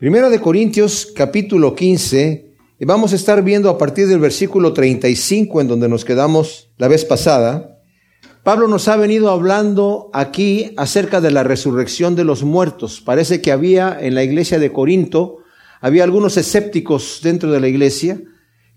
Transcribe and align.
Primera 0.00 0.30
de 0.30 0.40
Corintios 0.40 1.12
capítulo 1.14 1.74
15, 1.74 2.54
y 2.78 2.84
vamos 2.86 3.12
a 3.12 3.16
estar 3.16 3.44
viendo 3.44 3.68
a 3.68 3.76
partir 3.76 4.06
del 4.06 4.18
versículo 4.18 4.72
35 4.72 5.60
en 5.60 5.68
donde 5.68 5.90
nos 5.90 6.06
quedamos 6.06 6.70
la 6.78 6.88
vez 6.88 7.04
pasada. 7.04 7.82
Pablo 8.42 8.66
nos 8.66 8.88
ha 8.88 8.96
venido 8.96 9.28
hablando 9.28 10.08
aquí 10.14 10.72
acerca 10.78 11.20
de 11.20 11.30
la 11.30 11.42
resurrección 11.42 12.16
de 12.16 12.24
los 12.24 12.44
muertos. 12.44 13.02
Parece 13.02 13.42
que 13.42 13.52
había 13.52 13.94
en 14.00 14.14
la 14.14 14.24
iglesia 14.24 14.58
de 14.58 14.72
Corinto, 14.72 15.40
había 15.82 16.04
algunos 16.04 16.38
escépticos 16.38 17.20
dentro 17.22 17.52
de 17.52 17.60
la 17.60 17.68
iglesia 17.68 18.22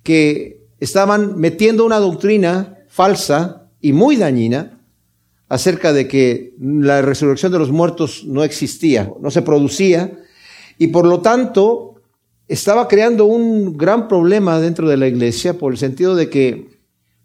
que 0.04 0.66
estaban 0.82 1.40
metiendo 1.40 1.86
una 1.86 2.00
doctrina 2.00 2.80
falsa 2.90 3.70
y 3.80 3.94
muy 3.94 4.18
dañina 4.18 4.82
acerca 5.48 5.94
de 5.94 6.06
que 6.10 6.54
la 6.60 7.02
resurrección 7.02 7.54
de 7.54 7.60
los 7.60 7.72
muertos 7.72 8.26
no 8.26 8.44
existía, 8.44 9.10
no 9.22 9.32
se 9.32 9.42
producía, 9.42 10.20
y 10.78 10.88
por 10.88 11.06
lo 11.06 11.22
tanto 11.22 11.96
estaba 12.48 12.88
creando 12.88 13.26
un 13.26 13.78
gran 13.78 14.08
problema 14.08 14.60
dentro 14.60 14.90
de 14.90 14.98
la 14.98 15.08
iglesia 15.08 15.58
por 15.58 15.72
el 15.72 15.78
sentido 15.78 16.16
de 16.16 16.30
que 16.30 16.70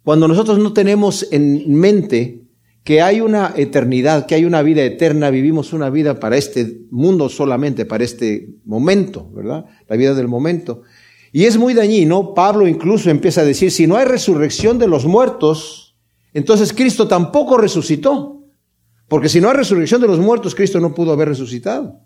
cuando 0.05 0.29
nosotros 0.29 0.59
no 0.59 0.73
tenemos 0.73 1.27
en 1.33 1.75
mente 1.75 2.45
que 2.85 3.03
hay 3.03 3.21
una 3.21 3.53
eternidad, 3.55 4.25
que 4.25 4.35
hay 4.35 4.47
una 4.47 4.63
vida 4.63 4.83
eterna, 4.83 5.29
vivimos 5.29 5.75
una 5.75 5.91
vida 5.91 6.19
para 6.19 6.39
este 6.39 6.81
mundo 6.91 7.29
solamente, 7.29 7.85
para 7.85 8.05
este 8.05 8.55
momento, 8.65 9.31
¿verdad? 9.35 9.67
La 9.87 9.97
vida 9.97 10.15
del 10.15 10.29
momento. 10.29 10.83
Y 11.31 11.45
es 11.45 11.59
muy 11.59 11.75
dañino, 11.75 12.33
Pablo 12.33 12.67
incluso 12.67 13.11
empieza 13.11 13.43
a 13.43 13.45
decir, 13.45 13.71
si 13.71 13.87
no 13.87 13.97
hay 13.97 14.07
resurrección 14.07 14.79
de 14.79 14.89
los 14.89 15.05
muertos, 15.05 15.97
entonces 16.33 16.73
Cristo 16.73 17.07
tampoco 17.07 17.59
resucitó. 17.59 18.47
Porque 19.09 19.29
si 19.29 19.41
no 19.41 19.49
hay 19.49 19.57
resurrección 19.57 20.01
de 20.01 20.07
los 20.07 20.19
muertos, 20.19 20.55
Cristo 20.55 20.81
no 20.81 20.95
pudo 20.95 21.13
haber 21.13 21.29
resucitado. 21.29 22.01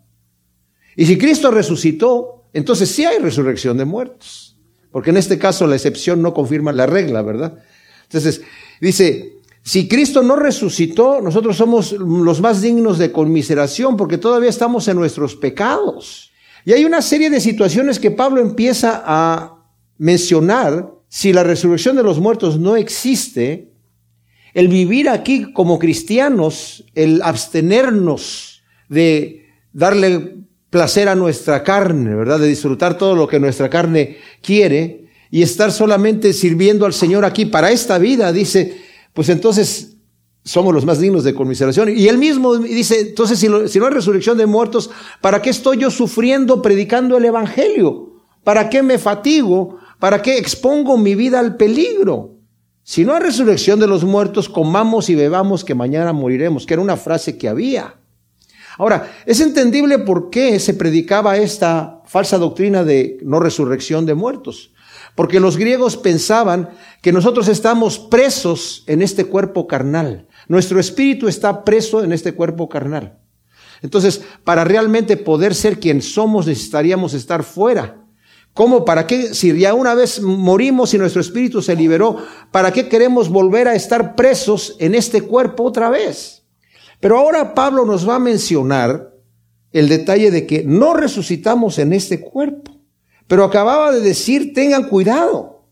Y 0.97 1.07
si 1.07 1.19
Cristo 1.19 1.51
resucitó, 1.51 2.45
entonces 2.53 2.91
sí 2.91 3.05
hay 3.05 3.19
resurrección 3.19 3.77
de 3.77 3.85
muertos. 3.85 4.57
Porque 4.91 5.11
en 5.11 5.17
este 5.17 5.39
caso 5.39 5.67
la 5.67 5.77
excepción 5.77 6.21
no 6.21 6.34
confirma 6.34 6.73
la 6.73 6.87
regla, 6.87 7.23
¿verdad? 7.23 7.59
Entonces, 8.05 8.43
dice, 8.81 9.39
si 9.62 9.89
Cristo 9.89 10.23
no 10.23 10.37
resucitó, 10.37 11.21
nosotros 11.21 11.57
somos 11.57 11.93
los 11.93 12.41
más 12.41 12.61
dignos 12.61 12.99
de 12.99 13.11
conmiseración 13.11 13.97
porque 13.97 14.19
todavía 14.19 14.51
estamos 14.51 14.87
en 14.89 14.97
nuestros 14.97 15.34
pecados. 15.37 16.31
Y 16.65 16.73
hay 16.73 16.84
una 16.84 17.01
serie 17.01 17.31
de 17.31 17.41
situaciones 17.41 17.99
que 17.99 18.11
Pablo 18.11 18.41
empieza 18.41 19.03
a 19.05 19.65
mencionar. 19.99 20.93
Si 21.09 21.33
la 21.33 21.43
resurrección 21.43 21.97
de 21.97 22.03
los 22.03 22.21
muertos 22.21 22.59
no 22.59 22.77
existe, 22.77 23.73
el 24.53 24.69
vivir 24.69 25.09
aquí 25.09 25.53
como 25.53 25.79
cristianos, 25.79 26.84
el 26.95 27.23
abstenernos 27.23 28.62
de 28.89 29.47
darle 29.73 30.37
placer 30.73 31.06
a 31.11 31.15
nuestra 31.15 31.62
carne, 31.62 32.15
¿verdad? 32.15 32.41
De 32.41 32.48
disfrutar 32.48 32.97
todo 32.97 33.15
lo 33.15 33.28
que 33.28 33.39
nuestra 33.39 33.69
carne 33.69 34.17
quiere 34.41 35.11
y 35.31 35.42
estar 35.42 35.70
solamente 35.70 36.33
sirviendo 36.33 36.87
al 36.87 36.95
Señor 36.95 37.27
aquí 37.27 37.45
para 37.45 37.70
esta 37.70 37.98
vida, 37.98 38.33
dice, 38.33 38.81
pues 39.12 39.28
entonces 39.28 39.98
somos 40.43 40.73
los 40.73 40.87
más 40.87 40.98
dignos 40.98 41.25
de 41.25 41.34
conmiseración. 41.34 41.91
Y 41.95 42.09
él 42.09 42.17
mismo 42.17 42.56
dice, 42.56 43.00
entonces 43.00 43.39
si, 43.39 43.48
no 43.48 43.87
hay 43.87 43.93
resurrección 43.93 44.39
de 44.39 44.47
muertos, 44.47 44.89
¿para 45.20 45.43
qué 45.43 45.50
estoy 45.50 45.77
yo 45.77 45.91
sufriendo 45.91 46.62
predicando 46.62 47.19
el 47.19 47.27
Evangelio? 47.27 48.23
¿Para 48.43 48.70
qué 48.70 48.83
me 48.83 48.97
fatigo? 48.97 49.77
¿Para 49.98 50.23
qué 50.23 50.39
expongo 50.39 50.97
mi 50.97 51.15
vida 51.15 51.39
al 51.39 51.56
peligro? 51.56 52.39
Si 52.83 53.05
no 53.05 53.12
hay 53.12 53.20
resurrección 53.20 53.78
de 53.78 53.89
los 53.89 54.05
muertos, 54.05 54.48
comamos 54.48 55.11
y 55.11 55.17
bebamos 55.17 55.67
que 55.67 55.75
mañana 55.75 56.15
moriremos, 56.15 56.65
que 56.65 56.73
era 56.73 56.83
una 56.83 56.97
frase 56.97 57.37
que 57.37 57.50
había. 57.50 57.97
Ahora, 58.78 59.12
es 59.27 59.41
entendible 59.41 59.98
por 59.98 60.31
qué 60.31 60.59
se 60.59 60.75
predicaba 60.75 61.37
esta 61.37 62.03
falsa 62.06 62.39
doctrina 62.39 62.84
de 62.84 63.19
no 63.23 63.41
resurrección 63.41 64.06
de 64.06 64.15
muertos. 64.15 64.73
Porque 65.15 65.41
los 65.41 65.56
griegos 65.59 65.97
pensaban 65.97 66.70
que 67.03 67.12
nosotros 67.12 67.48
estamos 67.48 67.98
presos 67.98 68.84
en 68.87 69.03
este 69.03 69.27
cuerpo 69.27 69.67
carnal. 69.67 70.27
Nuestro 70.49 70.81
espíritu 70.81 71.28
está 71.28 71.65
preso 71.65 72.03
en 72.03 72.12
este 72.12 72.33
cuerpo 72.33 72.69
carnal. 72.69 73.19
Entonces, 73.83 74.22
para 74.44 74.65
realmente 74.65 75.16
poder 75.16 75.54
ser 75.54 75.81
quien 75.81 76.00
somos, 76.03 76.47
necesitaríamos 76.47 77.15
estar 77.15 77.43
fuera. 77.43 77.99
¿Cómo? 78.54 78.84
¿Para 78.84 79.06
qué? 79.06 79.34
Si 79.34 79.59
ya 79.59 79.75
una 79.75 79.94
vez 79.94 80.21
morimos 80.21 80.93
y 80.94 80.99
nuestro 80.99 81.21
espíritu 81.21 81.62
se 81.62 81.75
liberó, 81.75 82.19
¿para 82.50 82.72
qué 82.72 82.89
queremos 82.89 83.28
volver 83.28 83.66
a 83.66 83.75
estar 83.75 84.15
presos 84.15 84.77
en 84.78 84.94
este 84.94 85.22
cuerpo 85.22 85.65
otra 85.65 85.91
vez? 85.91 86.41
Pero 87.03 87.19
ahora 87.19 87.53
Pablo 87.53 87.85
nos 87.85 88.09
va 88.09 88.15
a 88.15 88.21
mencionar 88.21 89.13
el 89.73 89.89
detalle 89.89 90.31
de 90.31 90.47
que 90.47 90.63
no 90.63 90.95
resucitamos 90.95 91.81
en 91.81 91.93
este 91.93 92.21
cuerpo. 92.21 92.71
Pero 93.27 93.43
acababa 93.43 93.91
de 93.91 94.01
decir, 94.01 94.55
tengan 94.55 94.85
cuidado. 94.85 95.65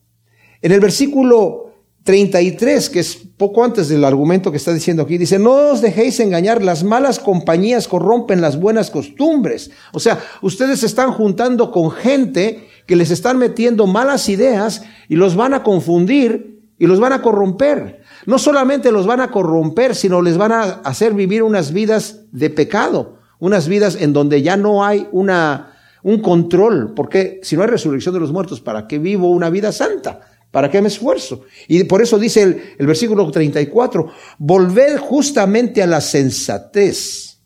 En 0.60 0.72
el 0.72 0.80
versículo 0.80 1.70
33, 2.02 2.90
que 2.90 2.98
es 2.98 3.14
poco 3.14 3.62
antes 3.62 3.88
del 3.88 4.04
argumento 4.04 4.50
que 4.50 4.56
está 4.56 4.74
diciendo 4.74 5.04
aquí, 5.04 5.18
dice, 5.18 5.38
no 5.38 5.52
os 5.70 5.80
dejéis 5.80 6.18
engañar, 6.18 6.64
las 6.64 6.82
malas 6.82 7.20
compañías 7.20 7.86
corrompen 7.86 8.40
las 8.40 8.58
buenas 8.58 8.90
costumbres. 8.90 9.70
O 9.92 10.00
sea, 10.00 10.18
ustedes 10.42 10.80
se 10.80 10.86
están 10.86 11.12
juntando 11.12 11.70
con 11.70 11.92
gente 11.92 12.66
que 12.88 12.96
les 12.96 13.12
están 13.12 13.38
metiendo 13.38 13.86
malas 13.86 14.28
ideas 14.28 14.82
y 15.08 15.14
los 15.14 15.36
van 15.36 15.54
a 15.54 15.62
confundir 15.62 16.60
y 16.76 16.88
los 16.88 16.98
van 16.98 17.12
a 17.12 17.22
corromper 17.22 17.99
no 18.26 18.38
solamente 18.38 18.92
los 18.92 19.06
van 19.06 19.20
a 19.20 19.30
corromper, 19.30 19.94
sino 19.94 20.22
les 20.22 20.36
van 20.36 20.52
a 20.52 20.62
hacer 20.62 21.14
vivir 21.14 21.42
unas 21.42 21.72
vidas 21.72 22.22
de 22.32 22.50
pecado, 22.50 23.18
unas 23.38 23.68
vidas 23.68 23.96
en 23.96 24.12
donde 24.12 24.42
ya 24.42 24.56
no 24.56 24.84
hay 24.84 25.08
una, 25.12 25.72
un 26.02 26.20
control, 26.20 26.92
porque 26.94 27.40
si 27.42 27.56
no 27.56 27.62
hay 27.62 27.68
resurrección 27.68 28.14
de 28.14 28.20
los 28.20 28.32
muertos, 28.32 28.60
¿para 28.60 28.86
qué 28.86 28.98
vivo 28.98 29.30
una 29.30 29.50
vida 29.50 29.72
santa? 29.72 30.20
¿Para 30.50 30.70
qué 30.70 30.82
me 30.82 30.88
esfuerzo? 30.88 31.42
Y 31.68 31.84
por 31.84 32.02
eso 32.02 32.18
dice 32.18 32.42
el, 32.42 32.62
el 32.78 32.86
versículo 32.86 33.30
34, 33.30 34.10
volved 34.38 34.98
justamente 34.98 35.82
a 35.82 35.86
la 35.86 36.00
sensatez 36.00 37.38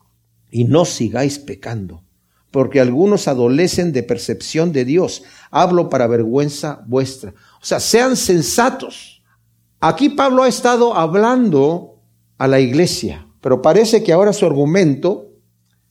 y 0.51 0.65
no 0.65 0.85
sigáis 0.85 1.39
pecando, 1.39 2.03
porque 2.51 2.81
algunos 2.81 3.29
adolecen 3.29 3.93
de 3.93 4.03
percepción 4.03 4.73
de 4.73 4.85
Dios. 4.85 5.23
Hablo 5.51 5.91
para 5.91 6.07
vergüenza 6.07 6.83
vuestra. 6.87 7.35
O 7.61 7.65
sea, 7.65 7.79
sean 7.79 8.17
sensatos 8.17 9.14
Aquí 9.81 10.11
Pablo 10.11 10.43
ha 10.43 10.49
estado 10.49 10.95
hablando 10.95 12.01
a 12.39 12.49
la 12.49 12.61
iglesia, 12.61 13.29
pero 13.41 13.63
parece 13.63 14.03
que 14.03 14.13
ahora 14.13 14.33
su 14.33 14.47
argumento 14.47 15.31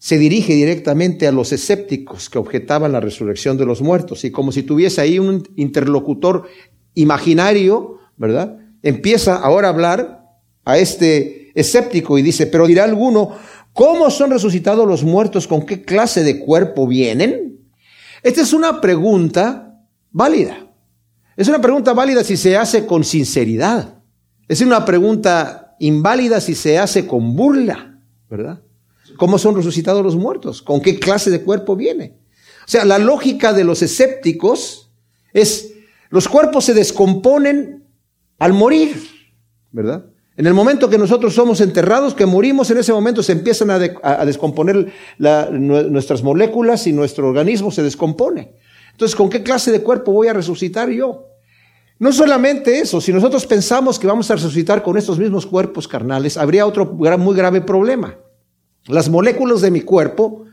se 0.03 0.17
dirige 0.17 0.53
directamente 0.53 1.27
a 1.27 1.31
los 1.31 1.53
escépticos 1.53 2.29
que 2.29 2.37
objetaban 2.37 2.91
la 2.91 2.99
resurrección 2.99 3.57
de 3.57 3.65
los 3.65 3.81
muertos 3.81 4.25
y 4.25 4.31
como 4.31 4.51
si 4.51 4.63
tuviese 4.63 4.99
ahí 4.99 5.17
un 5.17 5.47
interlocutor 5.55 6.43
imaginario, 6.93 7.99
¿verdad? 8.17 8.57
Empieza 8.81 9.37
ahora 9.37 9.69
a 9.69 9.71
hablar 9.71 10.25
a 10.65 10.77
este 10.77 11.51
escéptico 11.55 12.17
y 12.17 12.21
dice, 12.21 12.47
pero 12.47 12.67
dirá 12.67 12.83
alguno, 12.83 13.31
¿cómo 13.71 14.09
son 14.09 14.31
resucitados 14.31 14.85
los 14.85 15.03
muertos? 15.03 15.47
¿Con 15.47 15.65
qué 15.65 15.83
clase 15.83 16.23
de 16.23 16.39
cuerpo 16.39 16.85
vienen? 16.85 17.61
Esta 18.23 18.41
es 18.41 18.51
una 18.51 18.81
pregunta 18.81 19.79
válida. 20.11 20.62
Es 21.35 21.47
una 21.47 21.61
pregunta 21.61 21.93
válida 21.93 22.23
si 22.23 22.37
se 22.37 22.57
hace 22.57 22.85
con 22.85 23.03
sinceridad. 23.03 23.95
Es 24.47 24.61
una 24.61 24.85
pregunta 24.85 25.75
inválida 25.79 26.39
si 26.39 26.55
se 26.55 26.77
hace 26.77 27.07
con 27.07 27.35
burla, 27.35 27.99
¿verdad? 28.29 28.61
¿Cómo 29.17 29.37
son 29.37 29.55
resucitados 29.55 30.03
los 30.03 30.15
muertos? 30.15 30.61
¿Con 30.61 30.81
qué 30.81 30.99
clase 30.99 31.29
de 31.29 31.41
cuerpo 31.41 31.75
viene? 31.75 32.17
O 32.65 32.67
sea, 32.67 32.85
la 32.85 32.99
lógica 32.99 33.53
de 33.53 33.63
los 33.63 33.81
escépticos 33.81 34.91
es, 35.33 35.73
los 36.09 36.27
cuerpos 36.27 36.65
se 36.65 36.73
descomponen 36.73 37.83
al 38.39 38.53
morir, 38.53 38.95
¿verdad? 39.71 40.05
En 40.35 40.47
el 40.47 40.53
momento 40.53 40.89
que 40.89 40.97
nosotros 40.97 41.35
somos 41.35 41.61
enterrados, 41.61 42.15
que 42.15 42.25
morimos, 42.25 42.71
en 42.71 42.77
ese 42.77 42.91
momento 42.91 43.21
se 43.21 43.33
empiezan 43.33 43.69
a, 43.69 43.79
descomponer 44.25 44.91
nuestras 45.19 46.23
moléculas 46.23 46.87
y 46.87 46.93
nuestro 46.93 47.29
organismo 47.29 47.69
se 47.69 47.83
descompone. 47.83 48.55
Entonces, 48.93 49.15
¿con 49.15 49.29
qué 49.29 49.43
clase 49.43 49.71
de 49.71 49.81
cuerpo 49.81 50.11
voy 50.11 50.27
a 50.27 50.33
resucitar 50.33 50.89
yo? 50.89 51.27
No 51.99 52.11
solamente 52.11 52.79
eso, 52.79 52.99
si 53.01 53.13
nosotros 53.13 53.45
pensamos 53.45 53.99
que 53.99 54.07
vamos 54.07 54.29
a 54.29 54.35
resucitar 54.35 54.81
con 54.81 54.97
estos 54.97 55.19
mismos 55.19 55.45
cuerpos 55.45 55.87
carnales, 55.87 56.37
habría 56.37 56.65
otro 56.65 56.85
muy 56.85 57.35
grave 57.35 57.61
problema. 57.61 58.17
Las 58.87 59.09
moléculas 59.09 59.61
de 59.61 59.71
mi 59.71 59.81
cuerpo, 59.81 60.45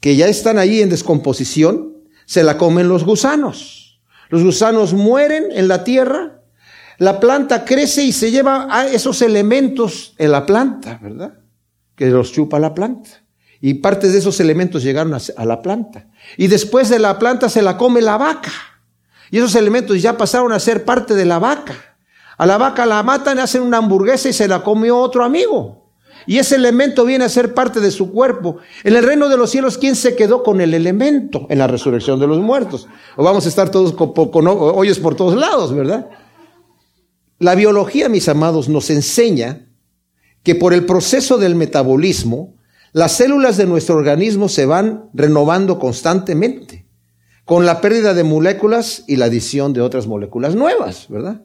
que 0.00 0.16
ya 0.16 0.26
están 0.26 0.58
ahí 0.58 0.80
en 0.80 0.90
descomposición, 0.90 1.94
se 2.26 2.42
la 2.42 2.58
comen 2.58 2.88
los 2.88 3.04
gusanos. 3.04 4.00
Los 4.28 4.42
gusanos 4.42 4.92
mueren 4.92 5.46
en 5.52 5.68
la 5.68 5.84
tierra, 5.84 6.42
la 6.98 7.20
planta 7.20 7.64
crece 7.64 8.02
y 8.02 8.12
se 8.12 8.30
lleva 8.30 8.66
a 8.68 8.88
esos 8.88 9.22
elementos 9.22 10.14
en 10.18 10.32
la 10.32 10.44
planta, 10.44 10.98
¿verdad? 11.00 11.38
Que 11.94 12.06
los 12.06 12.32
chupa 12.32 12.58
la 12.58 12.74
planta. 12.74 13.24
Y 13.60 13.74
partes 13.74 14.12
de 14.12 14.18
esos 14.18 14.38
elementos 14.40 14.82
llegaron 14.82 15.14
a, 15.14 15.44
la 15.44 15.62
planta. 15.62 16.06
Y 16.36 16.46
después 16.46 16.88
de 16.88 16.98
la 16.98 17.18
planta 17.18 17.48
se 17.48 17.62
la 17.62 17.76
come 17.76 18.00
la 18.00 18.16
vaca. 18.16 18.52
Y 19.30 19.38
esos 19.38 19.54
elementos 19.56 20.00
ya 20.00 20.16
pasaron 20.16 20.52
a 20.52 20.60
ser 20.60 20.84
parte 20.84 21.14
de 21.14 21.24
la 21.24 21.38
vaca. 21.38 21.74
A 22.36 22.46
la 22.46 22.56
vaca 22.56 22.86
la 22.86 23.02
matan, 23.02 23.40
hacen 23.40 23.62
una 23.62 23.78
hamburguesa 23.78 24.28
y 24.28 24.32
se 24.32 24.46
la 24.46 24.62
comió 24.62 24.96
otro 24.98 25.24
amigo. 25.24 25.86
y 26.26 26.38
ese 26.38 26.56
elemento 26.56 27.04
viene 27.04 27.24
a 27.24 27.28
ser 27.28 27.54
parte 27.54 27.80
de 27.80 27.90
su 27.90 28.12
cuerpo. 28.12 28.58
En 28.84 28.94
el 28.94 29.02
reino 29.02 29.28
de 29.28 29.36
los 29.36 29.50
cielos, 29.50 29.78
¿quién 29.78 29.96
se 29.96 30.14
quedó 30.14 30.42
con 30.42 30.60
el 30.60 30.74
elemento 30.74 31.46
en 31.48 31.58
la 31.58 31.66
resurrección 31.66 32.20
de 32.20 32.26
los 32.26 32.38
muertos? 32.38 32.86
O 33.16 33.24
vamos 33.24 33.46
a 33.46 33.48
estar 33.48 33.70
todos 33.70 33.92
con, 33.92 34.12
con 34.12 34.46
hoyos 34.46 34.98
por 34.98 35.14
todos 35.14 35.34
lados, 35.34 35.74
¿verdad? 35.74 36.10
La 37.38 37.54
biología, 37.54 38.08
mis 38.08 38.28
amados, 38.28 38.68
nos 38.68 38.90
enseña 38.90 39.68
que 40.42 40.54
por 40.54 40.74
el 40.74 40.86
proceso 40.86 41.38
del 41.38 41.54
metabolismo, 41.54 42.57
las 42.92 43.12
células 43.12 43.56
de 43.56 43.66
nuestro 43.66 43.96
organismo 43.96 44.48
se 44.48 44.66
van 44.66 45.10
renovando 45.12 45.78
constantemente, 45.78 46.86
con 47.44 47.66
la 47.66 47.80
pérdida 47.80 48.14
de 48.14 48.24
moléculas 48.24 49.04
y 49.06 49.16
la 49.16 49.26
adición 49.26 49.72
de 49.72 49.80
otras 49.80 50.06
moléculas 50.06 50.54
nuevas, 50.54 51.06
¿verdad? 51.08 51.42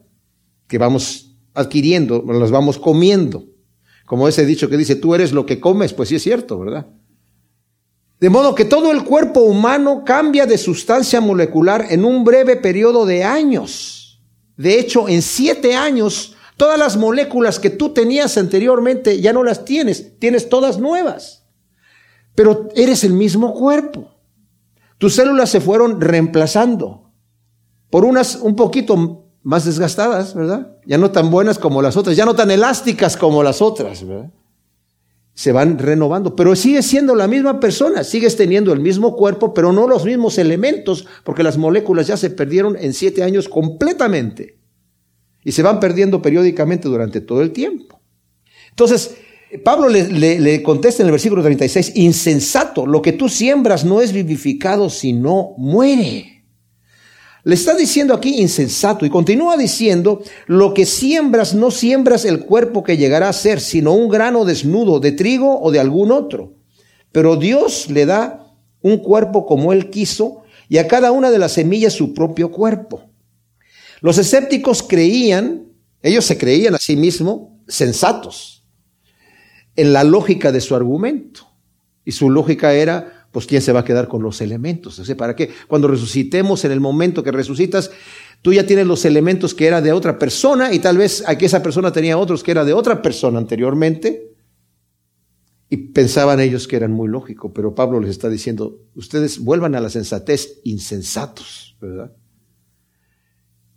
Que 0.66 0.78
vamos 0.78 1.36
adquiriendo, 1.54 2.24
las 2.26 2.50
vamos 2.50 2.78
comiendo. 2.78 3.46
Como 4.06 4.28
ese 4.28 4.44
dicho 4.44 4.68
que 4.68 4.76
dice, 4.76 4.96
tú 4.96 5.14
eres 5.14 5.32
lo 5.32 5.46
que 5.46 5.60
comes, 5.60 5.94
pues 5.94 6.10
sí 6.10 6.16
es 6.16 6.22
cierto, 6.22 6.58
¿verdad? 6.58 6.86
De 8.20 8.30
modo 8.30 8.54
que 8.54 8.64
todo 8.64 8.92
el 8.92 9.04
cuerpo 9.04 9.40
humano 9.40 10.02
cambia 10.04 10.46
de 10.46 10.58
sustancia 10.58 11.20
molecular 11.20 11.86
en 11.90 12.04
un 12.04 12.24
breve 12.24 12.56
periodo 12.56 13.06
de 13.06 13.24
años. 13.24 14.22
De 14.56 14.78
hecho, 14.78 15.08
en 15.08 15.20
siete 15.20 15.74
años, 15.74 16.36
todas 16.56 16.78
las 16.78 16.96
moléculas 16.96 17.58
que 17.58 17.70
tú 17.70 17.90
tenías 17.90 18.36
anteriormente 18.38 19.20
ya 19.20 19.32
no 19.32 19.42
las 19.42 19.64
tienes, 19.64 20.18
tienes 20.18 20.48
todas 20.48 20.78
nuevas. 20.78 21.44
Pero 22.34 22.68
eres 22.74 23.04
el 23.04 23.12
mismo 23.12 23.54
cuerpo. 23.54 24.10
Tus 24.98 25.14
células 25.14 25.50
se 25.50 25.60
fueron 25.60 26.00
reemplazando 26.00 27.12
por 27.90 28.04
unas 28.04 28.36
un 28.36 28.56
poquito 28.56 29.24
más 29.42 29.64
desgastadas, 29.66 30.34
¿verdad? 30.34 30.78
Ya 30.86 30.98
no 30.98 31.10
tan 31.10 31.30
buenas 31.30 31.58
como 31.58 31.82
las 31.82 31.96
otras, 31.96 32.16
ya 32.16 32.24
no 32.24 32.34
tan 32.34 32.50
elásticas 32.50 33.16
como 33.16 33.42
las 33.42 33.60
otras, 33.60 34.06
¿verdad? 34.06 34.32
Se 35.34 35.52
van 35.52 35.78
renovando, 35.78 36.36
pero 36.36 36.54
sigues 36.56 36.86
siendo 36.86 37.14
la 37.14 37.26
misma 37.26 37.60
persona, 37.60 38.04
sigues 38.04 38.36
teniendo 38.36 38.72
el 38.72 38.80
mismo 38.80 39.16
cuerpo, 39.16 39.52
pero 39.52 39.72
no 39.72 39.86
los 39.86 40.04
mismos 40.04 40.38
elementos, 40.38 41.06
porque 41.24 41.42
las 41.42 41.58
moléculas 41.58 42.06
ya 42.06 42.16
se 42.16 42.30
perdieron 42.30 42.76
en 42.76 42.94
siete 42.94 43.22
años 43.22 43.48
completamente 43.48 44.53
y 45.44 45.52
se 45.52 45.62
van 45.62 45.78
perdiendo 45.78 46.22
periódicamente 46.22 46.88
durante 46.88 47.20
todo 47.20 47.42
el 47.42 47.52
tiempo. 47.52 48.00
Entonces, 48.70 49.16
Pablo 49.62 49.88
le, 49.88 50.62
contesta 50.62 51.02
en 51.02 51.06
el 51.06 51.12
versículo 51.12 51.42
36, 51.42 51.92
insensato, 51.94 52.86
lo 52.86 53.02
que 53.02 53.12
tú 53.12 53.28
siembras 53.28 53.84
no 53.84 54.00
es 54.00 54.12
vivificado, 54.12 54.90
sino 54.90 55.54
muere. 55.58 56.44
Le 57.44 57.54
está 57.54 57.74
diciendo 57.74 58.14
aquí 58.14 58.40
insensato 58.40 59.04
y 59.04 59.10
continúa 59.10 59.56
diciendo, 59.56 60.22
lo 60.46 60.72
que 60.72 60.86
siembras 60.86 61.54
no 61.54 61.70
siembras 61.70 62.24
el 62.24 62.40
cuerpo 62.40 62.82
que 62.82 62.96
llegará 62.96 63.28
a 63.28 63.34
ser, 63.34 63.60
sino 63.60 63.92
un 63.92 64.08
grano 64.08 64.46
desnudo 64.46 64.98
de 64.98 65.12
trigo 65.12 65.60
o 65.60 65.70
de 65.70 65.78
algún 65.78 66.10
otro. 66.10 66.54
Pero 67.12 67.36
Dios 67.36 67.90
le 67.90 68.06
da 68.06 68.56
un 68.80 68.98
cuerpo 68.98 69.44
como 69.44 69.72
Él 69.72 69.90
quiso 69.90 70.42
y 70.70 70.78
a 70.78 70.88
cada 70.88 71.12
una 71.12 71.30
de 71.30 71.38
las 71.38 71.52
semillas 71.52 71.92
su 71.92 72.14
propio 72.14 72.50
cuerpo. 72.50 73.13
Los 74.04 74.18
escépticos 74.18 74.82
creían, 74.82 75.72
ellos 76.02 76.26
se 76.26 76.36
creían 76.36 76.74
a 76.74 76.78
sí 76.78 76.94
mismos 76.94 77.52
sensatos 77.66 78.62
en 79.76 79.94
la 79.94 80.04
lógica 80.04 80.52
de 80.52 80.60
su 80.60 80.74
argumento. 80.76 81.46
Y 82.04 82.12
su 82.12 82.28
lógica 82.28 82.74
era, 82.74 83.28
pues 83.32 83.46
¿quién 83.46 83.62
se 83.62 83.72
va 83.72 83.80
a 83.80 83.84
quedar 83.86 84.06
con 84.06 84.22
los 84.22 84.42
elementos? 84.42 85.00
¿para 85.16 85.34
qué? 85.34 85.48
Cuando 85.68 85.88
resucitemos, 85.88 86.66
en 86.66 86.72
el 86.72 86.80
momento 86.80 87.22
que 87.22 87.32
resucitas, 87.32 87.92
tú 88.42 88.52
ya 88.52 88.66
tienes 88.66 88.86
los 88.86 89.06
elementos 89.06 89.54
que 89.54 89.66
era 89.66 89.80
de 89.80 89.92
otra 89.92 90.18
persona 90.18 90.74
y 90.74 90.80
tal 90.80 90.98
vez 90.98 91.24
aquí 91.26 91.46
esa 91.46 91.62
persona 91.62 91.90
tenía 91.90 92.18
otros 92.18 92.42
que 92.42 92.50
era 92.50 92.66
de 92.66 92.74
otra 92.74 93.00
persona 93.00 93.38
anteriormente. 93.38 94.34
Y 95.70 95.78
pensaban 95.78 96.40
ellos 96.40 96.68
que 96.68 96.76
eran 96.76 96.92
muy 96.92 97.08
lógico, 97.08 97.54
pero 97.54 97.74
Pablo 97.74 98.00
les 98.00 98.10
está 98.10 98.28
diciendo, 98.28 98.82
ustedes 98.96 99.38
vuelvan 99.38 99.74
a 99.74 99.80
la 99.80 99.88
sensatez 99.88 100.60
insensatos, 100.62 101.78
¿verdad? 101.80 102.12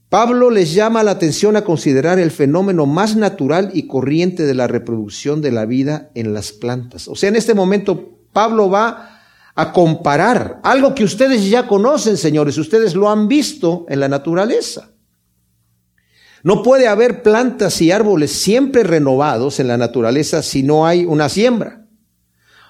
Pablo 0.09 0.51
les 0.51 0.73
llama 0.73 1.03
la 1.03 1.11
atención 1.11 1.57
a 1.57 1.65
considerar 1.65 2.17
el 2.17 2.31
fenómeno 2.31 2.85
más 2.85 3.17
natural 3.17 3.71
y 3.73 3.87
corriente 3.87 4.45
de 4.45 4.53
la 4.53 4.67
reproducción 4.67 5.41
de 5.41 5.51
la 5.51 5.65
vida 5.65 6.11
en 6.15 6.33
las 6.33 6.53
plantas. 6.53 7.09
O 7.09 7.15
sea, 7.15 7.27
en 7.27 7.35
este 7.35 7.53
momento 7.53 8.17
Pablo 8.31 8.69
va 8.69 9.21
a 9.53 9.73
comparar 9.73 10.61
algo 10.63 10.95
que 10.95 11.03
ustedes 11.03 11.49
ya 11.49 11.67
conocen, 11.67 12.15
señores, 12.15 12.57
ustedes 12.57 12.95
lo 12.95 13.09
han 13.09 13.27
visto 13.27 13.85
en 13.89 13.99
la 13.99 14.07
naturaleza. 14.07 14.91
No 16.41 16.63
puede 16.63 16.87
haber 16.87 17.21
plantas 17.21 17.81
y 17.81 17.91
árboles 17.91 18.31
siempre 18.31 18.83
renovados 18.83 19.59
en 19.59 19.67
la 19.67 19.75
naturaleza 19.75 20.41
si 20.41 20.63
no 20.63 20.85
hay 20.85 21.03
una 21.03 21.27
siembra. 21.27 21.85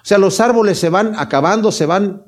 O 0.02 0.06
sea, 0.08 0.18
los 0.18 0.40
árboles 0.40 0.78
se 0.78 0.88
van 0.88 1.14
acabando, 1.16 1.70
se 1.70 1.86
van 1.86 2.24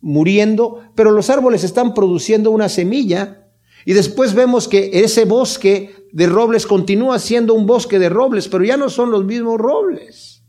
muriendo, 0.00 0.82
pero 0.94 1.10
los 1.10 1.30
árboles 1.30 1.64
están 1.64 1.94
produciendo 1.94 2.50
una 2.52 2.68
semilla 2.68 3.43
y 3.84 3.92
después 3.92 4.34
vemos 4.34 4.68
que 4.68 4.90
ese 4.92 5.24
bosque 5.24 5.94
de 6.12 6.26
robles 6.26 6.66
continúa 6.66 7.18
siendo 7.18 7.54
un 7.54 7.66
bosque 7.66 7.98
de 7.98 8.08
robles, 8.08 8.48
pero 8.48 8.64
ya 8.64 8.76
no 8.76 8.88
son 8.88 9.10
los 9.10 9.24
mismos 9.24 9.58
robles, 9.58 10.42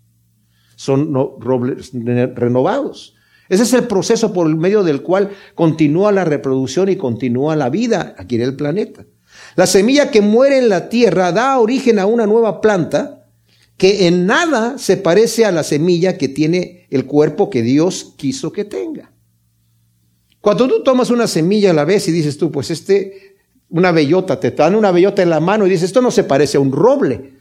son 0.76 1.14
robles 1.40 1.92
renovados. 1.94 3.16
Ese 3.50 3.64
es 3.64 3.74
el 3.74 3.86
proceso 3.86 4.34
por 4.34 4.48
el 4.48 4.56
medio 4.56 4.84
del 4.84 5.02
cual 5.02 5.30
continúa 5.54 6.12
la 6.12 6.26
reproducción 6.26 6.90
y 6.90 6.96
continúa 6.96 7.56
la 7.56 7.70
vida 7.70 8.16
aquí 8.18 8.36
en 8.36 8.42
el 8.42 8.56
planeta. 8.56 9.06
La 9.56 9.68
semilla 9.68 10.12
que 10.12 10.22
muere 10.22 10.58
en 10.58 10.70
la 10.70 10.90
tierra 10.90 11.32
da 11.32 11.60
origen 11.60 12.00
a 12.00 12.06
una 12.06 12.26
nueva 12.26 12.62
planta 12.62 13.28
que 13.78 14.08
en 14.08 14.26
nada 14.26 14.78
se 14.78 14.98
parece 14.98 15.46
a 15.46 15.52
la 15.52 15.64
semilla 15.64 16.18
que 16.18 16.30
tiene 16.30 16.88
el 16.90 17.06
cuerpo 17.06 17.50
que 17.50 17.62
Dios 17.62 18.14
quiso 18.18 18.52
que 18.52 18.66
tenga. 18.66 19.15
Cuando 20.46 20.68
tú 20.68 20.84
tomas 20.84 21.10
una 21.10 21.26
semilla 21.26 21.72
a 21.72 21.74
la 21.74 21.86
vez 21.86 22.08
y 22.08 22.12
dices 22.12 22.38
tú, 22.38 22.52
pues 22.52 22.70
este, 22.70 23.36
una 23.70 23.92
bellota, 23.92 24.40
te 24.40 24.52
dan 24.52 24.76
una 24.76 24.92
bellota 24.92 25.24
en 25.24 25.32
la 25.32 25.40
mano 25.40 25.66
y 25.66 25.72
dices, 25.72 25.86
esto 25.86 26.04
no 26.04 26.12
se 26.12 26.24
parece 26.24 26.58
a 26.58 26.60
un 26.60 26.72
roble. 26.72 27.34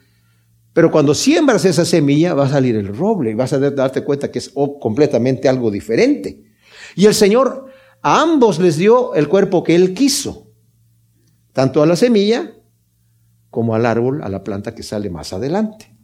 Pero 0.72 0.90
cuando 0.90 1.14
siembras 1.14 1.66
esa 1.66 1.84
semilla 1.84 2.32
va 2.32 2.46
a 2.46 2.48
salir 2.48 2.76
el 2.76 2.96
roble 2.96 3.32
y 3.32 3.34
vas 3.34 3.52
a 3.52 3.58
darte 3.58 4.02
cuenta 4.04 4.30
que 4.30 4.38
es 4.38 4.50
completamente 4.80 5.50
algo 5.50 5.70
diferente. 5.70 6.44
Y 6.96 7.04
el 7.04 7.12
Señor 7.12 7.66
a 8.00 8.22
ambos 8.22 8.58
les 8.58 8.78
dio 8.78 9.14
el 9.14 9.28
cuerpo 9.28 9.62
que 9.62 9.74
Él 9.74 9.92
quiso, 9.92 10.46
tanto 11.52 11.82
a 11.82 11.86
la 11.86 11.96
semilla 11.96 12.54
como 13.50 13.74
al 13.74 13.84
árbol, 13.84 14.22
a 14.22 14.30
la 14.30 14.42
planta 14.42 14.74
que 14.74 14.82
sale 14.82 15.10
más 15.10 15.34
adelante. 15.34 15.94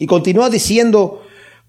Y 0.00 0.06
continúa 0.06 0.50
diciendo 0.50 1.21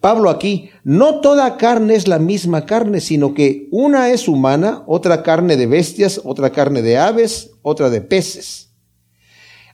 Pablo 0.04 0.30
aquí, 0.30 0.70
no 0.84 1.22
toda 1.22 1.56
carne 1.56 1.96
es 1.96 2.10
la 2.10 2.20
misma 2.20 2.66
carne, 2.66 3.00
sino 3.00 3.34
que 3.34 3.70
una 3.72 4.10
es 4.10 4.28
humana, 4.28 4.84
otra 4.86 5.24
carne 5.24 5.56
de 5.56 5.66
bestias, 5.66 6.20
otra 6.26 6.50
carne 6.50 6.82
de 6.82 6.98
aves, 6.98 7.52
otra 7.62 7.90
de 7.90 8.02
peces. 8.02 8.74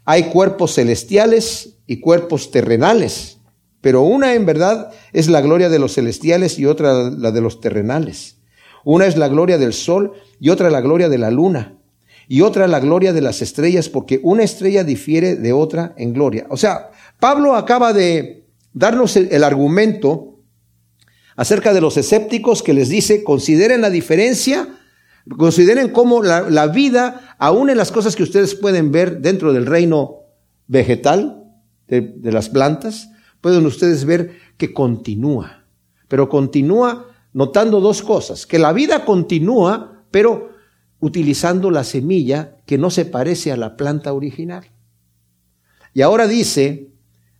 Hay 0.06 0.26
cuerpos 0.26 0.76
celestiales 0.76 1.78
y 1.88 2.00
cuerpos 2.00 2.52
terrenales, 2.52 3.40
pero 3.82 4.04
una 4.04 4.36
en 4.36 4.46
verdad 4.46 4.92
es 5.14 5.30
la 5.30 5.42
gloria 5.42 5.68
de 5.68 5.80
los 5.80 5.96
celestiales 5.96 6.60
y 6.60 6.68
otra 6.68 7.10
la 7.10 7.32
de 7.32 7.42
los 7.42 7.60
terrenales. 7.60 8.36
Una 8.86 9.08
es 9.08 9.18
la 9.18 9.30
gloria 9.30 9.58
del 9.58 9.74
sol 9.74 10.14
y 10.40 10.52
otra 10.52 10.70
la 10.70 10.82
gloria 10.82 11.10
de 11.10 11.18
la 11.18 11.32
luna 11.32 11.80
y 12.28 12.42
otra 12.42 12.68
la 12.68 12.80
gloria 12.80 13.14
de 13.14 13.22
las 13.22 13.42
estrellas, 13.42 13.90
porque 13.90 14.20
una 14.22 14.44
estrella 14.44 14.84
difiere 14.84 15.38
de 15.38 15.54
otra 15.54 15.96
en 15.98 16.14
gloria. 16.14 16.46
O 16.52 16.58
sea, 16.58 16.92
Pablo 17.20 17.56
acaba 17.56 17.94
de 17.94 18.40
darnos 18.74 19.16
el, 19.16 19.44
argumento 19.44 20.29
acerca 21.40 21.74
de 21.74 21.82
los 21.82 21.98
escépticos 21.98 22.62
que 22.64 22.74
les 22.74 22.90
dice, 22.90 23.24
consideren 23.24 23.82
la 23.82 23.90
diferencia 23.90 24.68
Consideren 25.38 25.90
cómo 25.90 26.24
la, 26.24 26.68
vida, 26.68 27.36
aún 27.38 27.70
en 27.70 27.78
las 27.78 27.92
cosas 27.92 28.16
que 28.16 28.24
ustedes 28.24 28.56
pueden 28.56 28.92
ver 28.92 29.22
dentro 29.22 29.54
del 29.54 29.66
reino 29.66 30.22
vegetal, 30.68 31.44
de, 31.88 32.02
de 32.02 32.32
las 32.32 32.50
plantas, 32.50 33.10
pueden 33.42 33.66
ustedes 33.66 34.06
ver 34.06 34.38
que 34.58 34.74
continúa. 34.74 35.66
Pero 36.08 36.30
continúa 36.30 37.08
notando 37.34 37.80
dos 37.80 38.02
cosas, 38.02 38.46
que 38.46 38.58
la 38.58 38.74
vida 38.74 39.06
continúa, 39.06 40.04
pero 40.10 40.50
utilizando 41.00 41.70
la 41.70 41.84
semilla 41.84 42.58
que 42.66 42.78
no 42.78 42.90
se 42.90 43.06
parece 43.06 43.52
a 43.52 43.58
la 43.58 43.78
planta 43.78 44.14
original. 44.14 44.66
Y 45.94 46.02
ahora 46.02 46.28
dice, 46.28 46.92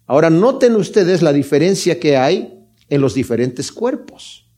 ahora 0.06 0.30
noten 0.30 0.76
ustedes 0.76 1.22
la 1.22 1.34
diferencia 1.34 2.00
que 2.00 2.18
hay 2.18 2.59
en 2.90 3.02
los 3.02 3.14
diferentes 3.14 3.72
cuerpos. 3.72 4.50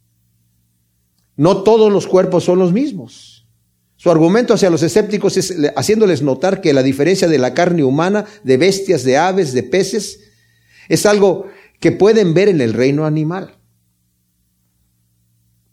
No 1.36 1.64
todos 1.64 1.92
los 1.92 2.08
cuerpos 2.08 2.44
son 2.44 2.60
los 2.60 2.72
mismos. 2.72 3.48
Su 3.96 4.10
argumento 4.10 4.54
hacia 4.54 4.70
los 4.70 4.84
escépticos 4.84 5.38
es 5.38 5.56
haciéndoles 5.76 6.22
notar 6.22 6.60
que 6.62 6.74
la 6.74 6.84
diferencia 6.84 7.28
de 7.28 7.38
la 7.38 7.54
carne 7.54 7.84
humana, 7.84 8.26
de 8.44 8.58
bestias, 8.58 9.04
de 9.04 9.18
aves, 9.18 9.54
de 9.54 9.64
peces, 9.64 10.20
es 10.90 11.06
algo 11.06 11.48
que 11.80 11.92
pueden 11.92 12.34
ver 12.34 12.50
en 12.50 12.62
el 12.62 12.74
reino 12.74 13.06
animal. 13.06 13.58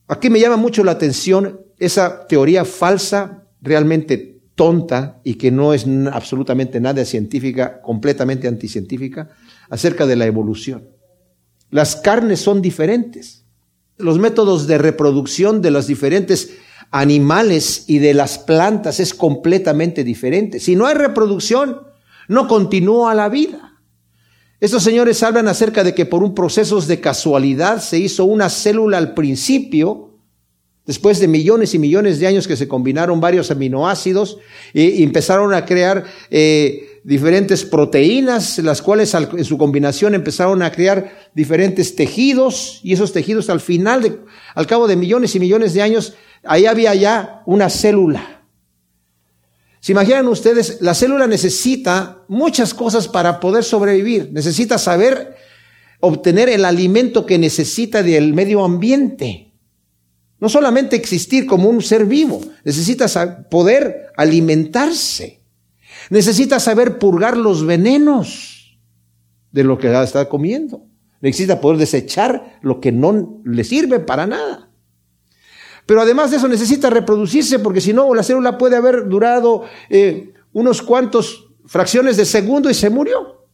Aquí 0.09 0.31
me 0.31 0.41
llama 0.41 0.57
mucho 0.57 0.85
la 0.85 0.93
atención 0.93 1.61
esa 1.79 2.27
teoría 2.27 2.65
falsa, 2.65 3.47
realmente 3.61 4.41
tonta 4.55 5.21
y 5.23 5.35
que 5.35 5.51
no 5.51 5.73
es 5.73 5.87
absolutamente 6.13 6.81
nada 6.81 7.05
científica, 7.05 7.81
completamente 7.81 8.49
anticientífica, 8.49 9.31
acerca 9.71 10.07
de 10.07 10.17
la 10.17 10.27
evolución. 10.27 10.98
Las 11.71 11.97
carnes 11.97 12.41
son 12.41 12.63
diferentes. 12.63 13.45
Los 13.97 14.19
métodos 14.19 14.67
de 14.67 14.79
reproducción 14.79 15.61
de 15.61 15.71
los 15.71 15.87
diferentes 15.87 16.51
animales 16.91 17.85
y 17.87 17.99
de 17.99 18.15
las 18.15 18.39
plantas 18.39 19.01
es 19.01 19.13
completamente 19.13 20.05
diferente. 20.05 20.61
Si 20.61 20.77
no 20.77 20.87
hay 20.87 20.95
reproducción, 20.95 21.83
no 22.29 22.49
continúa 22.49 23.15
la 23.15 23.29
vida. 23.29 23.69
Estos 24.61 24.83
señores 24.83 25.23
hablan 25.23 25.47
acerca 25.49 25.85
de 25.85 25.95
que 25.95 26.07
por 26.07 26.23
un 26.23 26.35
proceso 26.35 26.81
de 26.81 27.01
casualidad 27.01 27.81
se 27.81 27.99
hizo 27.99 28.25
una 28.25 28.49
célula 28.49 28.99
al 28.99 29.15
principio, 29.15 30.19
después 30.85 31.21
de 31.21 31.29
millones 31.29 31.75
y 31.75 31.79
millones 31.79 32.19
de 32.19 32.27
años 32.27 32.49
que 32.49 32.57
se 32.57 32.67
combinaron 32.67 33.21
varios 33.21 33.51
aminoácidos 33.51 34.39
y, 34.73 35.03
empezaron 35.03 35.55
a 35.55 35.65
crear 35.65 36.05
eh, 36.31 36.98
diferentes 37.09 37.65
proteínas, 37.65 38.59
las 38.59 38.83
cuales 38.83 39.15
en 39.15 39.45
su 39.47 39.57
combinación 39.57 40.15
empezaron 40.15 40.61
a 40.61 40.71
crear 40.71 41.31
diferentes 41.35 41.97
tejidos 41.97 42.81
y 42.83 42.93
esos 42.93 43.15
tejidos 43.15 43.49
al 43.49 43.61
final, 43.61 44.27
al 44.55 44.67
cabo 44.67 44.87
de 44.87 44.95
millones 44.95 45.35
y 45.35 45.41
millones 45.41 45.73
de 45.73 45.81
años, 45.81 46.13
ahí 46.45 46.67
había 46.67 46.95
ya 46.95 47.43
una 47.47 47.71
célula. 47.71 48.43
¿Se 49.81 49.93
imaginan 49.93 50.29
ustedes? 50.29 50.83
La 50.83 50.93
célula 50.93 51.27
necesita 51.27 52.25
muchas 52.29 52.75
cosas 52.75 53.09
para 53.09 53.41
poder 53.41 53.65
sobrevivir. 53.65 54.29
Necesita 54.31 54.77
saber 54.77 55.35
obtener 56.01 56.51
el 56.51 56.67
alimento 56.67 57.25
que 57.25 57.39
necesita 57.39 58.03
del 58.03 58.35
medio 58.35 58.63
ambiente. 58.63 59.55
No 60.41 60.51
solamente 60.51 60.97
existir 60.97 61.47
como 61.47 61.71
un 61.71 61.81
ser 61.81 62.05
vivo, 62.05 62.43
necesita 62.65 63.49
poder 63.49 64.09
alimentarse. 64.15 65.38
Necesita 66.11 66.59
saber 66.61 66.99
purgar 66.99 67.37
los 67.37 67.65
venenos 67.65 68.79
de 69.53 69.65
lo 69.65 69.79
que 69.79 70.03
está 70.03 70.29
comiendo. 70.29 70.87
Necesita 71.21 71.61
poder 71.61 71.79
desechar 71.79 72.59
lo 72.63 72.81
que 72.81 72.93
no 72.93 73.41
le 73.45 73.65
sirve 73.65 74.01
para 74.01 74.27
nada. 74.27 74.71
Pero 75.87 76.03
además 76.03 76.31
de 76.31 76.37
eso 76.37 76.49
necesita 76.49 76.91
reproducirse 76.91 77.59
porque 77.59 77.81
si 77.81 77.93
no 77.93 78.15
la 78.15 78.23
célula 78.23 78.59
puede 78.59 78.77
haber 78.77 79.09
durado 79.09 79.65
eh, 79.89 80.35
unos 80.53 80.83
cuantos 80.83 81.49
fracciones 81.65 82.17
de 82.17 82.25
segundo 82.25 82.69
y 82.71 82.75
se 82.75 82.91
murió. 82.91 83.47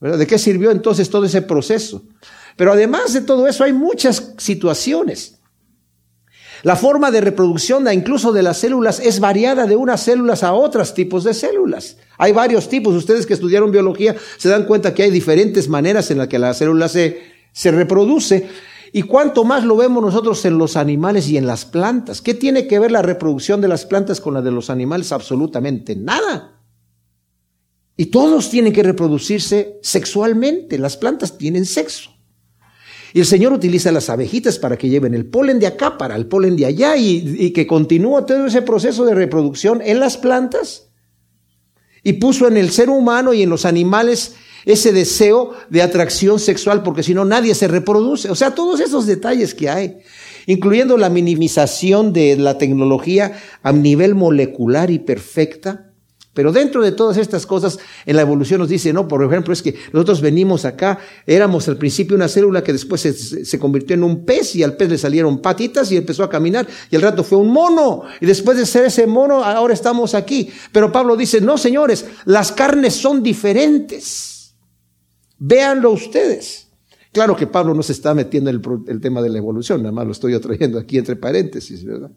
¿De 0.00 0.26
qué 0.26 0.38
sirvió 0.38 0.70
entonces 0.70 1.08
todo 1.10 1.24
ese 1.24 1.42
proceso? 1.42 2.04
Pero 2.56 2.72
además 2.72 3.12
de 3.12 3.22
todo 3.22 3.46
eso 3.48 3.64
hay 3.64 3.72
muchas 3.72 4.34
situaciones. 4.38 5.35
La 6.62 6.76
forma 6.76 7.10
de 7.10 7.20
reproducción 7.20 7.86
incluso 7.92 8.32
de 8.32 8.42
las 8.42 8.58
células 8.58 9.00
es 9.00 9.20
variada 9.20 9.66
de 9.66 9.76
unas 9.76 10.02
células 10.02 10.42
a 10.42 10.52
otros 10.52 10.94
tipos 10.94 11.24
de 11.24 11.34
células. 11.34 11.98
Hay 12.18 12.32
varios 12.32 12.68
tipos. 12.68 12.94
Ustedes 12.94 13.26
que 13.26 13.34
estudiaron 13.34 13.70
biología 13.70 14.16
se 14.36 14.48
dan 14.48 14.64
cuenta 14.64 14.94
que 14.94 15.02
hay 15.02 15.10
diferentes 15.10 15.68
maneras 15.68 16.10
en 16.10 16.18
las 16.18 16.28
que 16.28 16.38
la 16.38 16.54
célula 16.54 16.88
se, 16.88 17.20
se 17.52 17.70
reproduce. 17.70 18.48
Y 18.92 19.02
cuánto 19.02 19.44
más 19.44 19.64
lo 19.64 19.76
vemos 19.76 20.02
nosotros 20.02 20.44
en 20.44 20.58
los 20.58 20.76
animales 20.76 21.28
y 21.28 21.36
en 21.36 21.46
las 21.46 21.64
plantas. 21.64 22.22
¿Qué 22.22 22.34
tiene 22.34 22.66
que 22.66 22.78
ver 22.78 22.90
la 22.90 23.02
reproducción 23.02 23.60
de 23.60 23.68
las 23.68 23.84
plantas 23.84 24.20
con 24.20 24.34
la 24.34 24.42
de 24.42 24.52
los 24.52 24.70
animales? 24.70 25.12
Absolutamente 25.12 25.96
nada. 25.96 26.62
Y 27.96 28.06
todos 28.06 28.50
tienen 28.50 28.72
que 28.72 28.82
reproducirse 28.82 29.78
sexualmente. 29.82 30.78
Las 30.78 30.96
plantas 30.96 31.36
tienen 31.36 31.66
sexo. 31.66 32.15
Y 33.16 33.20
el 33.20 33.24
Señor 33.24 33.54
utiliza 33.54 33.90
las 33.92 34.10
abejitas 34.10 34.58
para 34.58 34.76
que 34.76 34.90
lleven 34.90 35.14
el 35.14 35.24
polen 35.24 35.58
de 35.58 35.66
acá 35.66 35.96
para 35.96 36.16
el 36.16 36.26
polen 36.26 36.54
de 36.54 36.66
allá 36.66 36.98
y, 36.98 37.50
que 37.52 37.66
continúa 37.66 38.26
todo 38.26 38.44
ese 38.44 38.60
proceso 38.60 39.06
de 39.06 39.14
reproducción 39.14 39.80
en 39.82 40.00
las 40.00 40.18
plantas. 40.18 40.90
Y 42.02 42.12
puso 42.12 42.46
en 42.46 42.58
el 42.58 42.70
ser 42.70 42.90
humano 42.90 43.32
y 43.32 43.40
en 43.40 43.48
los 43.48 43.64
animales 43.64 44.34
ese 44.66 44.92
deseo 44.92 45.52
de 45.70 45.80
atracción 45.80 46.38
sexual, 46.38 46.82
porque 46.82 47.02
si 47.02 47.14
no 47.14 47.24
nadie 47.24 47.54
se 47.54 47.68
reproduce. 47.68 48.28
O 48.28 48.34
sea, 48.34 48.54
todos 48.54 48.80
esos 48.80 49.06
detalles 49.06 49.54
que 49.54 49.70
hay, 49.70 49.96
incluyendo 50.44 50.98
la 50.98 51.08
minimización 51.08 52.12
de 52.12 52.36
la 52.36 52.58
tecnología 52.58 53.40
a 53.62 53.72
nivel 53.72 54.14
molecular 54.14 54.90
y 54.90 54.98
perfecta. 54.98 55.85
Pero 56.36 56.52
dentro 56.52 56.82
de 56.82 56.92
todas 56.92 57.16
estas 57.16 57.46
cosas, 57.46 57.78
en 58.04 58.14
la 58.14 58.20
evolución 58.20 58.60
nos 58.60 58.68
dice, 58.68 58.92
no, 58.92 59.08
por 59.08 59.24
ejemplo, 59.24 59.54
es 59.54 59.62
que 59.62 59.74
nosotros 59.90 60.20
venimos 60.20 60.66
acá, 60.66 60.98
éramos 61.26 61.66
al 61.66 61.78
principio 61.78 62.14
una 62.14 62.28
célula 62.28 62.62
que 62.62 62.74
después 62.74 63.00
se, 63.00 63.14
se, 63.14 63.58
convirtió 63.58 63.94
en 63.94 64.04
un 64.04 64.26
pez 64.26 64.54
y 64.54 64.62
al 64.62 64.76
pez 64.76 64.90
le 64.90 64.98
salieron 64.98 65.40
patitas 65.40 65.90
y 65.90 65.96
empezó 65.96 66.22
a 66.24 66.28
caminar 66.28 66.66
y 66.90 66.96
al 66.96 67.00
rato 67.00 67.24
fue 67.24 67.38
un 67.38 67.50
mono 67.50 68.02
y 68.20 68.26
después 68.26 68.58
de 68.58 68.66
ser 68.66 68.84
ese 68.84 69.06
mono, 69.06 69.42
ahora 69.42 69.72
estamos 69.72 70.14
aquí. 70.14 70.50
Pero 70.72 70.92
Pablo 70.92 71.16
dice, 71.16 71.40
no, 71.40 71.56
señores, 71.56 72.04
las 72.26 72.52
carnes 72.52 72.92
son 72.92 73.22
diferentes. 73.22 74.54
Véanlo 75.38 75.92
ustedes. 75.92 76.68
Claro 77.12 77.34
que 77.34 77.46
Pablo 77.46 77.72
no 77.72 77.82
se 77.82 77.92
está 77.92 78.12
metiendo 78.12 78.50
en 78.50 78.60
el, 78.88 79.00
tema 79.00 79.22
de 79.22 79.30
la 79.30 79.38
evolución, 79.38 79.82
nada 79.82 79.92
más 79.92 80.04
lo 80.04 80.12
estoy 80.12 80.38
trayendo 80.38 80.78
aquí 80.78 80.98
entre 80.98 81.16
paréntesis, 81.16 81.82
¿verdad? 81.82 82.10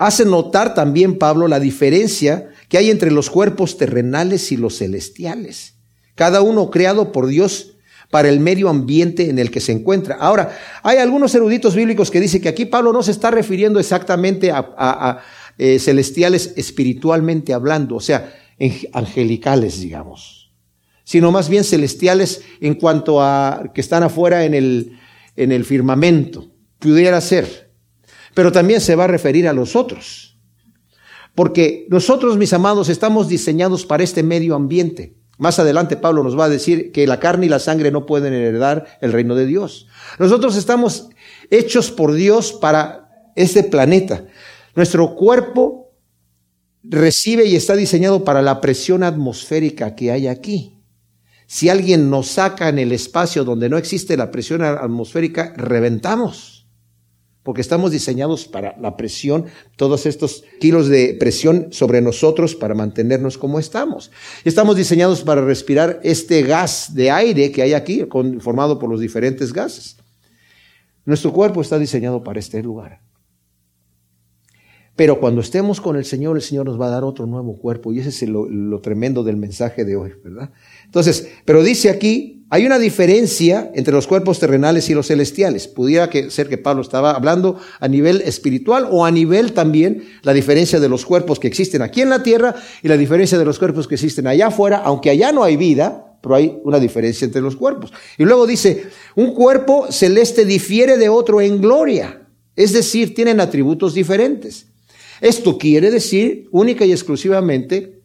Hace 0.00 0.24
notar 0.24 0.72
también 0.72 1.18
Pablo 1.18 1.46
la 1.46 1.60
diferencia 1.60 2.48
que 2.70 2.78
hay 2.78 2.88
entre 2.88 3.10
los 3.10 3.28
cuerpos 3.28 3.76
terrenales 3.76 4.50
y 4.50 4.56
los 4.56 4.78
celestiales. 4.78 5.74
Cada 6.14 6.40
uno 6.40 6.70
creado 6.70 7.12
por 7.12 7.26
Dios 7.26 7.76
para 8.10 8.30
el 8.30 8.40
medio 8.40 8.70
ambiente 8.70 9.28
en 9.28 9.38
el 9.38 9.50
que 9.50 9.60
se 9.60 9.72
encuentra. 9.72 10.16
Ahora, 10.16 10.56
hay 10.82 10.96
algunos 10.96 11.34
eruditos 11.34 11.74
bíblicos 11.74 12.10
que 12.10 12.18
dicen 12.18 12.40
que 12.40 12.48
aquí 12.48 12.64
Pablo 12.64 12.94
no 12.94 13.02
se 13.02 13.10
está 13.10 13.30
refiriendo 13.30 13.78
exactamente 13.78 14.50
a, 14.50 15.20
eh, 15.58 15.78
celestiales 15.78 16.54
espiritualmente 16.56 17.52
hablando, 17.52 17.96
o 17.96 18.00
sea, 18.00 18.32
angelicales, 18.94 19.80
digamos 19.82 20.38
sino 21.02 21.32
más 21.32 21.48
bien 21.48 21.64
celestiales 21.64 22.42
en 22.60 22.74
cuanto 22.74 23.20
a 23.20 23.72
que 23.74 23.80
están 23.80 24.04
afuera 24.04 24.44
en 24.44 24.54
el, 24.54 24.96
en 25.34 25.50
el 25.50 25.64
firmamento. 25.64 26.52
Pudiera 26.78 27.20
ser. 27.20 27.69
Pero 28.34 28.52
también 28.52 28.80
se 28.80 28.96
va 28.96 29.04
a 29.04 29.08
referir 29.08 29.48
a 29.48 29.52
los 29.52 29.76
otros. 29.76 30.38
Porque 31.34 31.86
nosotros, 31.88 32.36
mis 32.36 32.52
amados, 32.52 32.88
estamos 32.88 33.28
diseñados 33.28 33.86
para 33.86 34.02
este 34.02 34.22
medio 34.22 34.54
ambiente. 34.54 35.14
Más 35.38 35.58
adelante 35.58 35.96
Pablo 35.96 36.22
nos 36.22 36.38
va 36.38 36.44
a 36.44 36.50
decir 36.50 36.92
que 36.92 37.06
la 37.06 37.18
carne 37.18 37.46
y 37.46 37.48
la 37.48 37.60
sangre 37.60 37.90
no 37.90 38.04
pueden 38.04 38.34
heredar 38.34 38.98
el 39.00 39.12
reino 39.12 39.34
de 39.34 39.46
Dios. 39.46 39.86
Nosotros 40.18 40.54
estamos 40.54 41.08
hechos 41.50 41.90
por 41.90 42.12
Dios 42.12 42.52
para 42.52 43.30
este 43.36 43.64
planeta. 43.64 44.26
Nuestro 44.74 45.14
cuerpo 45.16 45.94
recibe 46.82 47.46
y 47.46 47.56
está 47.56 47.74
diseñado 47.74 48.22
para 48.22 48.42
la 48.42 48.60
presión 48.60 49.02
atmosférica 49.02 49.94
que 49.94 50.10
hay 50.10 50.26
aquí. 50.26 50.76
Si 51.46 51.68
alguien 51.68 52.10
nos 52.10 52.28
saca 52.28 52.68
en 52.68 52.78
el 52.78 52.92
espacio 52.92 53.42
donde 53.42 53.70
no 53.70 53.78
existe 53.78 54.18
la 54.18 54.30
presión 54.30 54.62
atmosférica, 54.62 55.54
reventamos. 55.56 56.59
Porque 57.42 57.62
estamos 57.62 57.90
diseñados 57.90 58.46
para 58.46 58.76
la 58.78 58.96
presión, 58.96 59.46
todos 59.76 60.04
estos 60.04 60.44
kilos 60.60 60.88
de 60.88 61.16
presión 61.18 61.68
sobre 61.70 62.02
nosotros 62.02 62.54
para 62.54 62.74
mantenernos 62.74 63.38
como 63.38 63.58
estamos. 63.58 64.10
Estamos 64.44 64.76
diseñados 64.76 65.22
para 65.22 65.42
respirar 65.44 66.00
este 66.02 66.42
gas 66.42 66.94
de 66.94 67.10
aire 67.10 67.50
que 67.50 67.62
hay 67.62 67.72
aquí, 67.72 68.06
formado 68.40 68.78
por 68.78 68.90
los 68.90 69.00
diferentes 69.00 69.52
gases. 69.52 69.96
Nuestro 71.06 71.32
cuerpo 71.32 71.62
está 71.62 71.78
diseñado 71.78 72.22
para 72.22 72.38
este 72.38 72.62
lugar. 72.62 73.00
Pero 75.00 75.18
cuando 75.18 75.40
estemos 75.40 75.80
con 75.80 75.96
el 75.96 76.04
Señor, 76.04 76.36
el 76.36 76.42
Señor 76.42 76.66
nos 76.66 76.78
va 76.78 76.88
a 76.88 76.90
dar 76.90 77.04
otro 77.04 77.24
nuevo 77.24 77.56
cuerpo. 77.56 77.90
Y 77.90 78.00
ese 78.00 78.10
es 78.10 78.28
lo, 78.28 78.80
tremendo 78.82 79.24
del 79.24 79.38
mensaje 79.38 79.86
de 79.86 79.96
hoy, 79.96 80.12
¿verdad? 80.22 80.50
Entonces, 80.84 81.26
pero 81.46 81.62
dice 81.62 81.88
aquí, 81.88 82.39
hay 82.52 82.66
una 82.66 82.80
diferencia 82.80 83.70
entre 83.74 83.94
los 83.94 84.08
cuerpos 84.08 84.40
terrenales 84.40 84.90
y 84.90 84.94
los 84.94 85.06
celestiales. 85.06 85.68
Pudiera 85.68 86.10
ser 86.30 86.48
que 86.48 86.58
Pablo 86.58 86.82
estaba 86.82 87.12
hablando 87.12 87.60
a 87.78 87.86
nivel 87.86 88.22
espiritual 88.22 88.88
o 88.90 89.04
a 89.04 89.12
nivel 89.12 89.52
también 89.52 90.02
la 90.22 90.32
diferencia 90.32 90.80
de 90.80 90.88
los 90.88 91.06
cuerpos 91.06 91.38
que 91.38 91.46
existen 91.46 91.80
aquí 91.80 92.00
en 92.00 92.10
la 92.10 92.24
tierra 92.24 92.56
y 92.82 92.88
la 92.88 92.96
diferencia 92.96 93.38
de 93.38 93.44
los 93.44 93.60
cuerpos 93.60 93.86
que 93.86 93.94
existen 93.94 94.26
allá 94.26 94.48
afuera, 94.48 94.82
aunque 94.84 95.10
allá 95.10 95.30
no 95.30 95.44
hay 95.44 95.56
vida, 95.56 96.16
pero 96.20 96.34
hay 96.34 96.58
una 96.64 96.80
diferencia 96.80 97.24
entre 97.24 97.40
los 97.40 97.54
cuerpos. 97.54 97.92
Y 98.18 98.24
luego 98.24 98.48
dice, 98.48 98.84
un 99.14 99.32
cuerpo 99.32 99.86
celeste 99.92 100.44
difiere 100.44 100.98
de 100.98 101.08
otro 101.08 101.40
en 101.40 101.60
gloria. 101.60 102.26
Es 102.56 102.72
decir, 102.72 103.14
tienen 103.14 103.38
atributos 103.38 103.94
diferentes. 103.94 104.66
Esto 105.20 105.56
quiere 105.56 105.92
decir 105.92 106.48
única 106.50 106.84
y 106.84 106.90
exclusivamente 106.90 107.99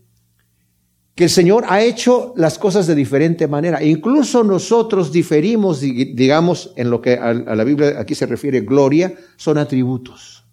que 1.15 1.23
el 1.23 1.29
Señor 1.29 1.63
ha 1.69 1.81
hecho 1.81 2.33
las 2.35 2.59
cosas 2.59 2.87
de 2.87 2.93
diferente 2.93 3.47
manera. 3.47 3.81
Incluso 3.81 4.43
nosotros 4.43 5.13
diferimos, 5.13 5.79
digamos, 5.79 6.73
en 6.75 6.89
lo 6.89 7.01
que 7.01 7.13
a 7.13 7.33
la 7.33 7.63
Biblia 7.63 7.99
aquí 7.99 8.13
se 8.15 8.25
refiere 8.25 8.61
gloria, 8.61 9.15
son 9.37 9.57
atributos. 9.57 10.45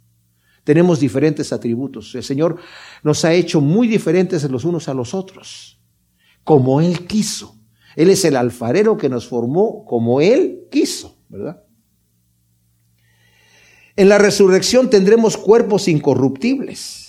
Tenemos 0.62 1.00
diferentes 1.00 1.52
atributos. 1.52 2.14
El 2.14 2.22
Señor 2.22 2.58
nos 3.02 3.24
ha 3.24 3.32
hecho 3.32 3.60
muy 3.60 3.88
diferentes 3.88 4.48
los 4.48 4.64
unos 4.64 4.88
a 4.88 4.94
los 4.94 5.14
otros, 5.14 5.80
como 6.44 6.80
Él 6.80 7.08
quiso. 7.08 7.56
Él 7.96 8.08
es 8.08 8.24
el 8.24 8.36
alfarero 8.36 8.96
que 8.96 9.08
nos 9.08 9.26
formó 9.26 9.84
como 9.84 10.20
Él 10.20 10.68
quiso, 10.70 11.18
¿verdad? 11.28 11.64
En 13.96 14.08
la 14.08 14.18
resurrección 14.18 14.88
tendremos 14.88 15.36
cuerpos 15.36 15.88
incorruptibles, 15.88 17.01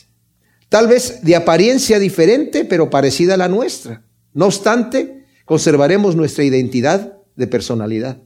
tal 0.73 0.87
vez 0.87 1.21
de 1.21 1.35
apariencia 1.35 1.99
diferente, 1.99 2.65
pero 2.65 2.89
parecida 2.89 3.35
a 3.35 3.37
la 3.37 3.47
nuestra. 3.47 4.01
No 4.33 4.47
obstante, 4.47 5.27
conservaremos 5.45 6.15
nuestra 6.15 6.43
identidad 6.43 7.19
de 7.35 7.45
personalidad. 7.45 8.23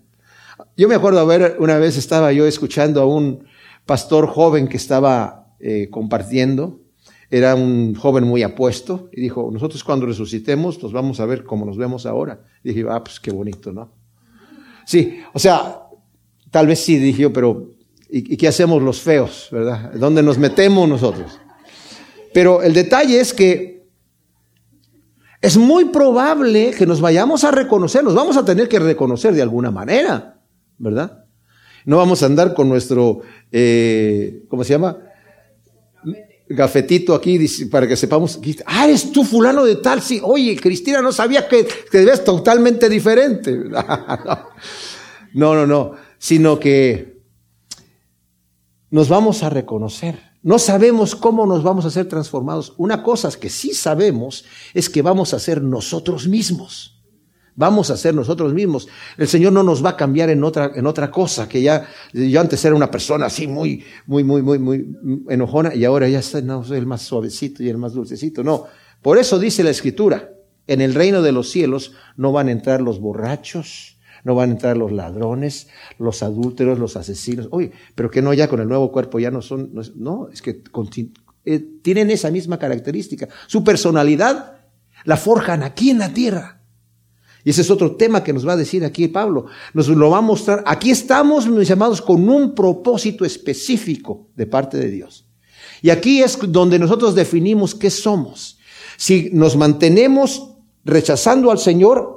Yo 0.77 0.87
me 0.87 0.95
acuerdo, 0.95 1.19
a 1.19 1.25
ver, 1.25 1.57
una 1.59 1.77
vez 1.77 1.97
estaba 1.97 2.31
yo 2.31 2.47
escuchando 2.47 3.01
a 3.01 3.05
un 3.05 3.43
pastor 3.85 4.27
joven 4.27 4.69
que 4.69 4.77
estaba 4.77 5.57
eh, 5.59 5.89
compartiendo, 5.91 6.79
era 7.29 7.53
un 7.53 7.95
joven 7.95 8.23
muy 8.23 8.43
apuesto, 8.43 9.09
y 9.11 9.19
dijo, 9.19 9.49
nosotros 9.51 9.83
cuando 9.83 10.05
resucitemos 10.05 10.81
nos 10.81 10.93
vamos 10.93 11.19
a 11.19 11.25
ver 11.25 11.43
como 11.43 11.65
nos 11.65 11.75
vemos 11.75 12.05
ahora. 12.05 12.45
Y 12.63 12.69
dije, 12.69 12.85
ah, 12.89 13.03
pues 13.03 13.19
qué 13.19 13.31
bonito, 13.31 13.73
¿no? 13.73 13.91
Sí, 14.85 15.19
o 15.33 15.39
sea, 15.39 15.81
tal 16.49 16.65
vez 16.65 16.79
sí, 16.79 16.95
dije 16.95 17.23
yo, 17.23 17.33
pero 17.33 17.73
¿y, 18.09 18.37
qué 18.37 18.47
hacemos 18.47 18.81
los 18.81 19.01
feos, 19.01 19.49
verdad? 19.51 19.91
¿Dónde 19.95 20.23
nos 20.23 20.37
metemos 20.37 20.87
nosotros? 20.87 21.41
Pero 22.37 22.61
el 22.61 22.71
detalle 22.71 23.19
es 23.19 23.33
que 23.33 23.87
es 25.41 25.57
muy 25.57 25.85
probable 25.85 26.69
que 26.69 26.85
nos 26.85 27.01
vayamos 27.01 27.43
a 27.43 27.49
reconocer, 27.49 28.03
nos 28.03 28.13
vamos 28.13 28.37
a 28.37 28.45
tener 28.45 28.69
que 28.69 28.77
reconocer 28.77 29.33
de 29.33 29.41
alguna 29.41 29.71
manera, 29.71 30.39
¿verdad? 30.77 31.25
No 31.83 31.97
vamos 31.97 32.21
a 32.21 32.27
andar 32.27 32.53
con 32.53 32.69
nuestro, 32.69 33.21
eh, 33.51 34.43
¿cómo 34.49 34.63
se 34.63 34.73
llama? 34.73 34.99
Gafetito 36.47 37.15
aquí 37.15 37.39
para 37.71 37.87
que 37.87 37.95
sepamos, 37.95 38.39
ah, 38.67 38.85
eres 38.85 39.11
tú 39.11 39.23
fulano 39.23 39.65
de 39.65 39.77
tal, 39.77 40.03
sí, 40.03 40.21
oye, 40.23 40.55
Cristina 40.57 41.01
no 41.01 41.11
sabía 41.11 41.47
que 41.47 41.67
te 41.89 42.05
ves 42.05 42.23
totalmente 42.23 42.87
diferente. 42.87 43.51
no, 45.33 45.55
no, 45.55 45.65
no, 45.65 45.93
sino 46.19 46.59
que 46.59 47.19
nos 48.91 49.09
vamos 49.09 49.41
a 49.41 49.49
reconocer. 49.49 50.26
No 50.47 50.59
sabemos 50.59 51.13
cómo 51.13 51.45
nos 51.45 51.61
vamos 51.61 51.83
a 51.83 51.89
ser 51.89 52.05
transformados. 52.05 52.73
Una 52.77 53.03
cosa 53.03 53.29
que 53.37 53.49
sí 53.49 53.73
sabemos 53.73 54.45
es 54.73 54.89
que 54.89 55.01
vamos 55.01 55.33
a 55.33 55.39
ser 55.39 55.61
nosotros 55.61 56.25
mismos. 56.25 57.03
Vamos 57.53 57.89
a 57.89 57.97
ser 57.97 58.15
nosotros 58.15 58.53
mismos. 58.53 58.87
El 59.17 59.27
Señor 59.27 59.51
no 59.51 59.61
nos 59.61 59.83
va 59.83 59.89
a 59.89 59.97
cambiar 59.97 60.29
en 60.29 60.45
otra, 60.45 60.71
en 60.73 60.87
otra 60.87 61.11
cosa, 61.11 61.49
que 61.49 61.61
ya, 61.61 61.85
yo 62.13 62.39
antes 62.39 62.63
era 62.63 62.73
una 62.73 62.89
persona 62.89 63.25
así 63.25 63.45
muy, 63.45 63.83
muy, 64.05 64.23
muy, 64.23 64.41
muy, 64.41 64.57
muy 64.57 64.95
enojona 65.27 65.75
y 65.75 65.83
ahora 65.83 66.07
ya 66.07 66.21
soy 66.21 66.45
el 66.69 66.85
más 66.85 67.01
suavecito 67.01 67.61
y 67.61 67.67
el 67.67 67.77
más 67.77 67.91
dulcecito. 67.91 68.41
No. 68.41 68.67
Por 69.01 69.17
eso 69.17 69.39
dice 69.39 69.65
la 69.65 69.71
Escritura, 69.71 70.31
en 70.65 70.79
el 70.79 70.93
reino 70.93 71.21
de 71.21 71.33
los 71.33 71.49
cielos 71.49 71.91
no 72.15 72.31
van 72.31 72.47
a 72.47 72.51
entrar 72.51 72.79
los 72.79 73.01
borrachos, 73.01 73.96
no 74.27 74.35
van 74.35 74.49
a 74.49 74.53
entrar 74.53 74.75
los 74.75 74.91
ladrones, 74.91 75.69
los 75.99 76.21
adúlteros, 76.21 76.77
los 76.77 76.97
asesinos. 76.97 77.47
Oye, 77.49 77.71
pero 77.95 78.11
que 78.11 78.21
no 78.21 78.33
ya 78.33 78.49
con 78.49 78.59
el 78.59 78.67
nuevo 78.67 78.91
cuerpo 78.91 79.19
ya 79.19 79.31
no 79.31 79.41
son, 79.41 79.71
no, 79.95 80.27
es, 80.27 80.41
que 80.41 80.63
eh, 81.45 81.65
tienen 81.81 82.09
esa 82.09 82.29
misma 82.29 82.59
característica. 82.59 83.29
Su 83.47 83.63
personalidad 83.63 84.57
la 85.05 85.15
forjan 85.15 85.63
aquí 85.63 85.91
en 85.91 85.99
la 85.99 86.13
tierra. 86.13 86.61
Y 87.45 87.51
ese 87.51 87.61
es 87.61 87.71
otro 87.71 87.95
tema 87.95 88.21
que 88.21 88.33
nos 88.33 88.45
va 88.45 88.51
a 88.51 88.57
decir 88.57 88.83
aquí 88.83 89.07
Pablo. 89.07 89.45
Nos 89.73 89.87
lo 89.87 90.09
va 90.09 90.17
a 90.17 90.21
mostrar. 90.21 90.61
Aquí 90.67 90.91
estamos, 90.91 91.47
mis 91.47 91.71
amados, 91.71 92.01
con 92.01 92.27
un 92.27 92.53
propósito 92.53 93.23
específico 93.23 94.27
de 94.35 94.45
parte 94.45 94.75
de 94.77 94.91
Dios. 94.91 95.25
Y 95.81 95.89
aquí 95.89 96.21
es 96.21 96.37
donde 96.49 96.79
nosotros 96.79 97.15
definimos 97.15 97.73
qué 97.73 97.89
somos. 97.89 98.59
Si 98.97 99.29
nos 99.31 99.55
mantenemos 99.55 100.55
rechazando 100.83 101.49
al 101.49 101.59
Señor 101.59 102.16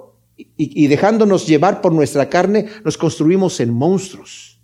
y, 0.62 0.86
dejándonos 0.88 1.46
llevar 1.46 1.80
por 1.80 1.92
nuestra 1.92 2.28
carne, 2.28 2.66
nos 2.84 2.98
construimos 2.98 3.60
en 3.60 3.70
monstruos. 3.70 4.60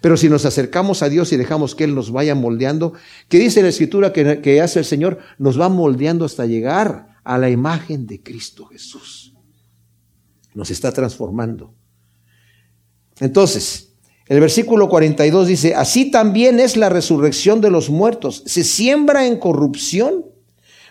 Pero 0.00 0.16
si 0.16 0.28
nos 0.28 0.44
acercamos 0.44 1.02
a 1.02 1.08
Dios 1.08 1.32
y 1.32 1.36
dejamos 1.36 1.74
que 1.74 1.84
Él 1.84 1.94
nos 1.94 2.10
vaya 2.10 2.34
moldeando, 2.34 2.92
¿qué 3.28 3.38
dice 3.38 3.62
la 3.62 3.68
Escritura 3.68 4.12
que, 4.12 4.40
que 4.40 4.60
hace 4.60 4.78
el 4.78 4.84
Señor? 4.84 5.18
Nos 5.38 5.60
va 5.60 5.68
moldeando 5.68 6.24
hasta 6.24 6.46
llegar 6.46 7.20
a 7.24 7.38
la 7.38 7.50
imagen 7.50 8.06
de 8.06 8.22
Cristo 8.22 8.66
Jesús 8.66 9.28
nos 10.58 10.72
está 10.72 10.90
transformando. 10.92 11.72
Entonces, 13.20 13.94
el 14.26 14.40
versículo 14.40 14.88
42 14.88 15.46
dice, 15.46 15.74
así 15.76 16.10
también 16.10 16.58
es 16.58 16.76
la 16.76 16.88
resurrección 16.88 17.60
de 17.60 17.70
los 17.70 17.90
muertos. 17.90 18.42
Se 18.44 18.64
siembra 18.64 19.26
en 19.28 19.38
corrupción, 19.38 20.26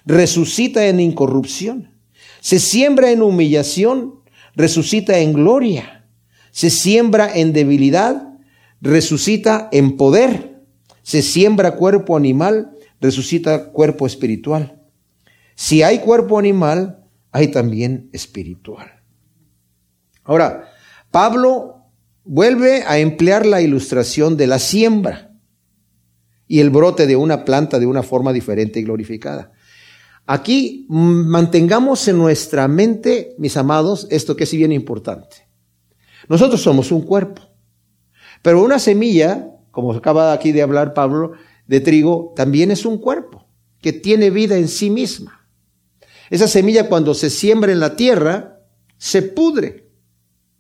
resucita 0.06 0.88
en 0.88 1.02
incorrupción. 1.02 2.00
Se 2.40 2.60
siembra 2.60 3.12
en 3.12 3.22
humillación, 3.22 4.17
resucita 4.58 5.20
en 5.20 5.34
gloria. 5.34 6.10
Se 6.52 6.70
siembra 6.72 7.32
en 7.34 7.54
debilidad, 7.54 8.34
resucita 8.82 9.70
en 9.72 9.96
poder. 9.96 10.64
Se 11.04 11.22
siembra 11.22 11.76
cuerpo 11.76 12.18
animal, 12.18 12.72
resucita 13.00 13.72
cuerpo 13.72 14.08
espiritual. 14.08 14.82
Si 15.56 15.84
hay 15.84 16.00
cuerpo 16.00 16.40
animal, 16.40 17.06
hay 17.32 17.50
también 17.50 18.10
espiritual. 18.12 19.04
Ahora, 20.24 20.70
Pablo 21.12 21.84
vuelve 22.24 22.84
a 22.84 22.98
emplear 22.98 23.46
la 23.46 23.62
ilustración 23.62 24.38
de 24.38 24.48
la 24.48 24.60
siembra 24.60 25.32
y 26.48 26.62
el 26.62 26.72
brote 26.72 27.06
de 27.06 27.16
una 27.16 27.46
planta 27.46 27.78
de 27.78 27.86
una 27.86 28.02
forma 28.02 28.34
diferente 28.34 28.80
y 28.80 28.84
glorificada. 28.84 29.52
Aquí 30.28 30.86
mantengamos 30.90 32.06
en 32.10 32.18
nuestra 32.18 32.68
mente, 32.68 33.34
mis 33.38 33.56
amados, 33.56 34.08
esto 34.12 34.36
que 34.36 34.44
es 34.44 34.52
bien 34.52 34.74
importante. 34.74 35.48
Nosotros 36.28 36.62
somos 36.62 36.92
un 36.92 37.02
cuerpo, 37.02 37.42
pero 38.42 38.62
una 38.62 38.78
semilla, 38.78 39.50
como 39.72 39.94
acaba 39.94 40.34
aquí 40.34 40.52
de 40.52 40.62
hablar 40.62 40.94
Pablo, 40.94 41.32
de 41.66 41.80
trigo, 41.80 42.34
también 42.36 42.72
es 42.72 42.86
un 42.86 42.98
cuerpo 42.98 43.48
que 43.80 43.94
tiene 43.94 44.30
vida 44.30 44.58
en 44.58 44.68
sí 44.68 44.90
misma. 44.90 45.48
Esa 46.30 46.48
semilla 46.48 46.90
cuando 46.90 47.14
se 47.14 47.30
siembra 47.30 47.72
en 47.72 47.80
la 47.80 47.96
tierra, 47.96 48.60
se 48.98 49.22
pudre 49.22 49.90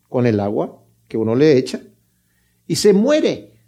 con 0.08 0.26
el 0.26 0.40
agua 0.40 0.82
que 1.10 1.18
uno 1.18 1.36
le 1.36 1.58
echa 1.58 1.82
y 2.68 2.78
se 2.78 2.94
muere. 2.94 3.60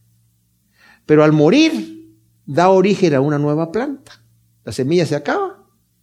Pero 1.05 1.25
al 1.25 1.33
morir 1.33 2.15
da 2.45 2.69
origen 2.69 3.15
a 3.15 3.21
una 3.21 3.38
nueva 3.38 3.71
planta. 3.71 4.23
La 4.63 4.71
semilla 4.71 5.05
se 5.05 5.15
acaba, 5.15 5.48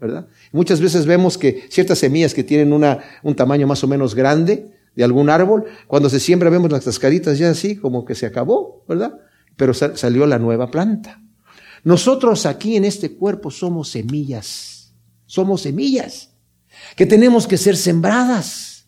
¿verdad? 0.01 0.29
Muchas 0.53 0.81
veces 0.81 1.07
vemos 1.07 1.39
que 1.39 1.67
ciertas 1.71 1.99
semillas 1.99 2.35
que 2.35 2.45
tienen 2.45 2.73
una, 2.73 2.99
un 3.23 3.35
tamaño 3.35 3.67
más 3.67 3.83
o 3.85 3.89
menos 3.89 4.15
grande 4.15 4.71
de 4.95 5.05
algún 5.05 5.29
árbol, 5.31 5.65
cuando 5.87 6.09
se 6.09 6.21
siembra 6.21 6.51
vemos 6.51 6.71
las 6.73 6.85
cascaritas 6.85 7.39
ya 7.39 7.51
así 7.51 7.77
como 7.77 8.05
que 8.05 8.15
se 8.15 8.27
acabó, 8.27 8.85
¿verdad? 8.89 9.19
Pero 9.57 9.75
salió 9.75 10.27
la 10.27 10.39
nueva 10.39 10.71
planta. 10.71 11.21
Nosotros 11.85 12.47
aquí 12.47 12.77
en 12.77 12.85
este 12.85 13.15
cuerpo 13.15 13.51
somos 13.51 13.91
semillas, 13.91 14.95
somos 15.27 15.63
semillas 15.63 16.31
que 16.97 17.07
tenemos 17.07 17.47
que 17.47 17.57
ser 17.57 17.77
sembradas 17.77 18.87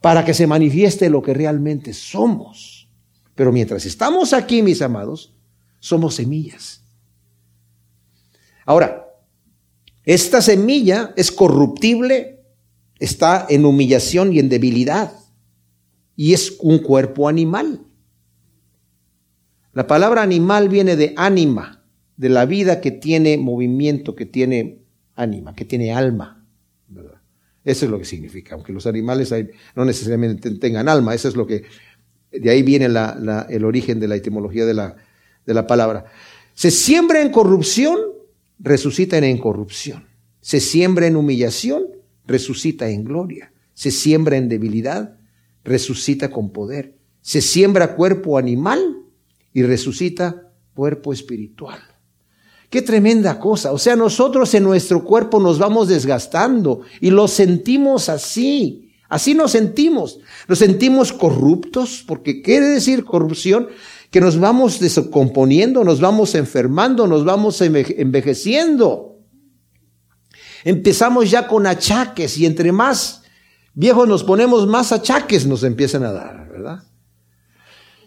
para 0.00 0.24
que 0.24 0.34
se 0.34 0.46
manifieste 0.46 1.10
lo 1.10 1.22
que 1.22 1.34
realmente 1.34 1.92
somos. 1.92 2.88
Pero 3.34 3.52
mientras 3.52 3.86
estamos 3.86 4.32
aquí, 4.32 4.62
mis 4.62 4.82
amados, 4.82 5.34
somos 5.78 6.14
semillas. 6.14 6.82
Ahora, 8.64 9.09
esta 10.14 10.42
semilla 10.42 11.14
es 11.16 11.30
corruptible, 11.30 12.40
está 12.98 13.46
en 13.48 13.64
humillación 13.64 14.32
y 14.32 14.40
en 14.40 14.48
debilidad, 14.48 15.12
y 16.16 16.34
es 16.34 16.56
un 16.58 16.80
cuerpo 16.80 17.28
animal. 17.28 17.86
La 19.72 19.86
palabra 19.86 20.22
animal 20.22 20.68
viene 20.68 20.96
de 20.96 21.14
ánima, 21.16 21.84
de 22.16 22.28
la 22.28 22.44
vida 22.44 22.80
que 22.80 22.90
tiene 22.90 23.38
movimiento, 23.38 24.16
que 24.16 24.26
tiene 24.26 24.82
ánima, 25.14 25.54
que 25.54 25.64
tiene 25.64 25.92
alma. 25.92 26.44
Eso 27.62 27.84
es 27.84 27.90
lo 27.92 27.98
que 28.00 28.04
significa, 28.04 28.56
aunque 28.56 28.72
los 28.72 28.86
animales 28.86 29.32
no 29.76 29.84
necesariamente 29.84 30.50
tengan 30.56 30.88
alma, 30.88 31.14
eso 31.14 31.28
es 31.28 31.36
lo 31.36 31.46
que, 31.46 31.62
de 32.32 32.50
ahí 32.50 32.64
viene 32.64 32.86
el 32.86 33.64
origen 33.64 34.00
de 34.00 34.08
la 34.08 34.16
etimología 34.16 34.66
de 34.66 34.74
la, 34.74 34.96
de 35.46 35.54
la 35.54 35.68
palabra. 35.68 36.06
Se 36.52 36.72
siembra 36.72 37.22
en 37.22 37.30
corrupción, 37.30 38.09
resucita 38.60 39.18
en 39.18 39.38
corrupción. 39.38 40.06
Se 40.40 40.60
siembra 40.60 41.06
en 41.06 41.16
humillación, 41.16 41.84
resucita 42.26 42.88
en 42.88 43.04
gloria. 43.04 43.52
Se 43.74 43.90
siembra 43.90 44.36
en 44.36 44.48
debilidad, 44.48 45.16
resucita 45.64 46.30
con 46.30 46.50
poder. 46.50 46.96
Se 47.20 47.40
siembra 47.40 47.96
cuerpo 47.96 48.38
animal 48.38 49.04
y 49.52 49.62
resucita 49.62 50.52
cuerpo 50.74 51.12
espiritual. 51.12 51.80
Qué 52.70 52.82
tremenda 52.82 53.38
cosa. 53.38 53.72
O 53.72 53.78
sea, 53.78 53.96
nosotros 53.96 54.54
en 54.54 54.62
nuestro 54.62 55.04
cuerpo 55.04 55.40
nos 55.40 55.58
vamos 55.58 55.88
desgastando 55.88 56.82
y 57.00 57.10
lo 57.10 57.26
sentimos 57.26 58.08
así. 58.08 58.92
Así 59.08 59.34
nos 59.34 59.50
sentimos. 59.50 60.20
Nos 60.46 60.60
sentimos 60.60 61.12
corruptos, 61.12 62.04
porque 62.06 62.42
quiere 62.42 62.66
decir 62.68 63.04
corrupción 63.04 63.68
que 64.10 64.20
nos 64.20 64.38
vamos 64.38 64.80
descomponiendo, 64.80 65.84
nos 65.84 66.00
vamos 66.00 66.34
enfermando, 66.34 67.06
nos 67.06 67.24
vamos 67.24 67.60
envejeciendo. 67.60 69.18
Empezamos 70.64 71.30
ya 71.30 71.46
con 71.46 71.66
achaques 71.66 72.36
y 72.38 72.46
entre 72.46 72.72
más 72.72 73.22
viejos 73.72 74.06
nos 74.08 74.24
ponemos, 74.24 74.66
más 74.66 74.92
achaques 74.92 75.46
nos 75.46 75.62
empiezan 75.62 76.04
a 76.04 76.12
dar, 76.12 76.48
¿verdad? 76.48 76.82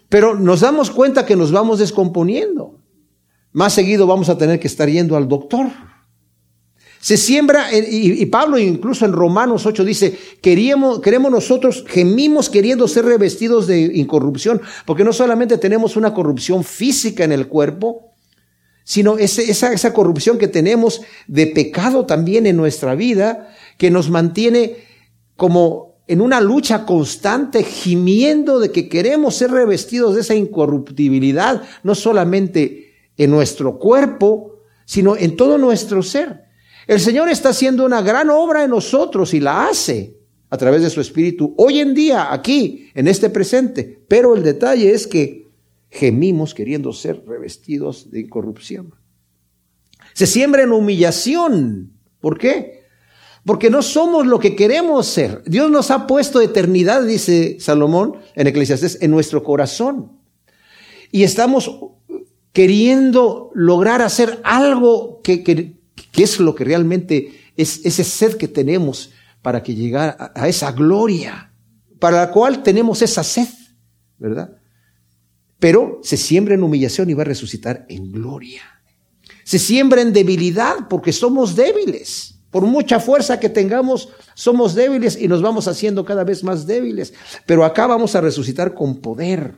Pero 0.10 0.36
nos 0.36 0.60
damos 0.60 0.92
cuenta 0.92 1.26
que 1.26 1.36
nos 1.36 1.52
vamos 1.52 1.80
descomponiendo 1.80 2.84
más 3.54 3.74
seguido 3.74 4.08
vamos 4.08 4.30
a 4.30 4.38
tener 4.38 4.60
que 4.60 4.68
estar 4.68 4.90
yendo 4.90 5.16
al 5.16 5.28
doctor. 5.28 5.68
Se 7.04 7.18
siembra, 7.18 7.68
y, 7.74 8.26
Pablo 8.28 8.58
incluso 8.58 9.04
en 9.04 9.12
Romanos 9.12 9.66
8 9.66 9.84
dice, 9.84 10.18
queríamos, 10.42 11.02
queremos 11.02 11.30
nosotros, 11.30 11.84
gemimos 11.86 12.50
queriendo 12.50 12.88
ser 12.88 13.04
revestidos 13.04 13.68
de 13.68 13.92
incorrupción, 13.96 14.62
porque 14.86 15.04
no 15.04 15.12
solamente 15.12 15.58
tenemos 15.58 15.98
una 15.98 16.14
corrupción 16.14 16.64
física 16.64 17.26
en 17.26 17.34
el 17.34 17.50
cuerpo, 17.50 18.14
sino 18.86 19.18
esa, 19.18 19.74
esa 19.74 19.94
corrupción 19.94 20.38
que 20.38 20.48
tenemos 20.48 21.02
de 21.28 21.48
pecado 21.48 22.06
también 22.06 22.46
en 22.46 22.56
nuestra 22.56 22.96
vida, 22.96 23.54
que 23.78 23.92
nos 23.92 24.10
mantiene 24.10 24.78
como 25.36 26.06
en 26.08 26.22
una 26.22 26.40
lucha 26.40 26.86
constante, 26.86 27.66
gimiendo 27.66 28.60
de 28.60 28.72
que 28.72 28.88
queremos 28.88 29.36
ser 29.36 29.52
revestidos 29.52 30.16
de 30.16 30.22
esa 30.22 30.36
incorruptibilidad, 30.36 31.64
no 31.84 31.96
solamente 31.96 32.94
en 33.18 33.30
nuestro 33.30 33.78
cuerpo, 33.78 34.62
sino 34.86 35.18
en 35.18 35.36
todo 35.36 35.58
nuestro 35.58 36.02
ser. 36.02 36.43
El 36.88 37.00
Señor 37.00 37.30
está 37.30 37.50
haciendo 37.50 37.86
una 37.86 38.02
gran 38.02 38.30
obra 38.30 38.64
en 38.64 38.72
nosotros 38.72 39.34
y 39.34 39.40
la 39.40 39.68
hace 39.68 40.18
a 40.50 40.58
través 40.58 40.82
de 40.82 40.90
su 40.90 41.02
Espíritu 41.02 41.56
hoy 41.58 41.80
en 41.80 41.94
día, 41.94 42.32
aquí, 42.32 42.90
en 42.94 43.08
este 43.08 43.30
presente. 43.30 44.04
Pero 44.08 44.36
el 44.36 44.44
detalle 44.44 44.92
es 44.92 45.08
que 45.08 45.50
gemimos 45.90 46.54
queriendo 46.54 46.92
ser 46.92 47.24
revestidos 47.26 48.12
de 48.12 48.22
incorrupción. 48.22 48.94
Se 50.14 50.28
siembra 50.28 50.64
en 50.64 50.72
humillación. 50.72 51.94
¿Por 52.20 52.38
qué? 52.38 52.84
Porque 53.46 53.70
no 53.70 53.82
somos 53.82 54.26
lo 54.26 54.40
que 54.40 54.56
queremos 54.56 55.08
ser. 55.08 55.44
Dios 55.46 55.70
nos 55.70 55.92
ha 55.92 56.08
puesto 56.08 56.42
eternidad, 56.42 57.04
dice 57.04 57.58
Salomón 57.60 58.18
en 58.36 58.48
Eclesiastés, 58.48 59.00
en 59.02 59.12
nuestro 59.12 59.44
corazón. 59.44 60.20
Y 61.12 61.24
estamos 61.24 61.70
queriendo 62.54 63.52
lograr 63.54 64.02
hacer 64.02 64.40
algo 64.44 65.22
que, 65.24 65.44
que, 65.44 65.83
¿Qué 66.14 66.24
es 66.24 66.40
lo 66.40 66.54
que 66.54 66.64
realmente 66.64 67.52
es 67.58 67.82
ese 67.84 68.04
sed 68.04 68.38
que 68.38 68.48
tenemos 68.48 69.12
para 69.42 69.64
que 69.64 69.74
llegar 69.74 70.32
a, 70.36 70.48
esa 70.48 70.72
gloria, 70.72 71.52
para 72.00 72.18
la 72.18 72.32
cual 72.32 72.62
tenemos 72.62 73.02
esa 73.02 73.24
sed, 73.24 73.48
¿verdad? 74.20 74.56
Pero 75.60 76.00
se 76.04 76.16
siembra 76.16 76.54
en 76.54 76.62
humillación 76.62 77.10
y 77.10 77.16
va 77.16 77.24
a 77.24 77.26
resucitar 77.26 77.88
en 77.90 78.12
gloria. 78.12 78.62
Se 79.44 79.58
siembra 79.58 80.02
en 80.02 80.14
debilidad 80.14 80.88
porque 80.88 81.12
somos 81.12 81.56
débiles. 81.56 82.36
Por 82.52 82.64
mucha 82.64 83.00
fuerza 83.00 83.40
que 83.40 83.50
tengamos, 83.50 84.10
somos 84.36 84.76
débiles 84.76 85.20
y 85.20 85.28
nos 85.28 85.42
vamos 85.42 85.68
haciendo 85.68 86.06
cada 86.06 86.24
vez 86.24 86.44
más 86.44 86.68
débiles. 86.68 87.16
Pero 87.48 87.66
acá 87.66 87.88
vamos 87.88 88.16
a 88.16 88.22
resucitar 88.22 88.76
con 88.76 89.02
poder. 89.02 89.56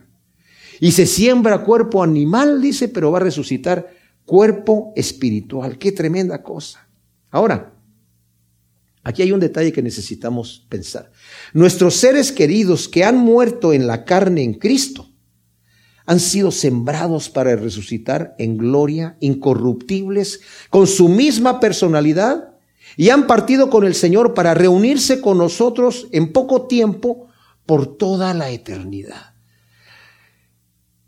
Y 0.80 0.92
se 0.92 1.04
siembra 1.04 1.64
cuerpo 1.64 2.02
animal, 2.02 2.62
dice, 2.62 2.88
pero 2.88 3.10
va 3.10 3.18
a 3.18 3.22
resucitar 3.22 3.90
cuerpo 4.26 4.92
espiritual. 4.96 5.78
Qué 5.78 5.92
tremenda 5.92 6.42
cosa. 6.42 6.86
Ahora, 7.30 7.72
aquí 9.02 9.22
hay 9.22 9.32
un 9.32 9.40
detalle 9.40 9.72
que 9.72 9.82
necesitamos 9.82 10.66
pensar. 10.68 11.10
Nuestros 11.54 11.94
seres 11.94 12.32
queridos 12.32 12.88
que 12.88 13.04
han 13.04 13.16
muerto 13.16 13.72
en 13.72 13.86
la 13.86 14.04
carne 14.04 14.42
en 14.42 14.54
Cristo 14.54 15.08
han 16.04 16.20
sido 16.20 16.52
sembrados 16.52 17.28
para 17.28 17.56
resucitar 17.56 18.34
en 18.38 18.56
gloria, 18.56 19.16
incorruptibles, 19.20 20.40
con 20.70 20.86
su 20.86 21.08
misma 21.08 21.58
personalidad, 21.58 22.54
y 22.96 23.10
han 23.10 23.26
partido 23.26 23.68
con 23.70 23.84
el 23.84 23.94
Señor 23.94 24.32
para 24.32 24.54
reunirse 24.54 25.20
con 25.20 25.38
nosotros 25.38 26.06
en 26.12 26.32
poco 26.32 26.66
tiempo 26.68 27.28
por 27.66 27.96
toda 27.96 28.32
la 28.34 28.50
eternidad. 28.50 29.34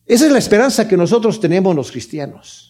Esa 0.04 0.26
es 0.26 0.32
la 0.32 0.38
esperanza 0.38 0.88
que 0.88 0.96
nosotros 0.96 1.38
tenemos 1.38 1.76
los 1.76 1.92
cristianos. 1.92 2.67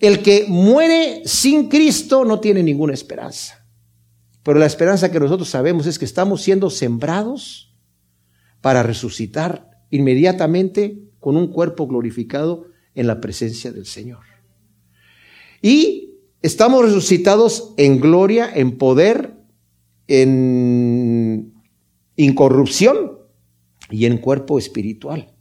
El 0.00 0.22
que 0.22 0.46
muere 0.48 1.22
sin 1.26 1.68
Cristo 1.68 2.24
no 2.24 2.40
tiene 2.40 2.62
ninguna 2.62 2.94
esperanza. 2.94 3.66
Pero 4.42 4.58
la 4.58 4.66
esperanza 4.66 5.12
que 5.12 5.20
nosotros 5.20 5.50
sabemos 5.50 5.86
es 5.86 5.98
que 5.98 6.06
estamos 6.06 6.42
siendo 6.42 6.70
sembrados 6.70 7.74
para 8.62 8.82
resucitar 8.82 9.70
inmediatamente 9.90 10.98
con 11.18 11.36
un 11.36 11.48
cuerpo 11.48 11.86
glorificado 11.86 12.68
en 12.94 13.06
la 13.06 13.20
presencia 13.20 13.72
del 13.72 13.84
Señor. 13.84 14.24
Y 15.60 16.14
estamos 16.40 16.82
resucitados 16.82 17.74
en 17.76 18.00
gloria, 18.00 18.50
en 18.52 18.78
poder, 18.78 19.34
en 20.06 21.52
incorrupción 22.16 23.18
y 23.90 24.06
en 24.06 24.18
cuerpo 24.18 24.58
espiritual. 24.58 25.34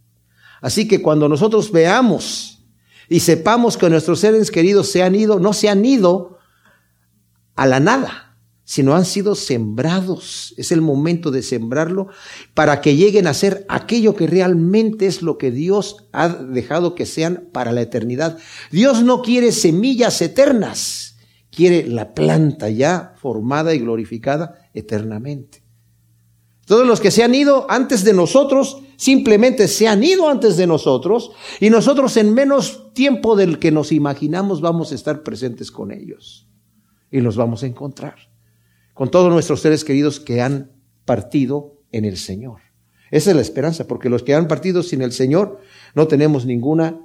Así 0.62 0.88
que 0.88 1.02
cuando 1.02 1.30
nosotros 1.30 1.72
veamos 1.72 2.59
y 3.10 3.22
sepamos 3.22 3.76
que 3.76 3.89
nuestros 3.89 4.19
seres 4.19 4.52
queridos 4.52 4.91
se 4.91 5.04
han 5.04 5.15
ido, 5.15 5.39
no 5.39 5.54
se 5.54 5.67
han 5.67 5.84
ido 5.84 6.38
a 7.56 7.65
la 7.65 7.80
nada, 7.80 8.38
sino 8.63 8.95
han 8.95 9.06
sido 9.06 9.34
sembrados. 9.34 10.54
Es 10.56 10.72
el 10.72 10.82
momento 10.82 11.32
de 11.32 11.41
sembrarlo 11.41 12.08
para 12.54 12.82
que 12.82 12.95
lleguen 12.95 13.26
a 13.26 13.34
ser 13.34 13.65
aquello 13.67 14.15
que 14.15 14.28
realmente 14.28 15.08
es 15.08 15.24
lo 15.24 15.39
que 15.39 15.50
Dios 15.50 16.08
ha 16.12 16.30
dejado 16.30 16.93
que 16.93 17.08
sean 17.08 17.50
para 17.52 17.72
la 17.72 17.82
eternidad. 17.82 18.38
Dios 18.72 19.04
no 19.04 19.24
quiere 19.24 19.52
semillas 19.52 20.22
eternas, 20.22 21.17
quiere 21.50 21.88
la 21.88 22.13
planta 22.13 22.69
ya 22.69 23.15
formada 23.17 23.74
y 23.74 23.80
glorificada 23.80 24.69
eternamente. 24.76 25.63
Todos 26.69 26.86
los 26.86 26.99
que 26.99 27.10
se 27.10 27.23
han 27.23 27.34
ido 27.34 27.65
antes 27.67 28.03
de 28.03 28.13
nosotros, 28.13 28.84
simplemente 28.95 29.67
se 29.67 29.88
han 29.88 30.03
ido 30.03 30.29
antes 30.29 30.55
de 30.55 30.67
nosotros 30.67 31.32
y 31.60 31.71
nosotros 31.71 32.15
en 32.15 32.32
menos 32.32 32.93
tiempo 32.93 33.36
del 33.36 33.58
que 33.58 33.71
nos 33.71 33.91
imaginamos 33.91 34.62
vamos 34.62 34.91
a 34.91 34.95
estar 34.95 35.23
presentes 35.23 35.71
con 35.71 35.91
ellos 35.91 36.47
y 37.10 37.21
los 37.21 37.38
vamos 37.38 37.63
a 37.63 37.65
encontrar 37.65 38.17
con 38.93 39.10
todos 39.10 39.34
nuestros 39.34 39.62
seres 39.62 39.84
queridos 39.84 40.19
que 40.19 40.43
han 40.43 40.71
partido 41.05 41.82
en 41.91 42.05
el 42.05 42.17
Señor. 42.17 42.62
Esa 43.10 43.32
es 43.32 43.36
la 43.36 43.41
esperanza, 43.41 43.88
porque 43.88 44.10
los 44.10 44.21
que 44.21 44.36
han 44.36 44.47
partido 44.47 44.84
sin 44.84 45.01
el 45.01 45.12
Señor 45.12 45.60
no 45.95 46.08
tenemos 46.08 46.45
ninguna 46.45 47.01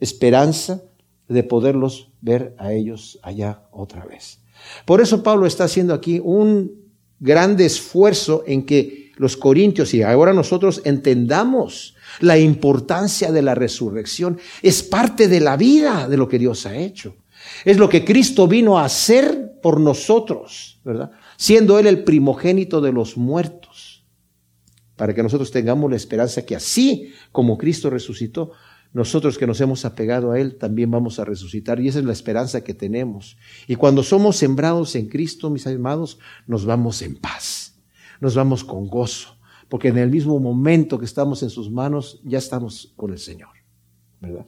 esperanza 0.00 0.82
de 1.28 1.44
poderlos 1.44 2.10
ver 2.20 2.56
a 2.58 2.72
ellos 2.72 3.20
allá 3.22 3.68
otra 3.70 4.04
vez. 4.04 4.40
Por 4.84 5.00
eso 5.00 5.22
Pablo 5.22 5.46
está 5.46 5.62
haciendo 5.62 5.94
aquí 5.94 6.20
un 6.20 6.83
grande 7.20 7.66
esfuerzo 7.66 8.44
en 8.46 8.64
que 8.66 9.12
los 9.16 9.36
corintios 9.36 9.94
y 9.94 10.02
ahora 10.02 10.32
nosotros 10.32 10.82
entendamos 10.84 11.94
la 12.20 12.38
importancia 12.38 13.32
de 13.32 13.42
la 13.42 13.54
resurrección. 13.54 14.38
Es 14.62 14.82
parte 14.82 15.28
de 15.28 15.40
la 15.40 15.56
vida 15.56 16.08
de 16.08 16.16
lo 16.16 16.28
que 16.28 16.38
Dios 16.38 16.66
ha 16.66 16.76
hecho. 16.76 17.16
Es 17.64 17.78
lo 17.78 17.88
que 17.88 18.04
Cristo 18.04 18.48
vino 18.48 18.78
a 18.78 18.84
hacer 18.84 19.60
por 19.62 19.80
nosotros, 19.80 20.80
¿verdad? 20.84 21.10
Siendo 21.36 21.78
Él 21.78 21.86
el 21.86 22.04
primogénito 22.04 22.80
de 22.80 22.92
los 22.92 23.16
muertos. 23.16 24.04
Para 24.96 25.14
que 25.14 25.22
nosotros 25.22 25.50
tengamos 25.50 25.90
la 25.90 25.96
esperanza 25.96 26.46
que 26.46 26.56
así 26.56 27.12
como 27.32 27.58
Cristo 27.58 27.90
resucitó, 27.90 28.52
nosotros 28.94 29.38
que 29.38 29.46
nos 29.48 29.60
hemos 29.60 29.84
apegado 29.84 30.30
a 30.30 30.38
Él 30.38 30.54
también 30.54 30.88
vamos 30.88 31.18
a 31.18 31.24
resucitar. 31.24 31.80
Y 31.80 31.88
esa 31.88 31.98
es 31.98 32.04
la 32.04 32.12
esperanza 32.12 32.62
que 32.62 32.74
tenemos. 32.74 33.36
Y 33.66 33.74
cuando 33.74 34.04
somos 34.04 34.36
sembrados 34.36 34.94
en 34.94 35.08
Cristo, 35.08 35.50
mis 35.50 35.66
amados, 35.66 36.20
nos 36.46 36.64
vamos 36.64 37.02
en 37.02 37.16
paz. 37.16 37.74
Nos 38.20 38.36
vamos 38.36 38.62
con 38.62 38.86
gozo. 38.86 39.36
Porque 39.68 39.88
en 39.88 39.98
el 39.98 40.10
mismo 40.10 40.38
momento 40.38 40.96
que 40.96 41.06
estamos 41.06 41.42
en 41.42 41.50
sus 41.50 41.72
manos, 41.72 42.20
ya 42.22 42.38
estamos 42.38 42.92
con 42.94 43.10
el 43.10 43.18
Señor. 43.18 43.48
¿Verdad? 44.20 44.46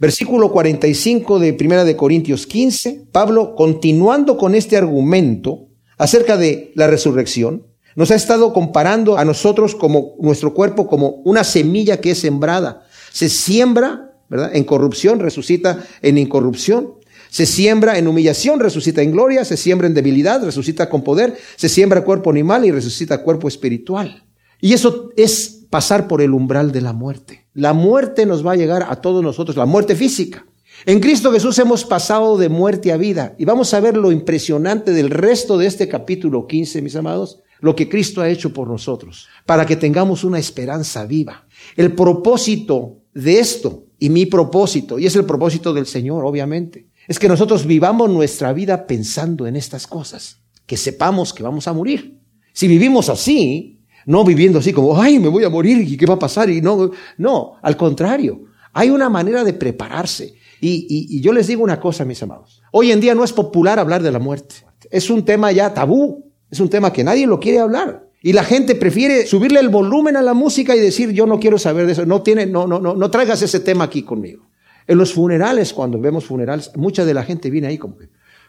Versículo 0.00 0.50
45 0.50 1.38
de 1.38 1.52
Primera 1.52 1.84
de 1.84 1.94
Corintios 1.94 2.44
15, 2.44 3.06
Pablo, 3.12 3.54
continuando 3.54 4.36
con 4.36 4.56
este 4.56 4.76
argumento 4.76 5.68
acerca 5.96 6.36
de 6.36 6.72
la 6.74 6.88
resurrección, 6.88 7.68
nos 7.94 8.10
ha 8.10 8.16
estado 8.16 8.52
comparando 8.52 9.16
a 9.16 9.24
nosotros 9.24 9.76
como 9.76 10.16
nuestro 10.20 10.54
cuerpo 10.54 10.88
como 10.88 11.22
una 11.24 11.44
semilla 11.44 12.00
que 12.00 12.12
es 12.12 12.18
sembrada 12.18 12.87
se 13.12 13.28
siembra, 13.28 14.12
¿verdad? 14.28 14.54
En 14.54 14.64
corrupción, 14.64 15.20
resucita 15.20 15.84
en 16.02 16.18
incorrupción. 16.18 16.94
Se 17.30 17.46
siembra 17.46 17.98
en 17.98 18.08
humillación, 18.08 18.60
resucita 18.60 19.02
en 19.02 19.12
gloria. 19.12 19.44
Se 19.44 19.56
siembra 19.56 19.86
en 19.86 19.94
debilidad, 19.94 20.42
resucita 20.42 20.88
con 20.88 21.02
poder. 21.02 21.36
Se 21.56 21.68
siembra 21.68 22.04
cuerpo 22.04 22.30
animal 22.30 22.64
y 22.64 22.70
resucita 22.70 23.22
cuerpo 23.22 23.48
espiritual. 23.48 24.24
Y 24.60 24.72
eso 24.72 25.10
es 25.16 25.66
pasar 25.70 26.08
por 26.08 26.22
el 26.22 26.32
umbral 26.32 26.72
de 26.72 26.80
la 26.80 26.92
muerte. 26.92 27.46
La 27.54 27.72
muerte 27.72 28.26
nos 28.26 28.46
va 28.46 28.52
a 28.52 28.56
llegar 28.56 28.86
a 28.88 28.96
todos 28.96 29.22
nosotros, 29.22 29.56
la 29.56 29.66
muerte 29.66 29.94
física. 29.94 30.46
En 30.86 31.00
Cristo 31.00 31.32
Jesús 31.32 31.58
hemos 31.58 31.84
pasado 31.84 32.38
de 32.38 32.48
muerte 32.48 32.92
a 32.92 32.96
vida. 32.96 33.34
Y 33.38 33.44
vamos 33.44 33.74
a 33.74 33.80
ver 33.80 33.96
lo 33.96 34.12
impresionante 34.12 34.92
del 34.92 35.10
resto 35.10 35.58
de 35.58 35.66
este 35.66 35.88
capítulo 35.88 36.46
15, 36.46 36.82
mis 36.82 36.96
amados, 36.96 37.40
lo 37.60 37.74
que 37.74 37.88
Cristo 37.88 38.20
ha 38.20 38.28
hecho 38.28 38.52
por 38.52 38.68
nosotros, 38.68 39.28
para 39.44 39.66
que 39.66 39.76
tengamos 39.76 40.22
una 40.22 40.38
esperanza 40.38 41.04
viva. 41.04 41.46
El 41.76 41.94
propósito 41.94 42.97
de 43.18 43.40
esto 43.40 43.86
y 43.98 44.10
mi 44.10 44.26
propósito, 44.26 44.98
y 44.98 45.06
es 45.06 45.16
el 45.16 45.24
propósito 45.24 45.74
del 45.74 45.86
Señor, 45.86 46.24
obviamente, 46.24 46.88
es 47.08 47.18
que 47.18 47.26
nosotros 47.26 47.66
vivamos 47.66 48.08
nuestra 48.08 48.52
vida 48.52 48.86
pensando 48.86 49.46
en 49.46 49.56
estas 49.56 49.88
cosas, 49.88 50.38
que 50.66 50.76
sepamos 50.76 51.34
que 51.34 51.42
vamos 51.42 51.66
a 51.66 51.72
morir. 51.72 52.20
Si 52.52 52.68
vivimos 52.68 53.08
así, 53.08 53.80
no 54.06 54.24
viviendo 54.24 54.60
así 54.60 54.72
como, 54.72 55.00
ay, 55.00 55.18
me 55.18 55.28
voy 55.28 55.42
a 55.42 55.50
morir 55.50 55.80
y 55.80 55.96
qué 55.96 56.06
va 56.06 56.14
a 56.14 56.18
pasar 56.18 56.48
y 56.48 56.60
no, 56.60 56.92
no, 57.16 57.54
al 57.60 57.76
contrario, 57.76 58.44
hay 58.72 58.90
una 58.90 59.08
manera 59.08 59.42
de 59.42 59.54
prepararse 59.54 60.34
Y, 60.60 61.20
yo 61.20 61.32
les 61.32 61.48
digo 61.48 61.64
una 61.64 61.80
cosa, 61.80 62.04
mis 62.04 62.22
amados. 62.22 62.62
Hoy 62.70 62.92
en 62.92 63.00
día 63.00 63.14
no 63.16 63.24
es 63.24 63.32
popular 63.32 63.80
hablar 63.80 64.02
de 64.02 64.12
la 64.12 64.18
muerte. 64.20 64.56
Es 64.90 65.10
un 65.10 65.24
tema 65.24 65.50
ya 65.50 65.74
tabú. 65.74 66.32
Es 66.50 66.60
un 66.60 66.68
tema 66.68 66.92
que 66.92 67.02
nadie 67.02 67.26
lo 67.26 67.40
quiere 67.40 67.58
hablar. 67.58 68.07
Y 68.20 68.32
la 68.32 68.42
gente 68.42 68.74
prefiere 68.74 69.26
subirle 69.26 69.60
el 69.60 69.68
volumen 69.68 70.16
a 70.16 70.22
la 70.22 70.34
música 70.34 70.74
y 70.74 70.80
decir, 70.80 71.10
yo 71.12 71.26
no 71.26 71.38
quiero 71.38 71.58
saber 71.58 71.86
de 71.86 71.92
eso. 71.92 72.04
No 72.04 72.22
tiene, 72.22 72.46
no, 72.46 72.66
no, 72.66 72.80
no, 72.80 72.94
no 72.94 73.10
traigas 73.10 73.42
ese 73.42 73.60
tema 73.60 73.84
aquí 73.84 74.02
conmigo. 74.02 74.48
En 74.86 74.98
los 74.98 75.12
funerales, 75.12 75.72
cuando 75.72 76.00
vemos 76.00 76.24
funerales, 76.24 76.72
mucha 76.76 77.04
de 77.04 77.14
la 77.14 77.22
gente 77.22 77.50
viene 77.50 77.68
ahí 77.68 77.78
como 77.78 77.96
que, 77.96 78.08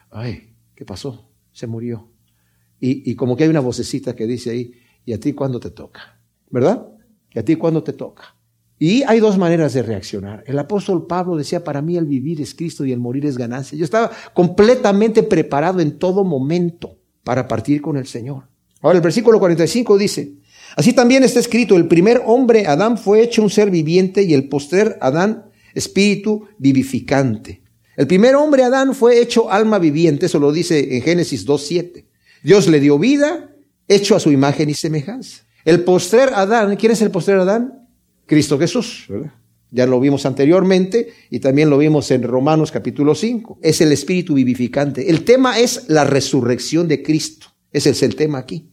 ay, 0.10 0.53
¿qué 0.73 0.86
pasó? 0.86 1.29
Se 1.51 1.67
murió. 1.67 2.10
Y, 2.79 3.12
y 3.12 3.15
como 3.15 3.36
que 3.36 3.43
hay 3.43 3.49
una 3.49 3.60
vocecita 3.60 4.15
que 4.15 4.25
dice 4.25 4.51
ahí, 4.51 4.71
¿y 5.05 5.13
a 5.13 5.19
ti 5.19 5.34
cuándo 5.34 5.60
te 5.60 5.69
toca? 5.69 6.19
¿Verdad? 6.49 6.88
¿Y 7.32 7.39
a 7.39 7.45
ti 7.45 7.55
cuándo 7.55 7.84
te 7.84 7.93
toca? 7.93 8.36
Y 8.79 9.03
hay 9.03 9.19
dos 9.19 9.38
maneras 9.38 9.73
de 9.73 9.84
reaccionar. 9.84 10.43
El 10.47 10.58
apóstol 10.58 11.05
Pablo 11.05 11.36
decía, 11.36 11.63
para 11.65 11.82
mí 11.82 11.97
el 11.97 12.05
vivir 12.05 12.39
es 12.41 12.55
Cristo 12.55 12.86
y 12.86 12.93
el 12.93 12.99
morir 12.99 13.25
es 13.25 13.38
ganancia. 13.38 13.77
Yo 13.77 13.84
estaba 13.84 14.10
completamente 14.34 15.21
preparado 15.21 15.82
en 15.82 15.99
todo 15.99 16.23
momento 16.23 16.97
para 17.25 17.47
partir 17.47 17.82
con 17.82 17.97
el 17.97 18.08
Señor. 18.08 18.43
Ahora 18.81 18.97
el 18.97 19.03
versículo 19.03 19.39
45 19.39 19.97
dice, 19.97 20.33
así 20.75 20.93
también 20.93 21.23
está 21.23 21.39
escrito, 21.39 21.75
el 21.75 21.87
primer 21.87 22.21
hombre, 22.25 22.65
Adán, 22.67 22.97
fue 22.97 23.21
hecho 23.21 23.41
un 23.41 23.49
ser 23.49 23.69
viviente 23.69 24.23
y 24.23 24.33
el 24.33 24.47
postrer, 24.47 24.97
Adán, 25.01 25.45
espíritu 25.73 26.47
vivificante. 26.57 27.61
El 27.97 28.07
primer 28.07 28.35
hombre, 28.35 28.63
Adán, 28.63 28.95
fue 28.95 29.19
hecho 29.19 29.51
alma 29.51 29.77
viviente, 29.79 30.27
eso 30.27 30.39
lo 30.39 30.51
dice 30.51 30.95
en 30.95 31.01
Génesis 31.01 31.45
2.7. 31.45 32.05
Dios 32.43 32.67
le 32.67 32.79
dio 32.79 32.97
vida, 32.97 33.49
hecho 33.87 34.15
a 34.15 34.19
su 34.19 34.31
imagen 34.31 34.69
y 34.69 34.73
semejanza. 34.73 35.43
El 35.65 35.83
postrer 35.83 36.29
Adán, 36.33 36.77
¿quién 36.77 36.93
es 36.93 37.01
el 37.01 37.11
postrer 37.11 37.39
Adán? 37.39 37.87
Cristo 38.25 38.57
Jesús. 38.57 39.07
Ya 39.71 39.85
lo 39.85 39.99
vimos 39.99 40.25
anteriormente 40.25 41.11
y 41.29 41.39
también 41.39 41.69
lo 41.69 41.77
vimos 41.77 42.09
en 42.11 42.23
Romanos 42.23 42.71
capítulo 42.71 43.13
5. 43.13 43.59
Es 43.61 43.81
el 43.81 43.91
espíritu 43.91 44.35
vivificante. 44.35 45.09
El 45.09 45.25
tema 45.25 45.59
es 45.59 45.89
la 45.89 46.05
resurrección 46.05 46.87
de 46.87 47.03
Cristo. 47.03 47.47
Ese 47.71 47.91
es 47.91 48.01
el 48.01 48.15
tema 48.15 48.39
aquí. 48.39 48.68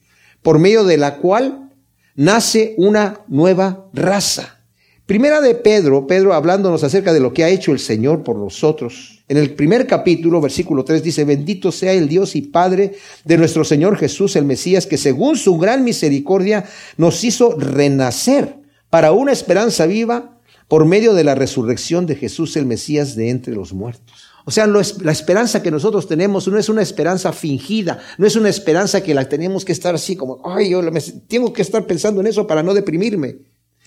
Por 0.46 0.60
medio 0.60 0.84
de 0.84 0.96
la 0.96 1.16
cual 1.16 1.72
nace 2.14 2.76
una 2.76 3.22
nueva 3.26 3.88
raza. 3.92 4.60
Primera 5.04 5.40
de 5.40 5.56
Pedro, 5.56 6.06
Pedro 6.06 6.34
hablándonos 6.34 6.84
acerca 6.84 7.12
de 7.12 7.18
lo 7.18 7.32
que 7.32 7.42
ha 7.42 7.48
hecho 7.48 7.72
el 7.72 7.80
Señor 7.80 8.22
por 8.22 8.36
nosotros. 8.36 9.24
En 9.26 9.38
el 9.38 9.54
primer 9.54 9.88
capítulo, 9.88 10.40
versículo 10.40 10.84
3 10.84 11.02
dice, 11.02 11.24
bendito 11.24 11.72
sea 11.72 11.94
el 11.94 12.08
Dios 12.08 12.36
y 12.36 12.42
Padre 12.42 12.94
de 13.24 13.38
nuestro 13.38 13.64
Señor 13.64 13.96
Jesús 13.96 14.36
el 14.36 14.44
Mesías, 14.44 14.86
que 14.86 14.98
según 14.98 15.36
su 15.36 15.58
gran 15.58 15.82
misericordia 15.82 16.64
nos 16.96 17.24
hizo 17.24 17.58
renacer 17.58 18.54
para 18.88 19.10
una 19.10 19.32
esperanza 19.32 19.86
viva 19.86 20.38
por 20.68 20.84
medio 20.84 21.14
de 21.14 21.24
la 21.24 21.34
resurrección 21.34 22.06
de 22.06 22.14
Jesús 22.14 22.56
el 22.56 22.66
Mesías 22.66 23.16
de 23.16 23.30
entre 23.30 23.52
los 23.56 23.72
muertos. 23.72 24.25
O 24.48 24.52
sea, 24.52 24.68
la 24.68 25.10
esperanza 25.10 25.60
que 25.60 25.72
nosotros 25.72 26.06
tenemos 26.06 26.46
no 26.46 26.56
es 26.56 26.68
una 26.68 26.80
esperanza 26.80 27.32
fingida, 27.32 27.98
no 28.16 28.28
es 28.28 28.36
una 28.36 28.48
esperanza 28.48 29.02
que 29.02 29.12
la 29.12 29.28
tenemos 29.28 29.64
que 29.64 29.72
estar 29.72 29.92
así 29.92 30.14
como, 30.14 30.40
ay, 30.44 30.70
yo 30.70 30.80
tengo 31.26 31.52
que 31.52 31.62
estar 31.62 31.84
pensando 31.84 32.20
en 32.20 32.28
eso 32.28 32.46
para 32.46 32.62
no 32.62 32.72
deprimirme. 32.72 33.38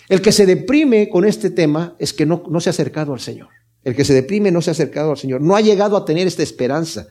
El 0.09 0.21
que 0.21 0.33
se 0.33 0.45
deprime 0.45 1.07
con 1.07 1.23
este 1.23 1.49
tema 1.49 1.95
es 1.97 2.11
que 2.11 2.25
no, 2.25 2.43
no 2.49 2.59
se 2.59 2.67
ha 2.69 2.71
acercado 2.71 3.13
al 3.13 3.21
Señor. 3.21 3.47
El 3.85 3.95
que 3.95 4.03
se 4.03 4.13
deprime 4.13 4.51
no 4.51 4.61
se 4.61 4.69
ha 4.69 4.73
acercado 4.73 5.11
al 5.11 5.17
Señor, 5.17 5.39
no 5.39 5.55
ha 5.55 5.61
llegado 5.61 5.95
a 5.95 6.03
tener 6.03 6.27
esta 6.27 6.43
esperanza. 6.43 7.07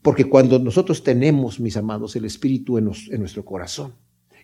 Porque 0.00 0.24
cuando 0.24 0.58
nosotros 0.58 1.04
tenemos, 1.04 1.60
mis 1.60 1.76
amados, 1.76 2.16
el 2.16 2.24
Espíritu 2.24 2.78
en 2.78 2.86
nuestro 2.86 3.44
corazón, 3.44 3.92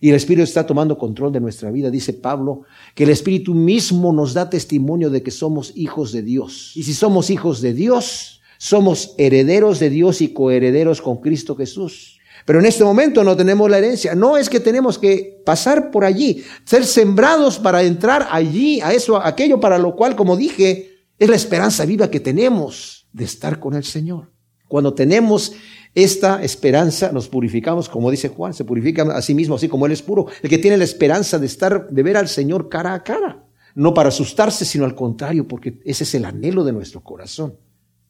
y 0.04 0.10
el 0.10 0.16
Espíritu 0.16 0.42
está 0.42 0.66
tomando 0.66 0.98
control 0.98 1.32
de 1.32 1.40
nuestra 1.40 1.70
vida, 1.70 1.90
dice 1.90 2.12
Pablo, 2.12 2.64
que 2.94 3.04
el 3.04 3.08
Espíritu 3.08 3.54
mismo 3.54 4.12
nos 4.12 4.34
da 4.34 4.50
testimonio 4.50 5.08
de 5.08 5.22
que 5.22 5.30
somos 5.30 5.72
hijos 5.76 6.12
de 6.12 6.20
Dios. 6.20 6.72
Y 6.74 6.82
si 6.82 6.92
somos 6.92 7.30
hijos 7.30 7.62
de 7.62 7.72
Dios, 7.72 8.42
somos 8.58 9.14
herederos 9.16 9.78
de 9.78 9.88
Dios 9.88 10.20
y 10.20 10.34
coherederos 10.34 11.00
con 11.00 11.22
Cristo 11.22 11.56
Jesús. 11.56 12.20
Pero 12.44 12.58
en 12.58 12.66
este 12.66 12.84
momento 12.84 13.24
no 13.24 13.34
tenemos 13.34 13.70
la 13.70 13.78
herencia. 13.78 14.14
No 14.14 14.36
es 14.36 14.50
que 14.50 14.60
tenemos 14.60 14.98
que 14.98 15.40
pasar 15.46 15.90
por 15.90 16.04
allí, 16.04 16.44
ser 16.66 16.84
sembrados 16.84 17.58
para 17.58 17.82
entrar 17.82 18.28
allí, 18.30 18.82
a 18.82 18.92
eso, 18.92 19.16
a 19.16 19.26
aquello 19.26 19.58
para 19.58 19.78
lo 19.78 19.96
cual, 19.96 20.16
como 20.16 20.36
dije, 20.36 20.98
es 21.18 21.30
la 21.30 21.36
esperanza 21.36 21.86
viva 21.86 22.10
que 22.10 22.20
tenemos 22.20 23.06
de 23.10 23.24
estar 23.24 23.58
con 23.58 23.72
el 23.72 23.84
Señor. 23.84 24.34
Cuando 24.68 24.92
tenemos 24.92 25.52
esta 25.94 26.42
esperanza 26.42 27.12
nos 27.12 27.28
purificamos, 27.28 27.88
como 27.88 28.10
dice 28.10 28.28
Juan, 28.28 28.52
se 28.52 28.64
purifica 28.64 29.02
a 29.02 29.22
sí 29.22 29.34
mismo, 29.34 29.54
así 29.54 29.68
como 29.68 29.86
Él 29.86 29.92
es 29.92 30.02
puro. 30.02 30.26
El 30.42 30.50
que 30.50 30.58
tiene 30.58 30.76
la 30.76 30.84
esperanza 30.84 31.38
de 31.38 31.46
estar, 31.46 31.88
de 31.88 32.02
ver 32.02 32.16
al 32.16 32.28
Señor 32.28 32.68
cara 32.68 32.94
a 32.94 33.04
cara. 33.04 33.44
No 33.76 33.94
para 33.94 34.08
asustarse, 34.08 34.64
sino 34.64 34.84
al 34.84 34.94
contrario, 34.94 35.46
porque 35.46 35.78
ese 35.84 36.04
es 36.04 36.14
el 36.14 36.24
anhelo 36.24 36.64
de 36.64 36.72
nuestro 36.72 37.02
corazón. 37.02 37.54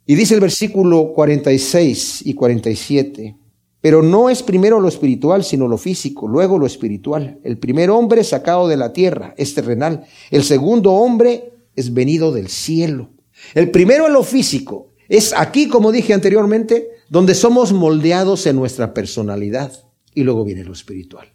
Y 0.07 0.15
dice 0.15 0.35
el 0.35 0.41
versículo 0.41 1.13
46 1.15 2.23
y 2.27 2.35
47, 2.35 3.37
pero 3.81 4.03
no 4.03 4.31
es 4.31 4.43
primero 4.43 4.81
lo 4.81 4.89
espiritual, 4.89 5.45
sino 5.45 5.69
lo 5.69 5.77
físico, 5.77 6.27
luego 6.27 6.59
lo 6.59 6.67
espiritual. 6.67 7.39
El 7.45 7.59
primer 7.59 7.91
hombre 7.91 8.25
sacado 8.25 8.67
de 8.67 8.79
la 8.79 8.95
tierra 8.95 9.35
es 9.37 9.55
terrenal, 9.55 10.05
el 10.31 10.43
segundo 10.43 10.93
hombre 10.93 11.53
es 11.77 11.93
venido 11.93 12.33
del 12.33 12.49
cielo. 12.49 13.11
El 13.55 13.71
primero 13.71 14.07
es 14.07 14.13
lo 14.13 14.23
físico, 14.23 14.93
es 15.09 15.35
aquí, 15.37 15.69
como 15.69 15.93
dije 15.93 16.15
anteriormente, 16.15 16.94
donde 17.15 17.37
somos 17.37 17.73
moldeados 17.73 18.45
en 18.49 18.57
nuestra 18.57 18.93
personalidad 18.93 19.71
y 20.15 20.25
luego 20.25 20.45
viene 20.45 20.65
lo 20.65 20.73
espiritual. 20.73 21.29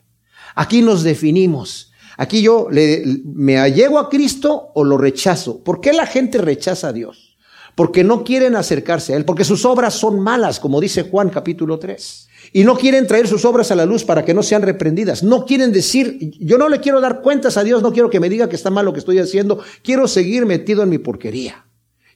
Aquí 0.56 0.82
nos 0.82 1.04
definimos. 1.04 1.94
Aquí 2.18 2.42
yo 2.42 2.68
le, 2.70 3.02
me 3.24 3.60
allego 3.60 3.98
a 3.98 4.10
Cristo 4.10 4.74
o 4.76 4.84
lo 4.84 4.98
rechazo. 4.98 5.64
¿Por 5.64 5.80
qué 5.80 5.94
la 5.94 6.06
gente 6.06 6.40
rechaza 6.40 6.90
a 6.90 6.92
Dios? 6.92 7.38
Porque 7.76 8.04
no 8.04 8.26
quieren 8.26 8.58
acercarse 8.58 9.14
a 9.14 9.16
Él, 9.16 9.24
porque 9.24 9.46
sus 9.46 9.64
obras 9.64 9.94
son 9.94 10.20
malas, 10.20 10.60
como 10.60 10.82
dice 10.82 11.04
Juan 11.04 11.30
capítulo 11.30 11.80
3. 11.80 12.28
Y 12.52 12.66
no 12.66 12.76
quieren 12.78 13.08
traer 13.08 13.30
sus 13.30 13.46
obras 13.46 13.72
a 13.72 13.76
la 13.78 13.86
luz 13.86 14.04
para 14.04 14.26
que 14.26 14.34
no 14.34 14.44
sean 14.44 14.64
reprendidas. 14.64 15.24
No 15.24 15.46
quieren 15.46 15.72
decir, 15.72 16.20
yo 16.42 16.58
no 16.58 16.68
le 16.68 16.82
quiero 16.82 17.00
dar 17.00 17.22
cuentas 17.22 17.56
a 17.56 17.64
Dios, 17.64 17.82
no 17.82 17.94
quiero 17.94 18.10
que 18.10 18.20
me 18.20 18.28
diga 18.28 18.50
que 18.50 18.58
está 18.58 18.70
mal 18.70 18.84
lo 18.84 18.92
que 18.92 19.00
estoy 19.00 19.20
haciendo, 19.20 19.64
quiero 19.82 20.10
seguir 20.10 20.46
metido 20.46 20.84
en 20.84 20.90
mi 20.90 20.98
porquería. 20.98 21.68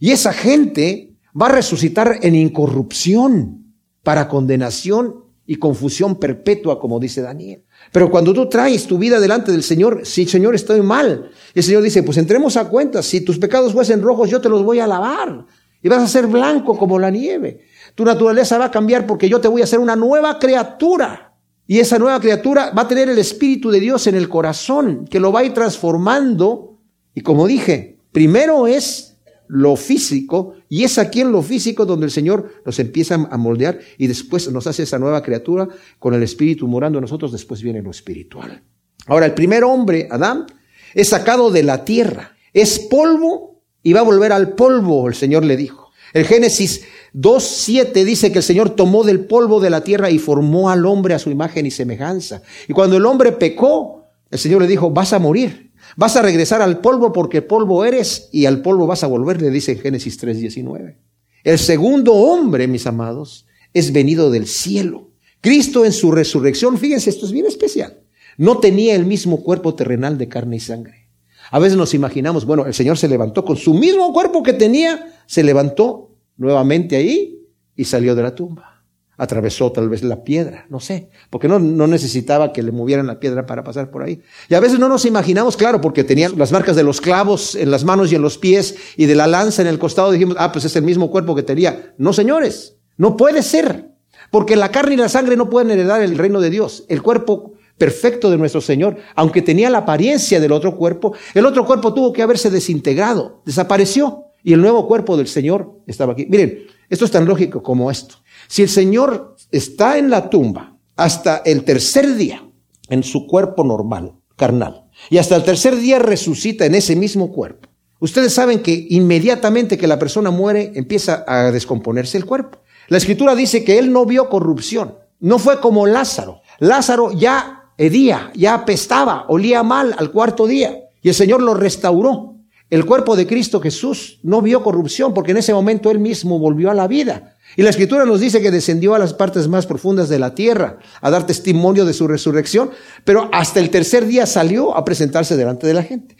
Y 0.02 0.12
esa 0.12 0.34
gente 0.34 1.13
va 1.40 1.48
a 1.48 1.52
resucitar 1.52 2.20
en 2.22 2.36
incorrupción 2.36 3.74
para 4.04 4.28
condenación 4.28 5.24
y 5.46 5.56
confusión 5.58 6.20
perpetua, 6.20 6.80
como 6.80 7.00
dice 7.00 7.22
Daniel. 7.22 7.64
Pero 7.92 8.10
cuando 8.10 8.34
tú 8.34 8.48
traes 8.48 8.88
tu 8.88 8.98
vida 8.98 9.20
delante 9.20 9.52
del 9.52 9.64
Señor, 9.64 10.06
si 10.06 10.26
Señor 10.26 10.56
estoy 10.56 10.82
mal, 10.82 11.32
el 11.54 11.64
Señor 11.64 11.84
dice, 11.84 12.04
pues 12.04 12.18
entremos 12.18 12.56
a 12.56 12.70
cuentas, 12.70 13.06
si 13.06 13.22
tus 13.22 13.38
pecados 13.38 13.74
fuesen 13.74 14.02
rojos, 14.02 14.30
yo 14.30 14.40
te 14.40 14.50
los 14.50 14.64
voy 14.64 14.80
a 14.80 14.88
lavar 14.88 15.46
y 15.82 15.90
vas 15.90 16.02
a 16.02 16.08
ser 16.08 16.28
blanco 16.28 16.78
como 16.78 16.98
la 16.98 17.10
nieve. 17.10 17.66
Tu 17.94 18.06
naturaleza 18.06 18.58
va 18.58 18.66
a 18.66 18.72
cambiar 18.72 19.06
porque 19.06 19.28
yo 19.28 19.42
te 19.42 19.50
voy 19.50 19.62
a 19.62 19.66
hacer 19.66 19.80
una 19.80 19.96
nueva 19.96 20.40
criatura. 20.40 21.36
Y 21.68 21.80
esa 21.80 22.00
nueva 22.00 22.20
criatura 22.20 22.72
va 22.72 22.84
a 22.84 22.88
tener 22.88 23.10
el 23.10 23.20
Espíritu 23.20 23.70
de 23.70 23.80
Dios 23.80 24.08
en 24.08 24.16
el 24.16 24.30
corazón, 24.30 25.06
que 25.10 25.20
lo 25.20 25.32
va 25.32 25.42
a 25.42 25.44
ir 25.44 25.54
transformando. 25.54 26.80
Y 27.14 27.22
como 27.22 27.48
dije, 27.48 28.00
primero 28.12 28.68
es 28.68 29.13
lo 29.48 29.76
físico, 29.76 30.56
y 30.70 30.84
es 30.84 30.98
aquí 30.98 31.22
en 31.22 31.32
lo 31.32 31.42
físico 31.42 31.86
donde 31.86 32.06
el 32.06 32.12
Señor 32.12 32.62
nos 32.66 32.80
empieza 32.80 33.16
a 33.16 33.38
moldear 33.38 33.80
y 33.98 34.08
después 34.08 34.50
nos 34.52 34.68
hace 34.68 34.84
esa 34.84 35.00
nueva 35.00 35.22
criatura 35.22 35.68
con 36.00 36.14
el 36.14 36.24
Espíritu 36.24 36.68
morando 36.68 36.98
en 37.00 37.04
nosotros, 37.04 37.32
después 37.32 37.62
viene 37.62 37.82
lo 37.82 37.92
espiritual. 37.92 38.64
Ahora, 39.08 39.26
el 39.26 39.34
primer 39.34 39.64
hombre, 39.64 40.08
Adán, 40.10 40.46
es 40.94 41.10
sacado 41.10 41.52
de 41.52 41.64
la 41.64 41.86
tierra, 41.86 42.36
es 42.54 42.80
polvo 42.80 43.64
y 43.82 43.94
va 43.94 44.00
a 44.00 44.04
volver 44.04 44.32
al 44.32 44.54
polvo, 44.54 45.08
el 45.08 45.16
Señor 45.16 45.44
le 45.44 45.58
dijo. 45.58 45.92
El 46.14 46.26
Génesis 46.26 46.86
2.7 47.16 48.04
dice 48.04 48.32
que 48.32 48.38
el 48.38 48.44
Señor 48.44 48.70
tomó 48.72 49.04
del 49.04 49.26
polvo 49.26 49.60
de 49.60 49.72
la 49.72 49.82
tierra 49.82 50.12
y 50.12 50.20
formó 50.20 50.70
al 50.70 50.86
hombre 50.86 51.16
a 51.16 51.20
su 51.20 51.32
imagen 51.32 51.66
y 51.66 51.72
semejanza. 51.72 52.44
Y 52.68 52.74
cuando 52.74 52.98
el 52.98 53.06
hombre 53.06 53.32
pecó, 53.32 54.06
el 54.30 54.40
Señor 54.40 54.62
le 54.62 54.68
dijo, 54.68 54.92
vas 54.92 55.12
a 55.14 55.20
morir. 55.20 55.73
Vas 55.96 56.16
a 56.16 56.22
regresar 56.22 56.62
al 56.62 56.80
polvo 56.80 57.12
porque 57.12 57.42
polvo 57.42 57.86
eres 57.86 58.30
y 58.32 58.46
al 58.46 58.62
polvo 58.62 58.88
vas 58.88 59.04
a 59.04 59.08
volver, 59.08 59.42
le 59.42 59.50
dice 59.50 59.74
en 59.74 59.80
Génesis 59.80 60.18
3:19. 60.20 60.98
El 61.44 61.60
segundo 61.60 62.14
hombre, 62.14 62.68
mis 62.68 62.88
amados, 62.88 63.46
es 63.74 63.92
venido 63.92 64.32
del 64.32 64.48
cielo. 64.48 65.12
Cristo 65.42 65.86
en 65.86 65.92
su 65.92 66.12
resurrección, 66.12 66.78
fíjense, 66.78 67.10
esto 67.10 67.26
es 67.26 67.32
bien 67.32 67.46
especial, 67.46 68.00
no 68.38 68.60
tenía 68.60 68.96
el 68.96 69.06
mismo 69.06 69.44
cuerpo 69.44 69.76
terrenal 69.76 70.18
de 70.18 70.30
carne 70.30 70.56
y 70.56 70.62
sangre. 70.62 71.10
A 71.52 71.60
veces 71.60 71.78
nos 71.78 71.94
imaginamos, 71.94 72.46
bueno, 72.46 72.66
el 72.66 72.74
Señor 72.74 72.98
se 72.98 73.10
levantó 73.10 73.44
con 73.44 73.58
su 73.58 73.74
mismo 73.74 74.12
cuerpo 74.14 74.42
que 74.42 74.54
tenía, 74.54 75.14
se 75.28 75.44
levantó 75.44 76.16
nuevamente 76.38 76.96
ahí 76.96 77.46
y 77.76 77.84
salió 77.84 78.16
de 78.16 78.24
la 78.24 78.34
tumba 78.34 78.73
atravesó 79.18 79.72
tal 79.72 79.90
vez 79.90 80.04
la 80.04 80.24
piedra, 80.24 80.66
no 80.70 80.80
sé, 80.80 81.10
porque 81.30 81.48
no, 81.48 81.60
no, 81.60 81.88
necesitaba 81.88 82.52
que 82.52 82.64
le 82.64 82.72
movieran 82.72 83.08
la 83.08 83.20
piedra 83.20 83.46
para 83.46 83.64
pasar 83.64 83.92
por 83.92 84.04
ahí. 84.04 84.22
Y 84.50 84.56
a 84.56 84.60
veces 84.60 84.80
no 84.80 84.90
nos 84.90 85.06
imaginamos, 85.06 85.56
claro, 85.56 85.82
porque 85.82 86.04
tenía 86.04 86.30
las 86.30 86.52
marcas 86.52 86.76
de 86.76 86.84
los 86.84 87.00
clavos 87.00 87.56
en 87.56 87.70
las 87.70 87.84
manos 87.84 88.12
y 88.12 88.16
en 88.16 88.22
los 88.22 88.38
pies 88.38 88.76
y 88.98 89.06
de 89.06 89.16
la 89.16 89.28
lanza 89.28 89.62
en 89.62 89.68
el 89.68 89.80
costado, 89.80 90.12
dijimos, 90.12 90.36
ah, 90.40 90.52
pues 90.52 90.66
es 90.66 90.76
el 90.76 90.84
mismo 90.84 91.12
cuerpo 91.12 91.36
que 91.36 91.44
tenía. 91.44 91.94
No, 91.98 92.12
señores, 92.12 92.78
no 92.98 93.16
puede 93.16 93.44
ser, 93.44 93.92
porque 94.32 94.56
la 94.56 94.72
carne 94.72 94.96
y 94.96 94.98
la 94.98 95.10
sangre 95.10 95.38
no 95.38 95.50
pueden 95.50 95.72
heredar 95.72 96.02
el 96.02 96.18
reino 96.18 96.42
de 96.42 96.50
Dios. 96.50 96.86
El 96.90 97.04
cuerpo 97.04 97.54
perfecto 97.78 98.32
de 98.32 98.38
nuestro 98.38 98.62
Señor, 98.62 98.98
aunque 99.16 99.42
tenía 99.42 99.70
la 99.70 99.80
apariencia 99.80 100.40
del 100.40 100.52
otro 100.52 100.76
cuerpo, 100.76 101.14
el 101.34 101.46
otro 101.46 101.66
cuerpo 101.66 101.94
tuvo 101.94 102.14
que 102.14 102.22
haberse 102.22 102.50
desintegrado, 102.50 103.42
desapareció. 103.46 104.26
Y 104.46 104.52
el 104.52 104.62
nuevo 104.62 104.88
cuerpo 104.88 105.16
del 105.16 105.28
Señor 105.28 105.80
estaba 105.88 106.14
aquí. 106.14 106.26
Miren, 106.30 106.66
esto 106.90 107.06
es 107.06 107.12
tan 107.12 107.26
lógico 107.26 107.64
como 107.64 107.90
esto. 107.90 108.16
Si 108.48 108.62
el 108.62 108.70
Señor 108.70 109.36
está 109.52 109.98
en 109.98 110.10
la 110.10 110.30
tumba 110.30 110.78
hasta 110.96 111.38
el 111.38 111.64
tercer 111.64 112.16
día 112.16 112.44
en 112.90 113.04
su 113.04 113.28
cuerpo 113.28 113.64
normal, 113.64 114.14
carnal, 114.36 114.86
y 115.10 115.18
hasta 115.18 115.36
el 115.36 115.44
tercer 115.44 115.76
día 115.78 116.00
resucita 116.00 116.66
en 116.66 116.76
ese 116.76 116.96
mismo 116.96 117.32
cuerpo, 117.32 117.70
ustedes 118.00 118.34
saben 118.34 118.62
que 118.62 118.88
inmediatamente 118.90 119.78
que 119.78 119.88
la 119.88 120.00
persona 120.00 120.32
muere 120.32 120.72
empieza 120.76 121.24
a 121.28 121.52
descomponerse 121.52 122.18
el 122.18 122.26
cuerpo. 122.26 122.60
La 122.90 122.98
escritura 122.98 123.36
dice 123.36 123.64
que 123.64 123.80
él 123.80 123.92
no 123.92 124.06
vio 124.06 124.30
corrupción, 124.30 124.96
no 125.20 125.40
fue 125.40 125.60
como 125.60 125.88
Lázaro. 125.88 126.42
Lázaro 126.60 127.12
ya 127.12 127.72
hedía, 127.78 128.32
ya 128.36 128.54
apestaba, 128.54 129.26
olía 129.30 129.64
mal 129.64 129.96
al 129.98 130.12
cuarto 130.12 130.48
día, 130.48 130.90
y 131.02 131.10
el 131.10 131.16
Señor 131.16 131.42
lo 131.42 131.54
restauró. 131.54 132.36
El 132.70 132.86
cuerpo 132.86 133.16
de 133.16 133.28
Cristo 133.28 133.62
Jesús 133.62 134.20
no 134.24 134.42
vio 134.42 134.64
corrupción 134.64 135.14
porque 135.14 135.32
en 135.32 135.38
ese 135.38 135.54
momento 135.54 135.92
él 135.92 136.00
mismo 136.00 136.40
volvió 136.40 136.72
a 136.72 136.74
la 136.74 136.88
vida. 136.88 137.33
Y 137.56 137.62
la 137.62 137.70
escritura 137.70 138.06
nos 138.06 138.20
dice 138.20 138.42
que 138.42 138.52
descendió 138.52 138.96
a 138.96 139.00
las 139.00 139.14
partes 139.14 139.48
más 139.48 139.66
profundas 139.66 140.10
de 140.10 140.20
la 140.20 140.36
tierra 140.36 140.80
a 141.02 141.10
dar 141.10 141.26
testimonio 141.26 141.86
de 141.86 141.94
su 141.94 142.08
resurrección, 142.08 142.72
pero 143.04 143.30
hasta 143.32 143.60
el 143.60 143.70
tercer 143.70 144.06
día 144.06 144.26
salió 144.26 144.76
a 144.76 144.86
presentarse 144.86 145.38
delante 145.38 145.68
de 145.68 145.74
la 145.74 145.84
gente. 145.84 146.18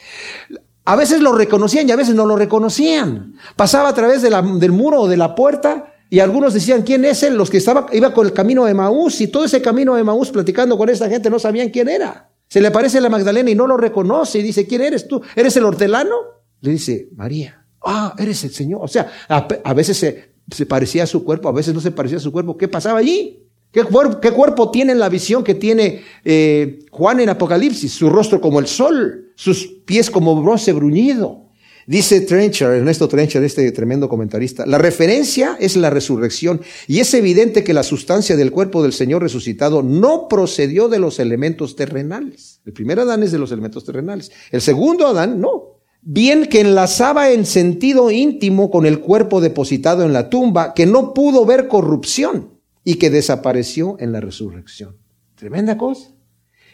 A 0.86 0.96
veces 0.96 1.22
lo 1.22 1.34
reconocían 1.34 1.88
y 1.88 1.92
a 1.92 1.96
veces 1.96 2.14
no 2.14 2.26
lo 2.26 2.36
reconocían. 2.36 3.36
Pasaba 3.56 3.90
a 3.90 3.94
través 3.94 4.22
del 4.22 4.72
muro 4.72 5.02
o 5.02 5.08
de 5.08 5.18
la 5.18 5.34
puerta 5.34 5.94
y 6.10 6.20
algunos 6.20 6.54
decían, 6.54 6.84
¿quién 6.84 7.06
es 7.06 7.24
él? 7.24 7.36
Los 7.36 7.50
que 7.50 7.58
estaba, 7.58 7.88
iba 7.94 8.14
con 8.14 8.28
el 8.28 8.34
camino 8.34 8.66
de 8.66 8.74
Maús 8.74 9.20
y 9.22 9.28
todo 9.28 9.46
ese 9.46 9.62
camino 9.62 9.96
de 9.96 10.04
Maús 10.04 10.30
platicando 10.30 10.78
con 10.78 10.90
esta 10.90 11.10
gente 11.10 11.30
no 11.30 11.40
sabían 11.40 11.70
quién 11.70 11.90
era. 11.90 12.30
Se 12.48 12.62
le 12.62 12.68
aparece 12.68 13.00
a 13.00 13.02
la 13.02 13.10
Magdalena 13.10 13.50
y 13.50 13.56
no 13.56 13.66
lo 13.66 13.78
reconoce 13.78 14.40
y 14.40 14.44
dice, 14.44 14.68
¿quién 14.68 14.82
eres 14.82 15.08
tú? 15.08 15.22
¿Eres 15.36 15.58
el 15.58 15.64
hortelano? 15.64 16.16
Le 16.62 16.72
dice, 16.72 17.10
María, 17.16 17.66
ah, 17.84 18.14
eres 18.20 18.44
el 18.44 18.52
Señor. 18.52 18.82
O 18.84 18.88
sea, 18.88 19.12
a, 19.28 19.74
veces 19.74 19.98
se, 19.98 20.33
parecía 20.68 21.04
a 21.04 21.08
su 21.08 21.24
cuerpo, 21.24 21.50
a 21.50 21.54
veces 21.54 21.74
no 21.74 21.82
se 21.82 21.92
parecía 21.92 22.18
a 22.18 22.22
su 22.22 22.32
cuerpo. 22.32 22.58
¿Qué 22.58 22.68
pasaba 22.68 23.00
allí? 23.00 23.44
¿Qué, 23.72 23.84
cuerpo 23.84 24.70
tiene 24.70 24.94
la 24.94 25.10
visión 25.10 25.44
que 25.44 25.56
tiene 25.56 26.02
eh, 26.24 26.86
Juan 26.92 27.20
en 27.20 27.30
Apocalipsis? 27.30 27.92
Su 27.92 28.10
rostro 28.10 28.40
como 28.40 28.60
el 28.60 28.68
sol, 28.68 29.32
sus 29.36 29.66
pies 29.86 30.12
como 30.12 30.40
bronce 30.42 30.74
bruñido. 30.74 31.50
Dice 31.88 32.22
Trencher, 32.22 32.70
Ernesto 32.70 33.08
Trencher, 33.08 33.44
este 33.44 33.70
tremendo 33.72 34.08
comentarista, 34.08 34.66
la 34.66 34.78
referencia 34.78 35.58
es 35.60 35.76
la 35.76 35.90
resurrección 35.90 36.62
y 36.88 37.00
es 37.00 37.14
evidente 37.14 37.64
que 37.64 37.74
la 37.74 37.84
sustancia 37.84 38.38
del 38.38 38.52
cuerpo 38.52 38.84
del 38.84 38.94
Señor 38.94 39.22
resucitado 39.22 39.84
no 39.84 40.28
procedió 40.30 40.88
de 40.88 41.00
los 41.00 41.20
elementos 41.20 41.76
terrenales. 41.76 42.62
El 42.66 42.72
primer 42.72 43.00
Adán 43.00 43.24
es 43.24 43.34
de 43.34 43.40
los 43.40 43.52
elementos 43.52 43.84
terrenales. 43.84 44.32
El 44.52 44.62
segundo 44.62 45.08
Adán 45.08 45.42
no 45.42 45.80
bien 46.04 46.46
que 46.48 46.62
enlazaba 46.62 47.32
en 47.32 47.46
sentido 47.46 48.12
íntimo 48.12 48.70
con 48.70 48.86
el 48.86 49.00
cuerpo 49.00 49.42
depositado 49.42 50.04
en 50.04 50.14
la 50.14 50.30
tumba, 50.30 50.74
que 50.74 50.86
no 50.86 51.14
pudo 51.14 51.46
ver 51.46 51.68
corrupción 51.68 52.60
y 52.84 52.96
que 52.96 53.10
desapareció 53.10 53.98
en 54.00 54.12
la 54.12 54.20
resurrección. 54.20 54.98
Tremenda 55.36 55.78
cosa. 55.78 56.10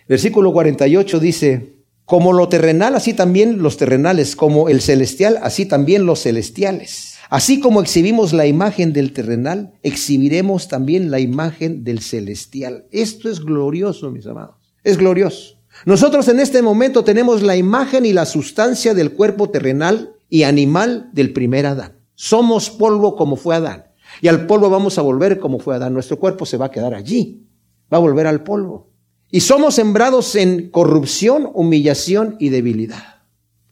Versículo 0.08 0.52
48 0.52 1.20
dice, 1.20 1.80
como 2.06 2.34
lo 2.34 2.50
terrenal, 2.50 2.96
así 2.96 3.14
también 3.14 3.62
los 3.62 3.78
terrenales, 3.78 4.36
como 4.36 4.70
el 4.70 4.82
celestial, 4.82 5.38
así 5.44 5.68
también 5.68 6.08
los 6.08 6.24
celestiales. 6.24 7.16
Así 7.30 7.60
como 7.60 7.82
exhibimos 7.82 8.34
la 8.34 8.48
imagen 8.48 8.92
del 8.92 9.14
terrenal, 9.14 9.74
exhibiremos 9.84 10.68
también 10.68 11.12
la 11.12 11.20
imagen 11.20 11.84
del 11.84 12.00
celestial. 12.00 12.88
Esto 12.90 13.30
es 13.30 13.42
glorioso, 13.42 14.10
mis 14.10 14.26
amados. 14.26 14.56
Es 14.84 14.98
glorioso. 14.98 15.59
Nosotros 15.86 16.28
en 16.28 16.40
este 16.40 16.62
momento 16.62 17.04
tenemos 17.04 17.42
la 17.42 17.56
imagen 17.56 18.06
y 18.06 18.14
la 18.14 18.26
sustancia 18.26 18.94
del 18.94 19.14
cuerpo 19.14 19.50
terrenal 19.50 20.14
y 20.30 20.44
animal 20.44 21.10
del 21.14 21.32
primer 21.32 21.66
Adán. 21.66 22.00
Somos 22.16 22.70
polvo 22.70 23.16
como 23.16 23.36
fue 23.36 23.56
Adán. 23.56 23.86
Y 24.22 24.28
al 24.28 24.46
polvo 24.46 24.70
vamos 24.70 24.98
a 24.98 25.02
volver 25.02 25.40
como 25.40 25.60
fue 25.60 25.76
Adán. 25.76 25.94
Nuestro 25.94 26.20
cuerpo 26.20 26.46
se 26.46 26.58
va 26.58 26.66
a 26.66 26.72
quedar 26.72 26.94
allí. 26.94 27.48
Va 27.92 27.98
a 27.98 28.02
volver 28.02 28.28
al 28.28 28.44
polvo. 28.44 28.90
Y 29.32 29.40
somos 29.42 29.76
sembrados 29.76 30.36
en 30.36 30.70
corrupción, 30.70 31.50
humillación 31.54 32.36
y 32.40 32.50
debilidad. 32.50 33.24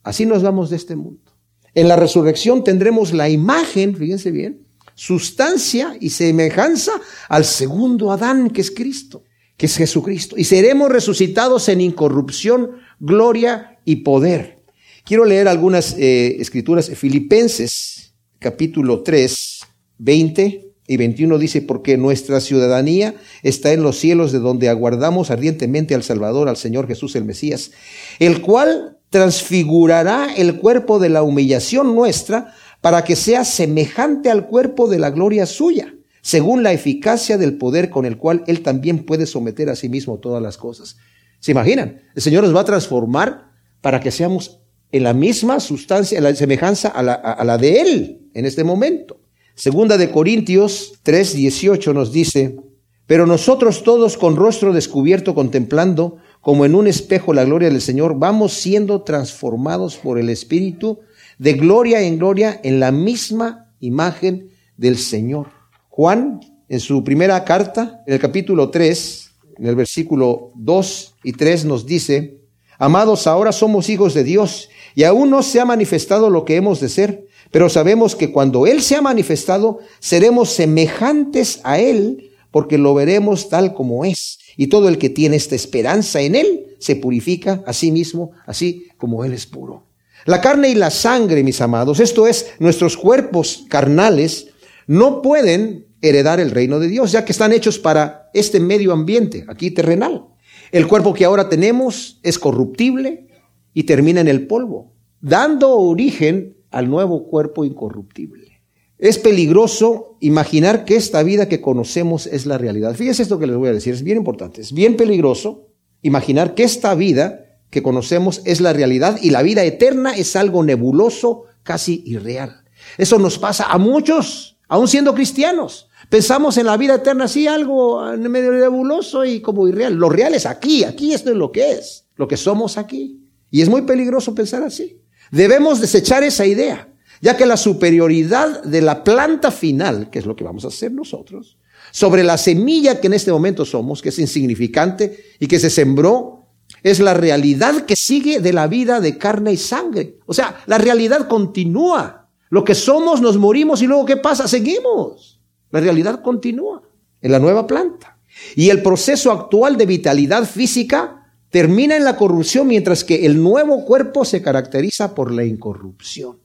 Así 0.03 0.25
nos 0.25 0.43
vamos 0.43 0.69
de 0.69 0.77
este 0.77 0.95
mundo. 0.95 1.31
En 1.73 1.87
la 1.87 1.95
resurrección 1.95 2.63
tendremos 2.63 3.11
la 3.11 3.29
imagen, 3.29 3.95
fíjense 3.95 4.31
bien, 4.31 4.65
sustancia 4.95 5.97
y 5.99 6.11
semejanza 6.11 6.93
al 7.27 7.43
segundo 7.43 8.11
Adán, 8.11 8.49
que 8.49 8.61
es 8.61 8.71
Cristo 8.71 9.23
que 9.57 9.65
es 9.65 9.75
Jesucristo. 9.75 10.35
Y 10.37 10.43
seremos 10.43 10.89
resucitados 10.89 11.67
en 11.67 11.81
incorrupción, 11.81 12.77
gloria 12.99 13.79
y 13.83 13.97
poder. 13.97 14.63
Quiero 15.03 15.25
leer 15.25 15.47
algunas 15.47 15.95
eh, 15.97 16.37
escrituras. 16.39 16.89
Filipenses 16.91 18.13
capítulo 18.39 19.01
3, 19.01 19.59
20 19.97 20.73
y 20.87 20.97
21 20.97 21.37
dice, 21.39 21.61
porque 21.61 21.97
nuestra 21.97 22.39
ciudadanía 22.39 23.15
está 23.41 23.73
en 23.73 23.81
los 23.81 23.97
cielos 23.97 24.31
de 24.31 24.39
donde 24.39 24.69
aguardamos 24.69 25.31
ardientemente 25.31 25.95
al 25.95 26.03
Salvador, 26.03 26.47
al 26.47 26.55
Señor 26.55 26.87
Jesús 26.87 27.15
el 27.15 27.25
Mesías, 27.25 27.71
el 28.19 28.41
cual 28.41 28.99
transfigurará 29.09 30.33
el 30.35 30.59
cuerpo 30.59 30.99
de 30.99 31.09
la 31.09 31.23
humillación 31.23 31.95
nuestra 31.95 32.53
para 32.81 33.03
que 33.03 33.15
sea 33.15 33.43
semejante 33.43 34.29
al 34.29 34.47
cuerpo 34.47 34.87
de 34.87 34.99
la 34.99 35.09
gloria 35.09 35.45
suya 35.45 35.96
según 36.27 36.61
la 36.61 36.73
eficacia 36.73 37.37
del 37.37 37.57
poder 37.57 37.89
con 37.89 38.05
el 38.05 38.17
cual 38.17 38.43
Él 38.47 38.61
también 38.61 39.05
puede 39.05 39.25
someter 39.25 39.69
a 39.69 39.77
sí 39.77 39.87
mismo 39.87 40.17
todas 40.17 40.43
las 40.43 40.57
cosas. 40.57 40.97
¿Se 41.39 41.53
imaginan? 41.53 42.01
El 42.15 42.21
Señor 42.21 42.43
nos 42.43 42.53
va 42.53 42.59
a 42.59 42.65
transformar 42.65 43.53
para 43.79 44.01
que 44.01 44.11
seamos 44.11 44.59
en 44.91 45.03
la 45.03 45.13
misma 45.13 45.61
sustancia, 45.61 46.17
en 46.17 46.25
la 46.25 46.35
semejanza 46.35 46.89
a 46.89 47.01
la, 47.45 47.57
de 47.57 47.79
Él 47.79 48.29
en 48.33 48.45
este 48.45 48.65
momento. 48.65 49.21
Segunda 49.55 49.97
de 49.97 50.11
Corintios 50.11 50.99
3, 51.03 51.33
18 51.33 51.93
nos 51.93 52.11
dice, 52.11 52.57
pero 53.05 53.25
nosotros 53.25 53.83
todos 53.83 54.17
con 54.17 54.35
rostro 54.35 54.73
descubierto 54.73 55.33
contemplando 55.33 56.17
como 56.41 56.65
en 56.65 56.75
un 56.75 56.87
espejo 56.87 57.33
la 57.33 57.45
gloria 57.45 57.69
del 57.69 57.81
Señor, 57.81 58.19
vamos 58.19 58.51
siendo 58.51 59.03
transformados 59.03 59.95
por 59.95 60.19
el 60.19 60.27
Espíritu 60.27 60.99
de 61.37 61.53
gloria 61.53 62.01
en 62.01 62.17
gloria 62.17 62.59
en 62.65 62.81
la 62.81 62.91
misma 62.91 63.71
imagen 63.79 64.49
del 64.75 64.97
Señor 64.97 65.56
Juan, 65.97 66.41
en 66.69 66.79
su 66.79 67.03
primera 67.03 67.43
carta, 67.43 68.03
en 68.05 68.13
el 68.13 68.19
capítulo 68.19 68.69
3, 68.69 69.31
en 69.57 69.65
el 69.65 69.75
versículo 69.75 70.51
2 70.53 71.15
y 71.23 71.31
3 71.31 71.65
nos 71.65 71.87
dice, 71.87 72.37
Amados, 72.77 73.25
ahora 73.25 73.51
somos 73.51 73.89
hijos 73.89 74.13
de 74.13 74.23
Dios 74.23 74.69
y 74.93 75.05
aún 75.05 75.31
no 75.31 75.41
se 75.41 75.59
ha 75.59 75.65
manifestado 75.65 76.29
lo 76.29 76.45
que 76.45 76.55
hemos 76.55 76.79
de 76.81 76.89
ser, 76.89 77.25
pero 77.49 77.67
sabemos 77.67 78.15
que 78.15 78.31
cuando 78.31 78.67
Él 78.67 78.83
se 78.83 78.95
ha 78.95 79.01
manifestado, 79.01 79.79
seremos 79.97 80.49
semejantes 80.49 81.61
a 81.63 81.79
Él 81.79 82.29
porque 82.51 82.77
lo 82.77 82.93
veremos 82.93 83.49
tal 83.49 83.73
como 83.73 84.05
es. 84.05 84.37
Y 84.55 84.67
todo 84.67 84.89
el 84.89 84.99
que 84.99 85.09
tiene 85.09 85.35
esta 85.35 85.55
esperanza 85.55 86.21
en 86.21 86.35
Él 86.35 86.75
se 86.77 86.95
purifica 86.95 87.63
a 87.65 87.73
sí 87.73 87.91
mismo, 87.91 88.33
así 88.45 88.85
como 88.97 89.25
Él 89.25 89.33
es 89.33 89.47
puro. 89.47 89.87
La 90.25 90.41
carne 90.41 90.69
y 90.69 90.75
la 90.75 90.91
sangre, 90.91 91.43
mis 91.43 91.59
amados, 91.59 91.99
esto 91.99 92.27
es, 92.27 92.51
nuestros 92.59 92.97
cuerpos 92.97 93.65
carnales, 93.67 94.49
no 94.87 95.21
pueden 95.21 95.86
heredar 96.01 96.39
el 96.39 96.51
reino 96.51 96.79
de 96.79 96.87
Dios, 96.87 97.11
ya 97.11 97.25
que 97.25 97.31
están 97.31 97.53
hechos 97.53 97.79
para 97.79 98.29
este 98.33 98.59
medio 98.59 98.93
ambiente, 98.93 99.45
aquí 99.47 99.71
terrenal. 99.71 100.25
El 100.71 100.87
cuerpo 100.87 101.13
que 101.13 101.25
ahora 101.25 101.49
tenemos 101.49 102.19
es 102.23 102.37
corruptible 102.39 103.27
y 103.73 103.83
termina 103.83 104.21
en 104.21 104.27
el 104.27 104.47
polvo, 104.47 104.93
dando 105.21 105.75
origen 105.75 106.57
al 106.71 106.89
nuevo 106.89 107.27
cuerpo 107.27 107.63
incorruptible. 107.63 108.61
Es 108.97 109.19
peligroso 109.19 110.17
imaginar 110.19 110.83
que 110.83 110.95
esta 110.95 111.21
vida 111.21 111.47
que 111.47 111.61
conocemos 111.61 112.25
es 112.25 112.45
la 112.45 112.57
realidad. 112.57 112.95
Fíjense 112.95 113.21
esto 113.21 113.37
que 113.37 113.45
les 113.45 113.55
voy 113.55 113.69
a 113.69 113.73
decir, 113.73 113.93
es 113.93 114.03
bien 114.03 114.17
importante. 114.17 114.61
Es 114.61 114.73
bien 114.73 114.97
peligroso 114.97 115.67
imaginar 116.01 116.55
que 116.55 116.63
esta 116.63 116.95
vida 116.95 117.59
que 117.69 117.83
conocemos 117.83 118.41
es 118.45 118.59
la 118.59 118.73
realidad 118.73 119.19
y 119.21 119.29
la 119.29 119.43
vida 119.43 119.63
eterna 119.63 120.15
es 120.15 120.35
algo 120.35 120.63
nebuloso, 120.63 121.43
casi 121.63 122.01
irreal. 122.05 122.63
Eso 122.97 123.19
nos 123.19 123.37
pasa 123.37 123.65
a 123.65 123.77
muchos, 123.77 124.56
aún 124.67 124.87
siendo 124.87 125.13
cristianos. 125.13 125.89
Pensamos 126.09 126.57
en 126.57 126.65
la 126.65 126.77
vida 126.77 126.95
eterna 126.95 127.25
así, 127.25 127.47
algo 127.47 128.01
medio 128.17 128.51
nebuloso 128.51 129.25
y 129.25 129.41
como 129.41 129.67
irreal. 129.67 129.95
Lo 129.95 130.09
real 130.09 130.33
es 130.33 130.45
aquí, 130.45 130.83
aquí 130.83 131.13
esto 131.13 131.31
es 131.31 131.35
lo 131.35 131.51
que 131.51 131.71
es, 131.71 132.05
lo 132.15 132.27
que 132.27 132.37
somos 132.37 132.77
aquí. 132.77 133.23
Y 133.49 133.61
es 133.61 133.69
muy 133.69 133.83
peligroso 133.83 134.35
pensar 134.35 134.63
así. 134.63 135.01
Debemos 135.31 135.81
desechar 135.81 136.23
esa 136.23 136.45
idea, 136.45 136.89
ya 137.21 137.35
que 137.35 137.45
la 137.45 137.57
superioridad 137.57 138.63
de 138.63 138.81
la 138.81 139.03
planta 139.03 139.51
final, 139.51 140.09
que 140.09 140.19
es 140.19 140.25
lo 140.25 140.35
que 140.35 140.43
vamos 140.43 140.65
a 140.65 140.69
hacer 140.69 140.91
nosotros, 140.91 141.57
sobre 141.91 142.23
la 142.23 142.37
semilla 142.37 142.99
que 142.99 143.07
en 143.07 143.13
este 143.13 143.31
momento 143.31 143.65
somos, 143.65 144.01
que 144.01 144.09
es 144.09 144.19
insignificante 144.19 145.25
y 145.39 145.47
que 145.47 145.59
se 145.59 145.69
sembró, 145.69 146.37
es 146.83 146.99
la 146.99 147.13
realidad 147.13 147.85
que 147.85 147.95
sigue 147.95 148.39
de 148.39 148.53
la 148.53 148.67
vida 148.67 148.99
de 148.99 149.17
carne 149.17 149.53
y 149.53 149.57
sangre. 149.57 150.19
O 150.25 150.33
sea, 150.33 150.61
la 150.67 150.77
realidad 150.77 151.27
continúa. 151.27 152.26
Lo 152.49 152.63
que 152.63 152.75
somos, 152.75 153.21
nos 153.21 153.37
morimos 153.37 153.81
y 153.81 153.87
luego 153.87 154.05
¿qué 154.05 154.17
pasa? 154.17 154.47
Seguimos. 154.47 155.39
La 155.71 155.79
realidad 155.79 156.21
continúa 156.21 156.81
en 157.21 157.31
la 157.31 157.39
nueva 157.39 157.67
planta. 157.67 158.17
Y 158.55 158.69
el 158.69 158.81
proceso 158.81 159.31
actual 159.31 159.77
de 159.77 159.85
vitalidad 159.85 160.45
física 160.45 161.33
termina 161.49 161.95
en 161.95 162.03
la 162.03 162.15
corrupción 162.15 162.67
mientras 162.67 163.03
que 163.03 163.25
el 163.25 163.41
nuevo 163.41 163.85
cuerpo 163.85 164.25
se 164.25 164.41
caracteriza 164.41 165.15
por 165.15 165.31
la 165.31 165.43
incorrupción. 165.43 166.37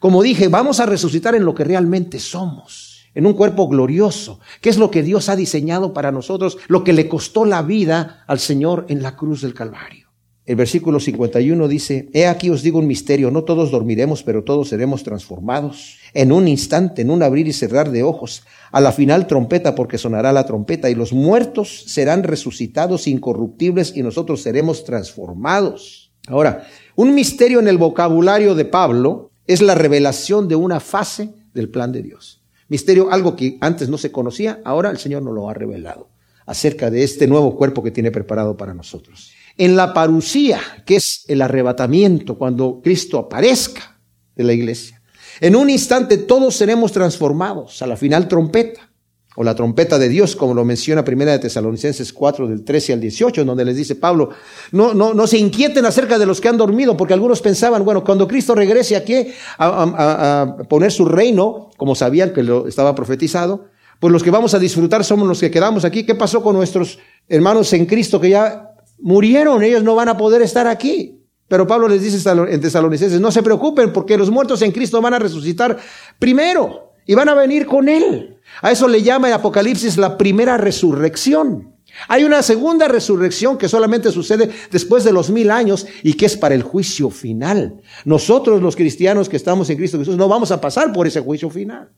Como 0.00 0.22
dije, 0.22 0.48
vamos 0.48 0.80
a 0.80 0.86
resucitar 0.86 1.34
en 1.34 1.44
lo 1.44 1.54
que 1.54 1.64
realmente 1.64 2.18
somos, 2.18 3.06
en 3.14 3.26
un 3.26 3.32
cuerpo 3.32 3.68
glorioso, 3.68 4.40
que 4.60 4.68
es 4.68 4.76
lo 4.76 4.90
que 4.90 5.02
Dios 5.02 5.28
ha 5.28 5.36
diseñado 5.36 5.94
para 5.94 6.12
nosotros, 6.12 6.58
lo 6.68 6.84
que 6.84 6.92
le 6.92 7.08
costó 7.08 7.44
la 7.44 7.62
vida 7.62 8.24
al 8.26 8.38
Señor 8.38 8.84
en 8.88 9.02
la 9.02 9.16
cruz 9.16 9.40
del 9.40 9.54
Calvario. 9.54 10.05
El 10.46 10.54
versículo 10.54 11.00
51 11.00 11.66
dice, 11.66 12.08
He 12.12 12.28
aquí 12.28 12.50
os 12.50 12.62
digo 12.62 12.78
un 12.78 12.86
misterio, 12.86 13.32
no 13.32 13.42
todos 13.42 13.72
dormiremos, 13.72 14.22
pero 14.22 14.44
todos 14.44 14.68
seremos 14.68 15.02
transformados. 15.02 15.98
En 16.14 16.30
un 16.30 16.46
instante, 16.46 17.02
en 17.02 17.10
un 17.10 17.24
abrir 17.24 17.48
y 17.48 17.52
cerrar 17.52 17.90
de 17.90 18.04
ojos, 18.04 18.44
a 18.70 18.80
la 18.80 18.92
final 18.92 19.26
trompeta, 19.26 19.74
porque 19.74 19.98
sonará 19.98 20.32
la 20.32 20.46
trompeta, 20.46 20.88
y 20.88 20.94
los 20.94 21.12
muertos 21.12 21.82
serán 21.88 22.22
resucitados 22.22 23.08
incorruptibles 23.08 23.96
y 23.96 24.04
nosotros 24.04 24.40
seremos 24.40 24.84
transformados. 24.84 26.12
Ahora, 26.28 26.64
un 26.94 27.12
misterio 27.12 27.58
en 27.58 27.66
el 27.66 27.76
vocabulario 27.76 28.54
de 28.54 28.66
Pablo 28.66 29.32
es 29.48 29.60
la 29.62 29.74
revelación 29.74 30.46
de 30.46 30.54
una 30.54 30.78
fase 30.78 31.30
del 31.54 31.70
plan 31.70 31.90
de 31.90 32.02
Dios. 32.02 32.40
Misterio, 32.68 33.10
algo 33.10 33.34
que 33.34 33.58
antes 33.60 33.88
no 33.88 33.98
se 33.98 34.12
conocía, 34.12 34.60
ahora 34.64 34.90
el 34.90 34.98
Señor 34.98 35.22
nos 35.22 35.34
lo 35.34 35.50
ha 35.50 35.54
revelado 35.54 36.08
acerca 36.46 36.88
de 36.88 37.02
este 37.02 37.26
nuevo 37.26 37.56
cuerpo 37.56 37.82
que 37.82 37.90
tiene 37.90 38.12
preparado 38.12 38.56
para 38.56 38.74
nosotros 38.74 39.35
en 39.58 39.76
la 39.76 39.94
parucía, 39.94 40.60
que 40.84 40.96
es 40.96 41.24
el 41.28 41.42
arrebatamiento, 41.42 42.36
cuando 42.36 42.80
Cristo 42.82 43.18
aparezca 43.18 43.98
de 44.34 44.44
la 44.44 44.52
iglesia. 44.52 45.02
En 45.40 45.56
un 45.56 45.70
instante 45.70 46.18
todos 46.18 46.56
seremos 46.56 46.92
transformados 46.92 47.82
a 47.82 47.86
la 47.86 47.96
final 47.96 48.28
trompeta, 48.28 48.90
o 49.38 49.44
la 49.44 49.54
trompeta 49.54 49.98
de 49.98 50.08
Dios, 50.08 50.34
como 50.34 50.54
lo 50.54 50.64
menciona 50.64 51.04
Primera 51.04 51.32
de 51.32 51.38
Tesalonicenses 51.38 52.10
4, 52.12 52.48
del 52.48 52.64
13 52.64 52.94
al 52.94 53.00
18, 53.02 53.44
donde 53.44 53.66
les 53.66 53.76
dice 53.76 53.94
Pablo, 53.94 54.30
no, 54.72 54.94
no, 54.94 55.12
no 55.12 55.26
se 55.26 55.36
inquieten 55.36 55.84
acerca 55.84 56.18
de 56.18 56.24
los 56.24 56.40
que 56.40 56.48
han 56.48 56.56
dormido, 56.56 56.96
porque 56.96 57.12
algunos 57.12 57.42
pensaban, 57.42 57.84
bueno, 57.84 58.02
cuando 58.02 58.26
Cristo 58.26 58.54
regrese 58.54 58.96
aquí 58.96 59.28
a, 59.58 60.46
a 60.58 60.68
poner 60.68 60.90
su 60.90 61.04
reino, 61.04 61.68
como 61.76 61.94
sabían 61.94 62.32
que 62.32 62.42
lo 62.42 62.66
estaba 62.66 62.94
profetizado, 62.94 63.66
pues 64.00 64.10
los 64.10 64.22
que 64.22 64.30
vamos 64.30 64.54
a 64.54 64.58
disfrutar 64.58 65.04
somos 65.04 65.28
los 65.28 65.40
que 65.40 65.50
quedamos 65.50 65.84
aquí. 65.84 66.04
¿Qué 66.04 66.14
pasó 66.14 66.42
con 66.42 66.56
nuestros 66.56 66.98
hermanos 67.28 67.72
en 67.74 67.86
Cristo 67.86 68.20
que 68.20 68.30
ya 68.30 68.75
murieron, 68.98 69.62
ellos 69.62 69.82
no 69.82 69.94
van 69.94 70.08
a 70.08 70.16
poder 70.16 70.42
estar 70.42 70.66
aquí. 70.66 71.22
Pero 71.48 71.66
Pablo 71.66 71.88
les 71.88 72.02
dice 72.02 72.28
en 72.28 72.60
Tesalonicenses, 72.60 73.20
no 73.20 73.30
se 73.30 73.42
preocupen 73.42 73.92
porque 73.92 74.18
los 74.18 74.30
muertos 74.30 74.62
en 74.62 74.72
Cristo 74.72 75.00
van 75.00 75.14
a 75.14 75.18
resucitar 75.18 75.78
primero 76.18 76.92
y 77.06 77.14
van 77.14 77.28
a 77.28 77.34
venir 77.34 77.66
con 77.66 77.88
Él. 77.88 78.38
A 78.62 78.72
eso 78.72 78.88
le 78.88 79.02
llama 79.02 79.28
el 79.28 79.34
Apocalipsis 79.34 79.96
la 79.96 80.18
primera 80.18 80.56
resurrección. 80.56 81.76
Hay 82.08 82.24
una 82.24 82.42
segunda 82.42 82.88
resurrección 82.88 83.56
que 83.56 83.68
solamente 83.68 84.10
sucede 84.10 84.50
después 84.70 85.04
de 85.04 85.12
los 85.12 85.30
mil 85.30 85.50
años 85.50 85.86
y 86.02 86.14
que 86.14 86.26
es 86.26 86.36
para 86.36 86.54
el 86.54 86.62
juicio 86.62 87.10
final. 87.10 87.80
Nosotros 88.04 88.60
los 88.60 88.76
cristianos 88.76 89.28
que 89.28 89.36
estamos 89.36 89.70
en 89.70 89.76
Cristo 89.76 89.98
Jesús 89.98 90.16
no 90.16 90.28
vamos 90.28 90.50
a 90.50 90.60
pasar 90.60 90.92
por 90.92 91.06
ese 91.06 91.20
juicio 91.20 91.48
final. 91.48 91.90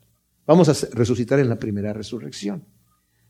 Vamos 0.46 0.68
a 0.68 0.88
resucitar 0.92 1.40
en 1.40 1.48
la 1.48 1.58
primera 1.58 1.92
resurrección. 1.92 2.64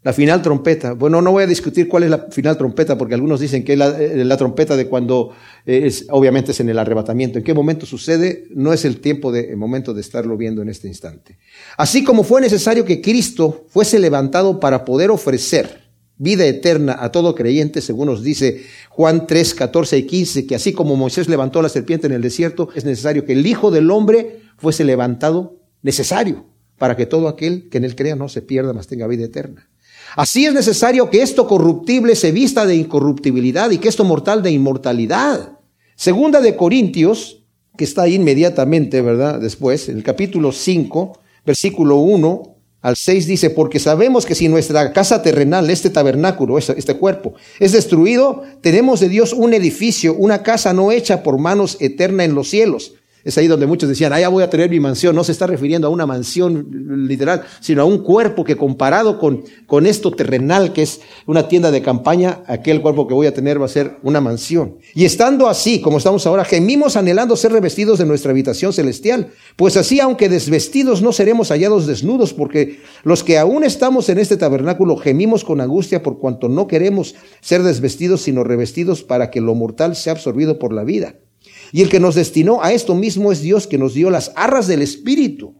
La 0.04 0.12
final 0.12 0.40
trompeta. 0.42 0.92
Bueno, 0.92 1.20
no 1.20 1.32
voy 1.32 1.42
a 1.42 1.46
discutir 1.46 1.88
cuál 1.88 2.04
es 2.04 2.10
la 2.10 2.28
final 2.30 2.56
trompeta, 2.56 2.96
porque 2.96 3.14
algunos 3.14 3.40
dicen 3.40 3.64
que 3.64 3.72
es 3.72 3.78
la, 3.78 4.00
eh, 4.00 4.36
trompeta 4.38 4.76
de 4.76 4.86
cuando 4.86 5.32
eh, 5.66 5.82
es, 5.86 6.06
obviamente 6.10 6.52
es 6.52 6.60
en 6.60 6.68
el 6.68 6.78
arrebatamiento. 6.78 7.38
¿En 7.38 7.44
qué 7.44 7.52
momento 7.52 7.84
sucede? 7.84 8.46
No 8.54 8.72
es 8.72 8.84
el 8.84 9.00
tiempo 9.00 9.32
de, 9.32 9.50
el 9.50 9.56
momento 9.56 9.94
de 9.94 10.00
estarlo 10.00 10.36
viendo 10.36 10.62
en 10.62 10.68
este 10.68 10.86
instante. 10.86 11.38
Así 11.76 12.04
como 12.04 12.22
fue 12.22 12.40
necesario 12.40 12.84
que 12.84 13.00
Cristo 13.00 13.66
fuese 13.68 13.98
levantado 13.98 14.60
para 14.60 14.84
poder 14.84 15.10
ofrecer 15.10 15.88
vida 16.16 16.46
eterna 16.46 16.96
a 17.00 17.10
todo 17.10 17.34
creyente, 17.34 17.80
según 17.80 18.06
nos 18.06 18.22
dice 18.22 18.62
Juan 18.90 19.26
3, 19.26 19.54
14 19.54 19.98
y 19.98 20.02
15, 20.04 20.46
que 20.46 20.54
así 20.54 20.72
como 20.72 20.96
Moisés 20.96 21.28
levantó 21.28 21.60
la 21.60 21.68
serpiente 21.68 22.06
en 22.06 22.12
el 22.12 22.22
desierto, 22.22 22.68
es 22.74 22.84
necesario 22.84 23.24
que 23.24 23.32
el 23.32 23.46
Hijo 23.46 23.70
del 23.70 23.90
Hombre 23.90 24.42
fuese 24.58 24.84
levantado, 24.84 25.60
necesario, 25.82 26.46
para 26.76 26.96
que 26.96 27.06
todo 27.06 27.28
aquel 27.28 27.68
que 27.68 27.78
en 27.78 27.84
él 27.84 27.96
crea 27.96 28.16
no 28.16 28.28
se 28.28 28.42
pierda, 28.42 28.72
mas 28.72 28.88
tenga 28.88 29.06
vida 29.06 29.24
eterna. 29.24 29.68
Así 30.16 30.46
es 30.46 30.54
necesario 30.54 31.10
que 31.10 31.22
esto 31.22 31.46
corruptible 31.46 32.16
se 32.16 32.32
vista 32.32 32.66
de 32.66 32.76
incorruptibilidad 32.76 33.70
y 33.70 33.78
que 33.78 33.88
esto 33.88 34.04
mortal 34.04 34.42
de 34.42 34.50
inmortalidad. 34.50 35.58
Segunda 35.96 36.40
de 36.40 36.56
Corintios, 36.56 37.44
que 37.76 37.84
está 37.84 38.02
ahí 38.02 38.14
inmediatamente, 38.14 39.02
¿verdad? 39.02 39.40
Después, 39.40 39.88
en 39.88 39.98
el 39.98 40.02
capítulo 40.02 40.52
5, 40.52 41.18
versículo 41.44 41.96
1 41.96 42.56
al 42.80 42.96
6 42.96 43.26
dice, 43.26 43.50
porque 43.50 43.80
sabemos 43.80 44.24
que 44.24 44.36
si 44.36 44.48
nuestra 44.48 44.92
casa 44.92 45.20
terrenal, 45.22 45.68
este 45.68 45.90
tabernáculo, 45.90 46.58
este 46.58 46.94
cuerpo, 46.94 47.34
es 47.58 47.72
destruido, 47.72 48.44
tenemos 48.60 49.00
de 49.00 49.08
Dios 49.08 49.32
un 49.32 49.52
edificio, 49.52 50.14
una 50.14 50.42
casa 50.42 50.72
no 50.72 50.92
hecha 50.92 51.22
por 51.24 51.38
manos 51.38 51.76
eterna 51.80 52.24
en 52.24 52.34
los 52.34 52.48
cielos. 52.48 52.94
Es 53.28 53.36
ahí 53.36 53.46
donde 53.46 53.66
muchos 53.66 53.90
decían, 53.90 54.14
ah, 54.14 54.20
ya 54.20 54.30
voy 54.30 54.42
a 54.42 54.48
tener 54.48 54.70
mi 54.70 54.80
mansión. 54.80 55.14
No 55.14 55.22
se 55.22 55.32
está 55.32 55.46
refiriendo 55.46 55.86
a 55.86 55.90
una 55.90 56.06
mansión 56.06 57.06
literal, 57.06 57.42
sino 57.60 57.82
a 57.82 57.84
un 57.84 57.98
cuerpo 57.98 58.42
que 58.42 58.56
comparado 58.56 59.18
con, 59.18 59.44
con 59.66 59.84
esto 59.84 60.12
terrenal, 60.12 60.72
que 60.72 60.80
es 60.80 61.02
una 61.26 61.46
tienda 61.46 61.70
de 61.70 61.82
campaña, 61.82 62.42
aquel 62.46 62.80
cuerpo 62.80 63.06
que 63.06 63.12
voy 63.12 63.26
a 63.26 63.34
tener 63.34 63.60
va 63.60 63.66
a 63.66 63.68
ser 63.68 63.98
una 64.02 64.22
mansión. 64.22 64.78
Y 64.94 65.04
estando 65.04 65.46
así, 65.46 65.82
como 65.82 65.98
estamos 65.98 66.26
ahora, 66.26 66.42
gemimos 66.46 66.96
anhelando 66.96 67.36
ser 67.36 67.52
revestidos 67.52 67.98
de 67.98 68.06
nuestra 68.06 68.30
habitación 68.30 68.72
celestial. 68.72 69.28
Pues 69.56 69.76
así, 69.76 70.00
aunque 70.00 70.30
desvestidos, 70.30 71.02
no 71.02 71.12
seremos 71.12 71.50
hallados 71.50 71.86
desnudos, 71.86 72.32
porque 72.32 72.80
los 73.04 73.22
que 73.24 73.36
aún 73.36 73.62
estamos 73.62 74.08
en 74.08 74.20
este 74.20 74.38
tabernáculo 74.38 74.96
gemimos 74.96 75.44
con 75.44 75.60
angustia 75.60 76.02
por 76.02 76.18
cuanto 76.18 76.48
no 76.48 76.66
queremos 76.66 77.14
ser 77.42 77.62
desvestidos, 77.62 78.22
sino 78.22 78.42
revestidos 78.42 79.02
para 79.02 79.30
que 79.30 79.42
lo 79.42 79.54
mortal 79.54 79.96
sea 79.96 80.14
absorbido 80.14 80.58
por 80.58 80.72
la 80.72 80.84
vida. 80.84 81.16
Y 81.72 81.82
el 81.82 81.88
que 81.88 82.00
nos 82.00 82.14
destinó 82.14 82.62
a 82.62 82.72
esto 82.72 82.94
mismo 82.94 83.32
es 83.32 83.40
Dios 83.40 83.66
que 83.66 83.78
nos 83.78 83.94
dio 83.94 84.10
las 84.10 84.32
arras 84.36 84.66
del 84.66 84.82
Espíritu. 84.82 85.54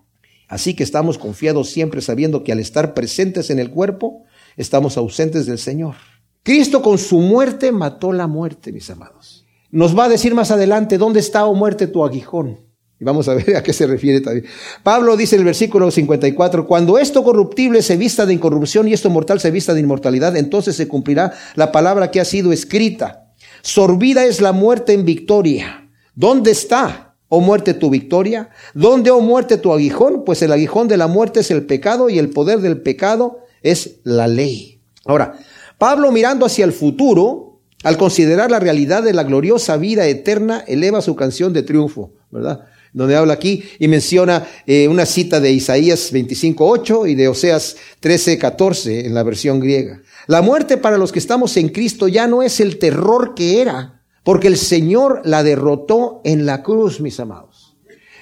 Así 0.49 0.75
que 0.75 0.83
estamos 0.83 1.19
confiados 1.19 1.69
siempre 1.69 2.01
sabiendo 2.01 2.43
que 2.43 2.53
al 2.53 2.61
estar 2.61 2.95
presentes 2.95 3.51
en 3.51 3.59
el 3.59 3.71
cuerpo, 3.71 4.25
estamos 4.57 4.97
ausentes 4.97 5.47
del 5.47 5.59
Señor. 5.59 5.97
Cristo 6.43 6.81
con 6.81 6.97
su 6.97 7.21
muerte 7.21 7.73
mató 7.73 8.13
la 8.13 8.27
muerte, 8.27 8.73
mis 8.73 8.89
amados. 8.89 9.47
Nos 9.71 9.97
va 9.97 10.05
a 10.05 10.09
decir 10.09 10.35
más 10.35 10.51
adelante, 10.51 10.97
¿dónde 10.97 11.21
está, 11.21 11.45
o 11.45 11.51
oh 11.51 11.55
muerte, 11.55 11.87
tu 11.87 12.03
aguijón? 12.03 12.69
Y 12.99 13.05
vamos 13.05 13.29
a 13.29 13.35
ver 13.35 13.57
a 13.57 13.63
qué 13.63 13.75
se 13.75 13.87
refiere 13.87 14.23
también. 14.23 14.47
Pablo 14.83 15.17
dice 15.17 15.37
en 15.37 15.43
el 15.43 15.47
versículo 15.47 15.91
54, 15.91 16.67
cuando 16.67 16.99
esto 16.99 17.23
corruptible 17.23 17.83
se 17.83 17.99
vista 17.99 18.25
de 18.25 18.33
incorrupción 18.33 18.89
y 18.89 18.95
esto 18.95 19.11
mortal 19.11 19.41
se 19.41 19.51
vista 19.51 19.75
de 19.75 19.81
inmortalidad, 19.81 20.37
entonces 20.37 20.77
se 20.77 20.89
cumplirá 20.89 21.33
la 21.55 21.71
palabra 21.71 22.11
que 22.11 22.21
ha 22.21 22.25
sido 22.25 22.53
escrita. 22.53 23.35
Sorbida 23.63 24.25
es 24.25 24.41
la 24.41 24.53
muerte 24.53 24.95
en 24.95 25.05
victoria. 25.05 25.88
¿Dónde 26.19 26.51
está, 26.51 27.15
oh 27.29 27.41
muerte, 27.41 27.75
tu 27.75 27.91
victoria? 27.91 28.51
¿Dónde, 28.75 29.13
oh 29.13 29.21
muerte, 29.21 29.57
tu 29.57 29.73
aguijón? 29.73 30.25
Pues 30.25 30.43
el 30.43 30.51
aguijón 30.51 30.89
de 30.89 30.97
la 30.97 31.07
muerte 31.07 31.39
es 31.39 31.53
el 31.53 31.65
pecado 31.65 32.11
y 32.11 32.19
el 32.19 32.31
poder 32.31 32.59
del 32.59 32.81
pecado 32.81 33.39
es 33.63 34.01
la 34.03 34.27
ley. 34.27 34.81
Ahora, 35.05 35.39
Pablo 35.79 36.11
mirando 36.11 36.45
hacia 36.45 36.65
el 36.65 36.73
futuro, 36.73 37.61
al 37.85 37.97
considerar 37.97 38.51
la 38.51 38.59
realidad 38.59 39.05
de 39.05 39.13
la 39.13 39.23
gloriosa 39.23 39.77
vida 39.77 40.09
eterna, 40.09 40.65
eleva 40.67 41.03
su 41.03 41.15
canción 41.15 41.53
de 41.53 41.63
triunfo, 41.63 42.11
¿verdad? 42.33 42.65
Donde 42.93 43.15
habla 43.15 43.35
aquí 43.35 43.63
y 43.79 43.87
menciona 43.87 44.45
eh, 44.67 44.89
una 44.89 45.07
cita 45.07 45.39
de 45.39 45.53
Isaías 45.53 46.13
25.8 46.13 47.09
y 47.09 47.15
de 47.15 47.29
Oseas 47.29 47.77
13.14 48.03 49.05
en 49.05 49.15
la 49.15 49.23
versión 49.23 49.61
griega. 49.61 50.03
La 50.27 50.43
muerte 50.43 50.79
para 50.79 50.99
los 50.99 51.13
que 51.13 51.21
estamos 51.21 51.57
en 51.59 51.69
Cristo 51.69 52.09
ya 52.09 52.27
no 52.27 52.43
es 52.43 52.59
el 52.59 52.81
terror 52.81 53.37
que 53.37 53.61
era, 53.61 53.98
porque 54.23 54.49
el 54.49 54.57
Señor 54.57 55.23
la 55.25 55.43
derrotó 55.43 56.21
en 56.25 56.47
la 56.47 56.63
cruz, 56.63 57.01
mis 57.01 57.19
amados. 57.21 57.77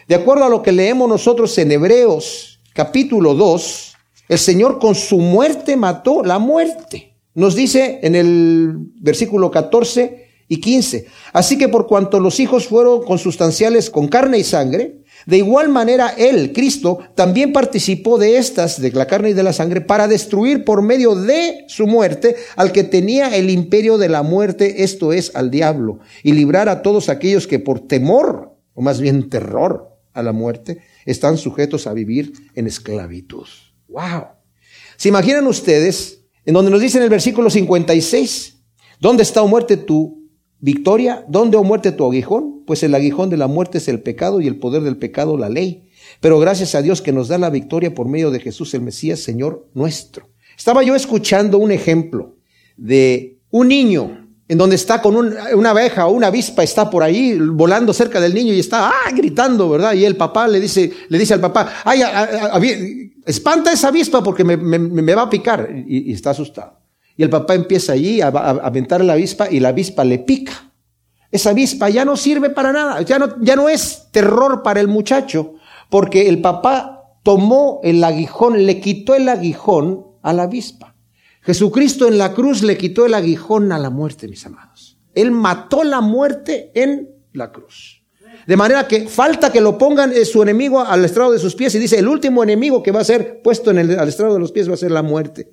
De 0.08 0.14
acuerdo 0.14 0.44
a 0.44 0.48
lo 0.48 0.62
que 0.62 0.72
leemos 0.72 1.08
nosotros 1.08 1.56
en 1.58 1.72
Hebreos 1.72 2.60
capítulo 2.72 3.34
2, 3.34 3.94
el 4.28 4.38
Señor 4.38 4.78
con 4.78 4.94
su 4.94 5.18
muerte 5.18 5.76
mató 5.76 6.22
la 6.22 6.38
muerte. 6.38 7.16
Nos 7.34 7.54
dice 7.54 8.00
en 8.02 8.14
el 8.14 8.74
versículo 9.00 9.50
14 9.50 10.25
y 10.48 10.60
15. 10.60 11.06
Así 11.32 11.58
que 11.58 11.68
por 11.68 11.86
cuanto 11.86 12.20
los 12.20 12.40
hijos 12.40 12.68
fueron 12.68 13.04
consustanciales 13.04 13.90
con 13.90 14.08
carne 14.08 14.38
y 14.38 14.44
sangre, 14.44 15.02
de 15.24 15.38
igual 15.38 15.68
manera 15.68 16.14
Él, 16.16 16.52
Cristo, 16.52 17.00
también 17.14 17.52
participó 17.52 18.18
de 18.18 18.36
estas, 18.36 18.80
de 18.80 18.92
la 18.92 19.06
carne 19.06 19.30
y 19.30 19.32
de 19.32 19.42
la 19.42 19.52
sangre, 19.52 19.80
para 19.80 20.06
destruir 20.06 20.64
por 20.64 20.82
medio 20.82 21.14
de 21.14 21.64
su 21.68 21.86
muerte 21.86 22.36
al 22.54 22.70
que 22.70 22.84
tenía 22.84 23.34
el 23.34 23.50
imperio 23.50 23.98
de 23.98 24.08
la 24.08 24.22
muerte, 24.22 24.84
esto 24.84 25.12
es, 25.12 25.34
al 25.34 25.50
diablo, 25.50 25.98
y 26.22 26.32
librar 26.32 26.68
a 26.68 26.82
todos 26.82 27.08
aquellos 27.08 27.46
que 27.46 27.58
por 27.58 27.80
temor, 27.80 28.56
o 28.74 28.82
más 28.82 29.00
bien 29.00 29.28
terror 29.28 29.96
a 30.12 30.22
la 30.22 30.32
muerte, 30.32 30.82
están 31.06 31.38
sujetos 31.38 31.86
a 31.86 31.92
vivir 31.92 32.32
en 32.54 32.66
esclavitud. 32.66 33.46
¡Wow! 33.88 34.26
¿Se 34.96 35.08
imaginan 35.08 35.46
ustedes 35.46 36.20
en 36.44 36.54
donde 36.54 36.70
nos 36.70 36.80
dice 36.80 36.98
en 36.98 37.04
el 37.04 37.10
versículo 37.10 37.50
56, 37.50 38.62
¿dónde 39.00 39.24
está 39.24 39.42
o 39.42 39.48
muerte 39.48 39.76
tu 39.76 40.15
Victoria, 40.60 41.24
¿dónde 41.28 41.56
o 41.56 41.64
muerte 41.64 41.92
tu 41.92 42.04
aguijón? 42.04 42.62
Pues 42.66 42.82
el 42.82 42.94
aguijón 42.94 43.30
de 43.30 43.36
la 43.36 43.46
muerte 43.46 43.78
es 43.78 43.88
el 43.88 44.00
pecado 44.00 44.40
y 44.40 44.46
el 44.46 44.58
poder 44.58 44.82
del 44.82 44.96
pecado 44.96 45.36
la 45.36 45.48
ley. 45.48 45.88
Pero 46.20 46.38
gracias 46.38 46.74
a 46.74 46.82
Dios 46.82 47.02
que 47.02 47.12
nos 47.12 47.28
da 47.28 47.38
la 47.38 47.50
victoria 47.50 47.94
por 47.94 48.08
medio 48.08 48.30
de 48.30 48.40
Jesús 48.40 48.72
el 48.74 48.82
Mesías, 48.82 49.20
Señor 49.20 49.68
nuestro. 49.74 50.28
Estaba 50.56 50.82
yo 50.82 50.94
escuchando 50.94 51.58
un 51.58 51.72
ejemplo 51.72 52.36
de 52.76 53.38
un 53.50 53.68
niño 53.68 54.26
en 54.48 54.58
donde 54.58 54.76
está 54.76 55.02
con 55.02 55.16
una 55.16 55.70
abeja 55.70 56.06
o 56.06 56.12
una 56.12 56.28
avispa, 56.28 56.62
está 56.62 56.88
por 56.88 57.02
ahí 57.02 57.36
volando 57.36 57.92
cerca 57.92 58.20
del 58.20 58.32
niño 58.32 58.52
y 58.52 58.60
está 58.60 58.88
ah, 58.88 59.10
gritando, 59.14 59.68
¿verdad? 59.68 59.92
Y 59.94 60.04
el 60.04 60.16
papá 60.16 60.46
le 60.46 60.60
dice, 60.60 60.92
le 61.08 61.18
dice 61.18 61.34
al 61.34 61.40
papá, 61.40 61.82
ay, 61.84 63.12
espanta 63.24 63.72
esa 63.72 63.88
avispa 63.88 64.22
porque 64.22 64.44
me, 64.44 65.14
va 65.14 65.22
a 65.22 65.30
picar. 65.30 65.68
Y, 65.86 66.12
está 66.12 66.30
asustado. 66.30 66.78
Y 67.16 67.22
el 67.22 67.30
papá 67.30 67.54
empieza 67.54 67.92
allí 67.92 68.20
a, 68.20 68.28
aventar 68.28 69.04
la 69.04 69.14
avispa 69.14 69.50
y 69.50 69.60
la 69.60 69.68
avispa 69.68 70.04
le 70.04 70.18
pica. 70.18 70.72
Esa 71.30 71.50
avispa 71.50 71.88
ya 71.88 72.04
no 72.04 72.16
sirve 72.16 72.50
para 72.50 72.72
nada, 72.72 73.02
ya 73.02 73.18
no, 73.18 73.34
ya 73.40 73.56
no 73.56 73.68
es 73.68 74.08
terror 74.10 74.62
para 74.62 74.80
el 74.80 74.88
muchacho, 74.88 75.54
porque 75.90 76.28
el 76.28 76.40
papá 76.40 76.96
tomó 77.22 77.80
el 77.82 78.02
aguijón, 78.04 78.64
le 78.64 78.80
quitó 78.80 79.14
el 79.14 79.28
aguijón 79.28 80.06
a 80.22 80.32
la 80.32 80.44
avispa. 80.44 80.94
Jesucristo 81.42 82.08
en 82.08 82.18
la 82.18 82.32
cruz 82.32 82.62
le 82.62 82.76
quitó 82.76 83.06
el 83.06 83.14
aguijón 83.14 83.72
a 83.72 83.78
la 83.78 83.90
muerte, 83.90 84.28
mis 84.28 84.44
amados. 84.46 84.98
Él 85.14 85.30
mató 85.30 85.84
la 85.84 86.00
muerte 86.00 86.70
en 86.74 87.10
la 87.32 87.52
cruz. 87.52 88.02
De 88.46 88.56
manera 88.56 88.86
que 88.86 89.08
falta 89.08 89.50
que 89.50 89.60
lo 89.60 89.78
pongan 89.78 90.12
eh, 90.12 90.24
su 90.24 90.42
enemigo 90.42 90.80
al 90.80 91.04
estrado 91.04 91.32
de 91.32 91.38
sus 91.38 91.54
pies 91.54 91.74
y 91.74 91.78
dice, 91.78 91.98
el 91.98 92.06
último 92.06 92.42
enemigo 92.42 92.82
que 92.82 92.92
va 92.92 93.00
a 93.00 93.04
ser 93.04 93.42
puesto 93.42 93.70
en 93.70 93.78
el, 93.78 93.98
al 93.98 94.08
estrado 94.08 94.34
de 94.34 94.40
los 94.40 94.52
pies 94.52 94.68
va 94.68 94.74
a 94.74 94.76
ser 94.76 94.90
la 94.90 95.02
muerte. 95.02 95.50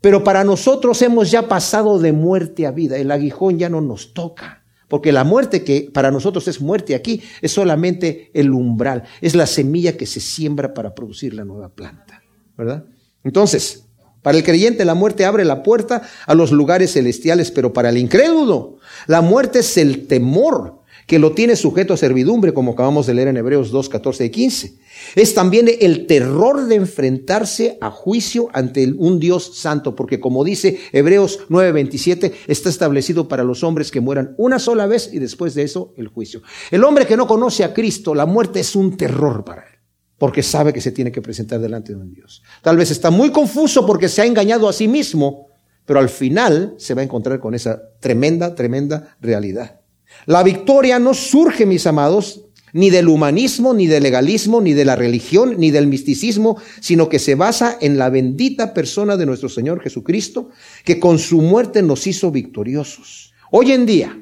Pero 0.00 0.22
para 0.22 0.44
nosotros 0.44 1.00
hemos 1.02 1.30
ya 1.30 1.48
pasado 1.48 1.98
de 1.98 2.12
muerte 2.12 2.66
a 2.66 2.70
vida. 2.70 2.96
El 2.96 3.10
aguijón 3.10 3.58
ya 3.58 3.68
no 3.68 3.80
nos 3.80 4.14
toca. 4.14 4.64
Porque 4.88 5.10
la 5.10 5.24
muerte 5.24 5.64
que 5.64 5.90
para 5.92 6.10
nosotros 6.10 6.46
es 6.46 6.60
muerte 6.60 6.94
aquí 6.94 7.22
es 7.42 7.50
solamente 7.50 8.30
el 8.34 8.50
umbral. 8.50 9.02
Es 9.20 9.34
la 9.34 9.46
semilla 9.46 9.96
que 9.96 10.06
se 10.06 10.20
siembra 10.20 10.74
para 10.74 10.94
producir 10.94 11.34
la 11.34 11.44
nueva 11.44 11.70
planta. 11.70 12.22
¿Verdad? 12.56 12.84
Entonces, 13.24 13.86
para 14.22 14.38
el 14.38 14.44
creyente 14.44 14.84
la 14.84 14.94
muerte 14.94 15.24
abre 15.24 15.44
la 15.44 15.62
puerta 15.62 16.02
a 16.26 16.34
los 16.34 16.52
lugares 16.52 16.92
celestiales, 16.92 17.50
pero 17.50 17.72
para 17.72 17.90
el 17.90 17.96
incrédulo 17.96 18.78
la 19.06 19.20
muerte 19.20 19.60
es 19.60 19.76
el 19.76 20.06
temor 20.06 20.75
que 21.06 21.20
lo 21.20 21.32
tiene 21.32 21.54
sujeto 21.54 21.94
a 21.94 21.96
servidumbre, 21.96 22.52
como 22.52 22.72
acabamos 22.72 23.06
de 23.06 23.14
leer 23.14 23.28
en 23.28 23.36
Hebreos 23.36 23.70
2, 23.70 23.88
14 23.88 24.24
y 24.24 24.30
15. 24.30 24.78
Es 25.14 25.34
también 25.34 25.68
el 25.80 26.06
terror 26.06 26.66
de 26.66 26.74
enfrentarse 26.74 27.78
a 27.80 27.90
juicio 27.90 28.48
ante 28.52 28.92
un 28.92 29.20
Dios 29.20 29.56
santo, 29.56 29.94
porque 29.94 30.18
como 30.18 30.42
dice 30.42 30.78
Hebreos 30.92 31.40
9, 31.48 31.72
27, 31.72 32.32
está 32.48 32.68
establecido 32.68 33.28
para 33.28 33.44
los 33.44 33.62
hombres 33.62 33.92
que 33.92 34.00
mueran 34.00 34.34
una 34.36 34.58
sola 34.58 34.86
vez 34.86 35.10
y 35.12 35.20
después 35.20 35.54
de 35.54 35.62
eso 35.62 35.94
el 35.96 36.08
juicio. 36.08 36.42
El 36.72 36.82
hombre 36.82 37.06
que 37.06 37.16
no 37.16 37.28
conoce 37.28 37.62
a 37.62 37.72
Cristo, 37.72 38.14
la 38.14 38.26
muerte 38.26 38.60
es 38.60 38.74
un 38.74 38.96
terror 38.96 39.44
para 39.44 39.62
él 39.62 39.76
porque 40.18 40.42
sabe 40.42 40.72
que 40.72 40.80
se 40.80 40.92
tiene 40.92 41.12
que 41.12 41.20
presentar 41.20 41.60
delante 41.60 41.92
de 41.92 42.00
un 42.00 42.12
Dios. 42.12 42.42
Tal 42.62 42.76
vez 42.78 42.90
está 42.90 43.10
muy 43.10 43.30
confuso 43.30 43.84
porque 43.86 44.08
se 44.08 44.22
ha 44.22 44.26
engañado 44.26 44.66
a 44.66 44.72
sí 44.72 44.88
mismo, 44.88 45.48
pero 45.84 46.00
al 46.00 46.08
final 46.08 46.74
se 46.78 46.94
va 46.94 47.02
a 47.02 47.04
encontrar 47.04 47.38
con 47.38 47.54
esa 47.54 47.82
tremenda, 48.00 48.54
tremenda 48.54 49.14
realidad. 49.20 49.80
La 50.26 50.42
victoria 50.42 50.98
no 50.98 51.14
surge, 51.14 51.66
mis 51.66 51.86
amados, 51.86 52.42
ni 52.72 52.90
del 52.90 53.08
humanismo, 53.08 53.72
ni 53.72 53.86
del 53.86 54.02
legalismo, 54.02 54.60
ni 54.60 54.74
de 54.74 54.84
la 54.84 54.96
religión, 54.96 55.54
ni 55.56 55.70
del 55.70 55.86
misticismo, 55.86 56.60
sino 56.80 57.08
que 57.08 57.20
se 57.20 57.36
basa 57.36 57.78
en 57.80 57.96
la 57.96 58.10
bendita 58.10 58.74
persona 58.74 59.16
de 59.16 59.24
nuestro 59.24 59.48
Señor 59.48 59.80
Jesucristo, 59.80 60.50
que 60.84 60.98
con 60.98 61.18
su 61.20 61.40
muerte 61.40 61.80
nos 61.80 62.06
hizo 62.08 62.32
victoriosos. 62.32 63.32
Hoy 63.52 63.70
en 63.70 63.86
día 63.86 64.20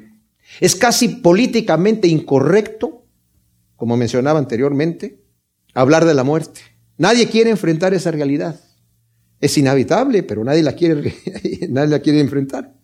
es 0.61 0.75
casi 0.75 1.07
políticamente 1.09 2.07
incorrecto, 2.07 3.03
como 3.75 3.97
mencionaba 3.97 4.37
anteriormente, 4.37 5.19
hablar 5.73 6.05
de 6.05 6.13
la 6.13 6.23
muerte. 6.23 6.61
Nadie 6.97 7.27
quiere 7.27 7.49
enfrentar 7.49 7.95
esa 7.95 8.11
realidad. 8.11 8.59
Es 9.41 9.57
inhabitable, 9.57 10.21
pero 10.21 10.43
nadie 10.43 10.61
la 10.61 10.73
quiere, 10.73 11.15
nadie 11.69 11.89
la 11.89 11.99
quiere 11.99 12.19
enfrentar. 12.19 12.74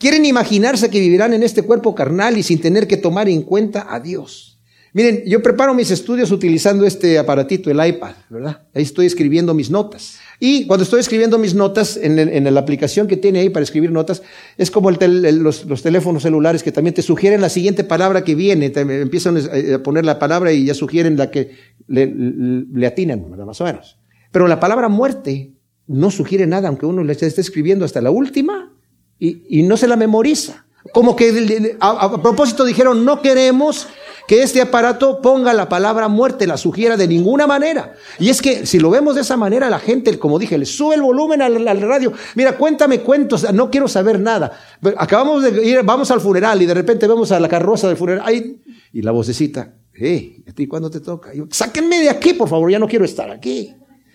Quieren 0.00 0.24
imaginarse 0.24 0.88
que 0.88 0.98
vivirán 0.98 1.34
en 1.34 1.42
este 1.42 1.60
cuerpo 1.60 1.94
carnal 1.94 2.38
y 2.38 2.42
sin 2.42 2.58
tener 2.58 2.88
que 2.88 2.96
tomar 2.96 3.28
en 3.28 3.42
cuenta 3.42 3.86
a 3.94 4.00
Dios. 4.00 4.58
Miren, 4.94 5.24
yo 5.26 5.42
preparo 5.42 5.74
mis 5.74 5.90
estudios 5.90 6.30
utilizando 6.30 6.86
este 6.86 7.18
aparatito, 7.18 7.70
el 7.70 7.86
iPad, 7.86 8.14
¿verdad? 8.30 8.62
Ahí 8.72 8.82
estoy 8.82 9.04
escribiendo 9.04 9.52
mis 9.52 9.70
notas. 9.70 10.18
Y 10.40 10.66
cuando 10.66 10.84
estoy 10.84 11.00
escribiendo 11.00 11.36
mis 11.36 11.54
notas, 11.54 11.98
en, 11.98 12.54
la 12.54 12.60
aplicación 12.60 13.08
que 13.08 13.18
tiene 13.18 13.40
ahí 13.40 13.50
para 13.50 13.62
escribir 13.62 13.92
notas, 13.92 14.22
es 14.56 14.70
como 14.70 14.90
los, 14.90 15.82
teléfonos 15.82 16.22
celulares 16.22 16.62
que 16.62 16.72
también 16.72 16.94
te 16.94 17.02
sugieren 17.02 17.42
la 17.42 17.50
siguiente 17.50 17.84
palabra 17.84 18.24
que 18.24 18.34
viene, 18.34 18.72
empiezan 18.74 19.36
a 19.36 19.82
poner 19.82 20.06
la 20.06 20.18
palabra 20.18 20.50
y 20.50 20.64
ya 20.64 20.72
sugieren 20.72 21.18
la 21.18 21.30
que 21.30 21.50
le, 21.88 22.86
atinan, 22.86 23.30
más 23.46 23.60
o 23.60 23.64
menos. 23.64 23.98
Pero 24.32 24.48
la 24.48 24.60
palabra 24.60 24.88
muerte 24.88 25.52
no 25.86 26.10
sugiere 26.10 26.46
nada, 26.46 26.68
aunque 26.68 26.86
uno 26.86 27.04
le 27.04 27.12
esté 27.12 27.26
escribiendo 27.26 27.84
hasta 27.84 28.00
la 28.00 28.10
última 28.10 28.72
y, 29.20 29.62
no 29.62 29.76
se 29.76 29.86
la 29.86 29.96
memoriza. 29.96 30.64
Como 30.92 31.14
que 31.14 31.76
a 31.78 32.22
propósito 32.22 32.64
dijeron, 32.64 33.04
no 33.04 33.20
queremos 33.20 33.86
que 34.26 34.42
este 34.42 34.60
aparato 34.60 35.20
ponga 35.20 35.52
la 35.52 35.68
palabra 35.68 36.08
muerte, 36.08 36.46
la 36.46 36.56
sugiera 36.56 36.96
de 36.96 37.06
ninguna 37.06 37.46
manera. 37.46 37.94
Y 38.18 38.30
es 38.30 38.40
que 38.40 38.64
si 38.64 38.78
lo 38.78 38.88
vemos 38.88 39.16
de 39.16 39.20
esa 39.22 39.36
manera, 39.36 39.68
la 39.68 39.80
gente, 39.80 40.18
como 40.18 40.38
dije, 40.38 40.56
le 40.56 40.66
sube 40.66 40.94
el 40.94 41.02
volumen 41.02 41.42
al, 41.42 41.80
radio. 41.80 42.12
Mira, 42.36 42.56
cuéntame 42.56 43.00
cuentos, 43.00 43.52
no 43.52 43.70
quiero 43.70 43.88
saber 43.88 44.20
nada. 44.20 44.52
Acabamos 44.96 45.42
de 45.42 45.66
ir, 45.66 45.82
vamos 45.82 46.10
al 46.12 46.20
funeral 46.20 46.62
y 46.62 46.66
de 46.66 46.74
repente 46.74 47.06
vemos 47.06 47.32
a 47.32 47.40
la 47.40 47.48
carroza 47.48 47.88
del 47.88 47.96
funeral. 47.96 48.22
Ay, 48.24 48.60
y 48.92 49.02
la 49.02 49.10
vocecita, 49.10 49.74
hey, 49.92 50.44
¿a 50.48 50.52
ti 50.52 50.66
cuándo 50.66 50.88
te 50.90 51.00
toca? 51.00 51.32
Sáquenme 51.50 51.98
de 52.00 52.10
aquí, 52.10 52.32
por 52.32 52.48
favor, 52.48 52.70
ya 52.70 52.78
no 52.78 52.86
quiero 52.88 53.04
estar 53.04 53.30
aquí. 53.30 53.74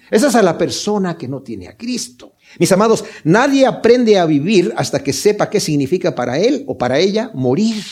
Esa 0.10 0.28
es 0.28 0.36
a 0.36 0.42
la 0.42 0.58
persona 0.58 1.18
que 1.18 1.28
no 1.28 1.42
tiene 1.42 1.68
a 1.68 1.76
Cristo. 1.76 2.35
Mis 2.60 2.72
amados, 2.72 3.04
nadie 3.24 3.66
aprende 3.66 4.18
a 4.18 4.26
vivir 4.26 4.74
hasta 4.78 5.04
que 5.04 5.14
sepa 5.14 5.50
qué 5.50 5.60
significa 5.60 6.16
para 6.16 6.40
él 6.40 6.64
o 6.68 6.78
para 6.78 7.00
ella 7.00 7.32
morir. 7.34 7.84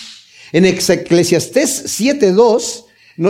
En 0.52 0.66
Eclesiastés 0.66 2.00
7.2, 2.00 2.86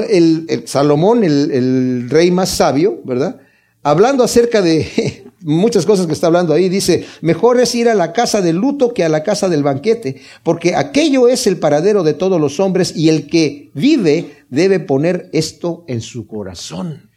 el, 0.09 0.45
el, 0.49 0.67
Salomón, 0.67 1.23
el, 1.23 1.51
el 1.51 2.09
rey 2.09 2.31
más 2.31 2.49
sabio, 2.49 3.01
¿verdad? 3.03 3.39
Hablando 3.81 4.23
acerca 4.23 4.61
de 4.61 5.25
muchas 5.41 5.85
cosas 5.85 6.07
que 6.07 6.13
está 6.13 6.27
hablando 6.27 6.53
ahí, 6.53 6.69
dice, 6.69 7.05
mejor 7.21 7.59
es 7.59 7.75
ir 7.75 7.89
a 7.89 7.95
la 7.95 8.13
casa 8.13 8.41
del 8.41 8.57
luto 8.57 8.93
que 8.93 9.03
a 9.03 9.09
la 9.09 9.23
casa 9.23 9.49
del 9.49 9.63
banquete, 9.63 10.21
porque 10.43 10.75
aquello 10.75 11.27
es 11.27 11.47
el 11.47 11.57
paradero 11.57 12.03
de 12.03 12.13
todos 12.13 12.39
los 12.39 12.59
hombres 12.59 12.95
y 12.95 13.09
el 13.09 13.27
que 13.27 13.71
vive 13.73 14.45
debe 14.49 14.79
poner 14.79 15.29
esto 15.33 15.83
en 15.87 16.01
su 16.01 16.27
corazón. 16.27 17.09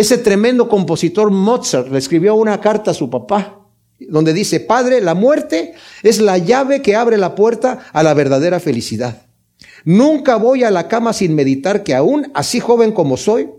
Ese 0.00 0.16
tremendo 0.16 0.66
compositor 0.66 1.30
Mozart 1.30 1.92
le 1.92 1.98
escribió 1.98 2.34
una 2.34 2.58
carta 2.58 2.92
a 2.92 2.94
su 2.94 3.10
papá, 3.10 3.66
donde 3.98 4.32
dice, 4.32 4.58
Padre, 4.58 5.02
la 5.02 5.12
muerte 5.12 5.74
es 6.02 6.22
la 6.22 6.38
llave 6.38 6.80
que 6.80 6.96
abre 6.96 7.18
la 7.18 7.34
puerta 7.34 7.80
a 7.92 8.02
la 8.02 8.14
verdadera 8.14 8.60
felicidad. 8.60 9.26
Nunca 9.84 10.36
voy 10.36 10.64
a 10.64 10.70
la 10.70 10.88
cama 10.88 11.12
sin 11.12 11.34
meditar 11.34 11.82
que 11.82 11.94
aún 11.94 12.32
así 12.32 12.60
joven 12.60 12.92
como 12.92 13.18
soy, 13.18 13.50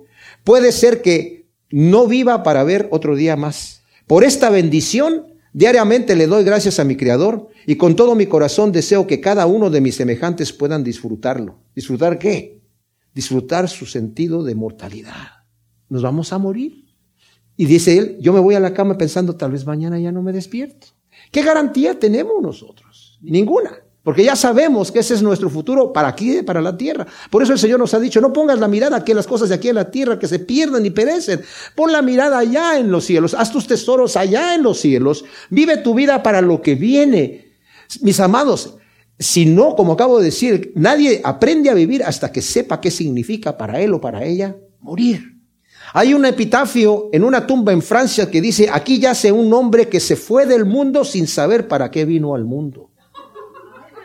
puede 0.44 0.72
ser 0.72 1.04
que 1.04 1.46
no 1.70 2.08
viva 2.08 2.42
para 2.42 2.64
ver 2.64 2.88
otro 2.90 3.16
día 3.16 3.36
más. 3.36 3.84
Por 4.08 4.24
esta 4.24 4.50
bendición, 4.50 5.28
diariamente 5.54 6.16
le 6.16 6.26
doy 6.26 6.44
gracias 6.44 6.80
a 6.80 6.86
mi 6.86 6.96
Creador 6.96 7.50
y 7.68 7.76
con 7.76 7.96
todo 7.96 8.16
mi 8.16 8.26
corazón 8.26 8.72
deseo 8.72 9.06
que 9.06 9.22
cada 9.22 9.46
uno 9.46 9.70
de 9.70 9.82
mis 9.82 9.94
semejantes 9.94 10.52
puedan 10.54 10.84
disfrutarlo. 10.84 11.60
¿Disfrutar 11.76 12.18
qué? 12.18 12.64
Disfrutar 13.14 13.70
su 13.70 13.86
sentido 13.86 14.44
de 14.44 14.56
mortalidad. 14.56 15.41
Nos 15.92 16.04
vamos 16.04 16.32
a 16.32 16.38
morir. 16.38 16.86
Y 17.58 17.66
dice 17.66 17.98
él, 17.98 18.18
yo 18.22 18.32
me 18.32 18.40
voy 18.40 18.56
a 18.56 18.62
la 18.62 18.74
cama 18.74 18.98
pensando, 18.98 19.36
tal 19.36 19.52
vez 19.52 19.66
mañana 19.66 20.00
ya 20.00 20.10
no 20.10 20.24
me 20.24 20.32
despierto. 20.32 20.88
¿Qué 21.34 21.44
garantía 21.44 22.00
tenemos 22.00 22.42
nosotros? 22.42 23.20
Ninguna. 23.22 23.74
Porque 24.02 24.24
ya 24.24 24.38
sabemos 24.38 24.90
que 24.90 25.00
ese 25.00 25.16
es 25.16 25.22
nuestro 25.22 25.50
futuro 25.50 25.92
para 25.92 26.08
aquí, 26.08 26.44
para 26.44 26.62
la 26.62 26.78
tierra. 26.78 27.06
Por 27.30 27.44
eso 27.44 27.52
el 27.52 27.60
Señor 27.60 27.78
nos 27.78 27.94
ha 27.94 28.00
dicho, 28.00 28.22
no 28.22 28.32
pongas 28.32 28.58
la 28.58 28.70
mirada 28.70 28.96
aquí 28.96 29.12
en 29.12 29.18
las 29.18 29.28
cosas 29.28 29.50
de 29.50 29.56
aquí 29.56 29.68
en 29.68 29.76
la 29.76 29.92
tierra 29.92 30.18
que 30.18 30.30
se 30.30 30.40
pierden 30.40 30.86
y 30.86 30.92
perecen. 30.92 31.42
Pon 31.76 31.92
la 31.92 32.02
mirada 32.02 32.38
allá 32.40 32.80
en 32.80 32.90
los 32.90 33.04
cielos. 33.04 33.34
Haz 33.34 33.52
tus 33.52 33.68
tesoros 33.68 34.16
allá 34.16 34.56
en 34.56 34.64
los 34.64 34.80
cielos. 34.80 35.26
Vive 35.50 35.76
tu 35.76 35.94
vida 35.94 36.24
para 36.24 36.40
lo 36.40 36.62
que 36.62 36.76
viene. 36.76 37.58
Mis 38.00 38.22
amados, 38.22 38.78
si 39.20 39.46
no, 39.46 39.76
como 39.76 39.92
acabo 39.92 40.20
de 40.20 40.26
decir, 40.26 40.72
nadie 40.74 41.20
aprende 41.26 41.70
a 41.70 41.74
vivir 41.74 42.02
hasta 42.02 42.32
que 42.32 42.42
sepa 42.42 42.80
qué 42.80 42.90
significa 42.92 43.58
para 43.58 43.82
él 43.82 43.94
o 43.94 44.00
para 44.00 44.24
ella 44.24 44.56
morir. 44.80 45.41
Hay 45.94 46.14
un 46.14 46.26
epitafio 46.26 47.10
en 47.12 47.24
una 47.24 47.46
tumba 47.46 47.74
en 47.74 47.82
Francia 47.82 48.32
que 48.32 48.40
dice, 48.40 48.70
aquí 48.72 49.00
yace 49.00 49.32
un 49.32 49.54
hombre 49.54 49.90
que 49.90 50.00
se 50.00 50.16
fue 50.16 50.46
del 50.46 50.66
mundo 50.66 51.04
sin 51.04 51.28
saber 51.28 51.68
para 51.68 51.92
qué 51.92 52.06
vino 52.06 52.34
al 52.34 52.46
mundo. 52.46 52.90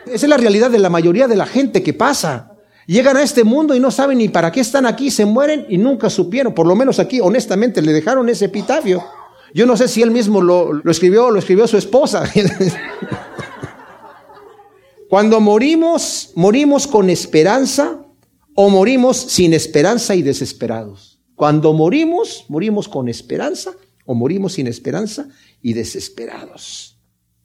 Esa 0.05 0.25
es 0.25 0.29
la 0.29 0.37
realidad 0.37 0.69
de 0.69 0.79
la 0.79 0.89
mayoría 0.89 1.27
de 1.27 1.35
la 1.35 1.45
gente 1.45 1.83
que 1.83 1.93
pasa. 1.93 2.51
Llegan 2.87 3.17
a 3.17 3.23
este 3.23 3.43
mundo 3.43 3.75
y 3.75 3.79
no 3.79 3.91
saben 3.91 4.17
ni 4.17 4.29
para 4.29 4.51
qué 4.51 4.61
están 4.61 4.85
aquí, 4.85 5.11
se 5.11 5.25
mueren 5.25 5.65
y 5.69 5.77
nunca 5.77 6.09
supieron. 6.09 6.53
Por 6.53 6.67
lo 6.67 6.75
menos 6.75 6.99
aquí, 6.99 7.19
honestamente, 7.19 7.81
le 7.81 7.93
dejaron 7.93 8.27
ese 8.29 8.45
epitafio. 8.45 9.03
Yo 9.53 9.65
no 9.65 9.77
sé 9.77 9.87
si 9.87 10.01
él 10.01 10.11
mismo 10.11 10.41
lo, 10.41 10.73
lo 10.73 10.91
escribió 10.91 11.25
o 11.25 11.31
lo 11.31 11.39
escribió 11.39 11.67
su 11.67 11.77
esposa. 11.77 12.23
Cuando 15.09 15.39
morimos, 15.39 16.31
morimos 16.35 16.85
con 16.85 17.09
esperanza 17.09 18.01
o 18.55 18.69
morimos 18.69 19.17
sin 19.17 19.53
esperanza 19.53 20.15
y 20.15 20.21
desesperados. 20.21 21.06
Cuando 21.37 21.71
morimos, 21.71 22.45
morimos 22.47 22.87
con 22.87 23.07
esperanza 23.07 23.69
o 24.05 24.15
morimos 24.15 24.53
sin 24.53 24.65
esperanza 24.65 25.29
y 25.61 25.73
desesperados. 25.73 26.97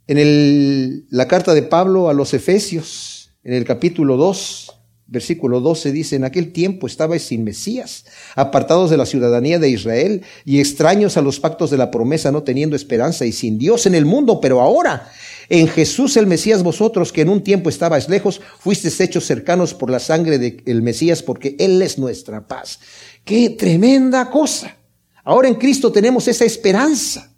En 0.07 1.05
la 1.11 1.28
carta 1.28 1.53
de 1.53 1.62
Pablo 1.62 2.09
a 2.09 2.14
los 2.14 2.32
Efesios, 2.32 3.32
en 3.45 3.53
el 3.53 3.66
capítulo 3.66 4.16
2, 4.16 4.72
versículo 5.09 5.61
12 5.61 5.93
dice, 5.93 6.16
en 6.16 6.24
aquel 6.24 6.55
tiempo 6.55 6.86
estabais 6.86 7.22
sin 7.22 7.45
Mesías, 7.45 8.07
apartados 8.34 8.88
de 8.88 8.97
la 8.97 9.05
ciudadanía 9.05 9.59
de 9.59 9.68
Israel 9.68 10.22
y 10.47 10.61
extraños 10.61 11.18
a 11.18 11.22
los 11.22 11.38
pactos 11.38 11.70
de 11.70 11.76
la 11.76 11.90
promesa, 11.90 12.32
no 12.32 12.45
teniendo 12.45 12.76
esperanza 12.76 13.26
y 13.26 13.32
sin 13.32 13.59
Dios 13.59 13.84
en 13.84 13.95
el 13.95 14.07
mundo, 14.07 14.40
pero 14.40 14.62
ahora 14.62 15.12
en 15.49 15.68
Jesús 15.68 16.16
el 16.16 16.26
Mesías 16.26 16.62
vosotros, 16.62 17.12
que 17.12 17.22
en 17.22 17.28
un 17.28 17.43
tiempo 17.43 17.68
estabais 17.68 18.09
lejos, 18.09 18.40
fuisteis 18.59 19.01
hechos 19.01 19.24
cercanos 19.24 19.74
por 19.74 19.90
la 19.90 19.99
sangre 19.99 20.38
del 20.38 20.82
Mesías, 20.82 21.22
porque 21.22 21.57
Él 21.59 21.80
es 21.82 21.99
nuestra 21.99 22.47
paz. 22.47 22.80
¡Qué 23.24 23.51
tremenda 23.51 24.30
cosa! 24.30 24.76
Ahora 25.24 25.49
en 25.49 25.55
Cristo 25.55 25.93
tenemos 25.93 26.26
esa 26.28 26.45
esperanza. 26.45 27.32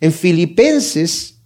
En 0.00 0.12
Filipenses 0.12 1.38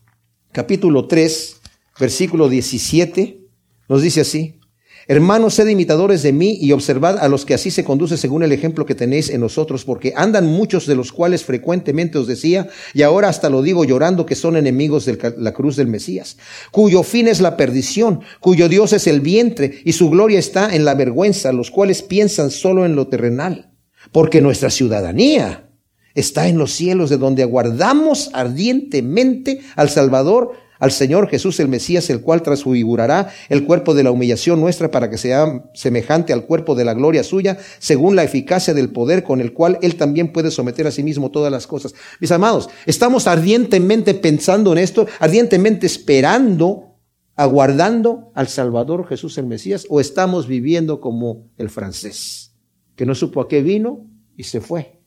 capítulo 0.53 1.07
3, 1.07 1.57
versículo 1.99 2.49
17, 2.49 3.41
nos 3.89 4.03
dice 4.03 4.21
así, 4.21 4.61
Hermanos, 5.09 5.55
sed 5.55 5.67
imitadores 5.67 6.23
de 6.23 6.33
mí 6.33 6.59
y 6.61 6.73
observad 6.73 7.19
a 7.19 7.29
los 7.29 7.45
que 7.45 7.55
así 7.55 7.71
se 7.71 7.85
conduce 7.85 8.17
según 8.17 8.43
el 8.43 8.53
ejemplo 8.53 8.87
que 8.87 8.95
tenéis 8.95 9.31
en 9.31 9.41
nosotros, 9.41 9.85
porque 9.85 10.13
andan 10.17 10.47
muchos 10.47 10.87
de 10.87 10.95
los 10.95 11.13
cuales 11.13 11.45
frecuentemente 11.45 12.19
os 12.19 12.27
decía, 12.27 12.69
y 12.95 13.03
ahora 13.03 13.29
hasta 13.29 13.51
lo 13.51 13.63
digo 13.63 13.85
llorando, 13.85 14.27
que 14.27 14.35
son 14.35 14.57
enemigos 14.57 15.05
de 15.05 15.35
la 15.39 15.53
cruz 15.53 15.77
del 15.77 15.89
Mesías, 15.89 16.37
cuyo 16.71 17.03
fin 17.03 17.29
es 17.29 17.41
la 17.41 17.57
perdición, 17.57 18.21
cuyo 18.41 18.69
Dios 18.69 18.93
es 18.93 19.07
el 19.07 19.21
vientre, 19.21 19.81
y 19.85 19.93
su 19.93 20.09
gloria 20.09 20.39
está 20.39 20.75
en 20.75 20.85
la 20.85 20.95
vergüenza, 20.95 21.53
los 21.53 21.71
cuales 21.71 22.03
piensan 22.03 22.51
solo 22.51 22.87
en 22.87 22.95
lo 22.95 23.09
terrenal, 23.09 23.73
porque 24.13 24.41
nuestra 24.41 24.71
ciudadanía 24.71 25.69
está 26.15 26.49
en 26.49 26.59
los 26.59 26.73
cielos, 26.73 27.11
de 27.11 27.17
donde 27.17 27.43
aguardamos 27.43 28.31
ardientemente 28.35 29.61
al 29.77 29.91
Salvador, 29.91 30.53
al 30.83 30.91
Señor 30.91 31.29
Jesús 31.29 31.61
el 31.61 31.69
Mesías, 31.69 32.11
el 32.11 32.23
cual 32.23 32.43
transfigurará 32.43 33.31
el 33.49 33.65
cuerpo 33.67 33.95
de 33.95 34.03
la 34.03 34.11
humillación 34.11 34.61
nuestra 34.61 34.91
para 34.91 35.09
que 35.09 35.17
sea 35.17 35.71
semejante 35.75 36.33
al 36.33 36.45
cuerpo 36.45 36.75
de 36.75 36.85
la 36.85 36.93
gloria 36.93 37.23
suya, 37.23 37.57
según 37.79 38.17
la 38.17 38.25
eficacia 38.25 38.75
del 38.75 38.91
poder 38.91 39.23
con 39.23 39.41
el 39.41 39.53
cual 39.53 39.79
Él 39.81 39.95
también 39.95 40.33
puede 40.33 40.51
someter 40.51 40.89
a 40.89 40.91
sí 40.91 41.05
mismo 41.05 41.31
todas 41.31 41.53
las 41.53 41.69
cosas. 41.69 41.95
Mis 42.19 42.33
amados, 42.33 42.69
estamos 42.85 43.29
ardientemente 43.29 44.13
pensando 44.15 44.73
en 44.73 44.79
esto, 44.79 45.07
ardientemente 45.21 45.87
esperando, 45.87 46.97
aguardando 47.37 48.33
al 48.35 48.49
Salvador 48.49 49.07
Jesús 49.07 49.39
el 49.39 49.47
Mesías, 49.47 49.87
o 49.89 50.01
estamos 50.01 50.49
viviendo 50.49 51.01
como 51.01 51.49
el 51.59 51.71
francés, 51.71 52.57
que 52.97 53.07
no 53.07 53.15
supo 53.15 53.41
a 53.41 53.47
qué 53.47 53.63
vino 53.63 54.11
y 54.37 54.43
se 54.43 54.61
fue. 54.61 55.02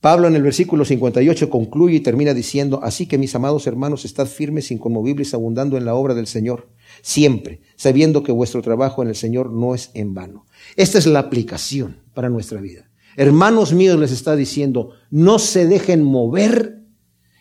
Pablo 0.00 0.28
en 0.28 0.34
el 0.34 0.42
versículo 0.42 0.86
58 0.86 1.50
concluye 1.50 1.96
y 1.96 2.00
termina 2.00 2.32
diciendo, 2.32 2.80
así 2.82 3.06
que 3.06 3.18
mis 3.18 3.34
amados 3.34 3.66
hermanos, 3.66 4.06
estad 4.06 4.26
firmes, 4.26 4.70
inconmovibles, 4.70 5.34
abundando 5.34 5.76
en 5.76 5.84
la 5.84 5.94
obra 5.94 6.14
del 6.14 6.26
Señor, 6.26 6.70
siempre, 7.02 7.60
sabiendo 7.76 8.22
que 8.22 8.32
vuestro 8.32 8.62
trabajo 8.62 9.02
en 9.02 9.08
el 9.08 9.14
Señor 9.14 9.52
no 9.52 9.74
es 9.74 9.90
en 9.92 10.14
vano. 10.14 10.46
Esta 10.76 10.96
es 10.96 11.06
la 11.06 11.18
aplicación 11.18 11.98
para 12.14 12.30
nuestra 12.30 12.62
vida. 12.62 12.88
Hermanos 13.16 13.74
míos, 13.74 13.98
les 13.98 14.10
está 14.10 14.36
diciendo, 14.36 14.92
no 15.10 15.38
se 15.38 15.66
dejen 15.66 16.02
mover 16.02 16.78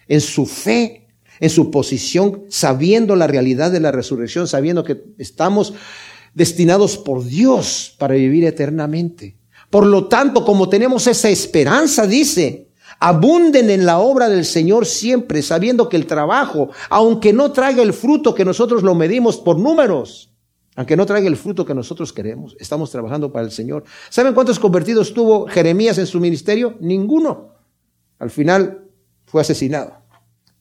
en 0.09 0.19
su 0.19 0.45
fe, 0.45 1.07
en 1.39 1.49
su 1.49 1.71
posición, 1.71 2.43
sabiendo 2.49 3.15
la 3.15 3.27
realidad 3.27 3.71
de 3.71 3.79
la 3.79 3.93
resurrección, 3.93 4.47
sabiendo 4.49 4.83
que 4.83 5.01
estamos 5.17 5.75
destinados 6.33 6.97
por 6.97 7.23
Dios 7.23 7.95
para 7.97 8.15
vivir 8.15 8.43
eternamente. 8.43 9.38
Por 9.69 9.85
lo 9.85 10.07
tanto, 10.07 10.43
como 10.43 10.69
tenemos 10.69 11.05
esa 11.07 11.29
esperanza, 11.29 12.07
dice, 12.07 12.69
abunden 12.99 13.69
en 13.69 13.85
la 13.85 13.99
obra 13.99 14.29
del 14.29 14.45
Señor 14.45 14.85
siempre, 14.85 15.41
sabiendo 15.41 15.89
que 15.89 15.97
el 15.97 16.07
trabajo, 16.07 16.69
aunque 16.89 17.33
no 17.33 17.51
traiga 17.51 17.83
el 17.83 17.93
fruto 17.93 18.33
que 18.33 18.45
nosotros 18.45 18.83
lo 18.83 18.95
medimos 18.95 19.37
por 19.37 19.59
números, 19.59 20.33
aunque 20.75 20.95
no 20.95 21.05
traiga 21.05 21.27
el 21.27 21.37
fruto 21.37 21.65
que 21.65 21.75
nosotros 21.75 22.13
queremos, 22.13 22.55
estamos 22.59 22.89
trabajando 22.89 23.31
para 23.31 23.45
el 23.45 23.51
Señor. 23.51 23.83
¿Saben 24.09 24.33
cuántos 24.33 24.59
convertidos 24.59 25.13
tuvo 25.13 25.47
Jeremías 25.47 25.97
en 25.97 26.07
su 26.07 26.19
ministerio? 26.19 26.75
Ninguno. 26.79 27.55
Al 28.17 28.29
final 28.29 28.85
fue 29.25 29.41
asesinado. 29.41 29.93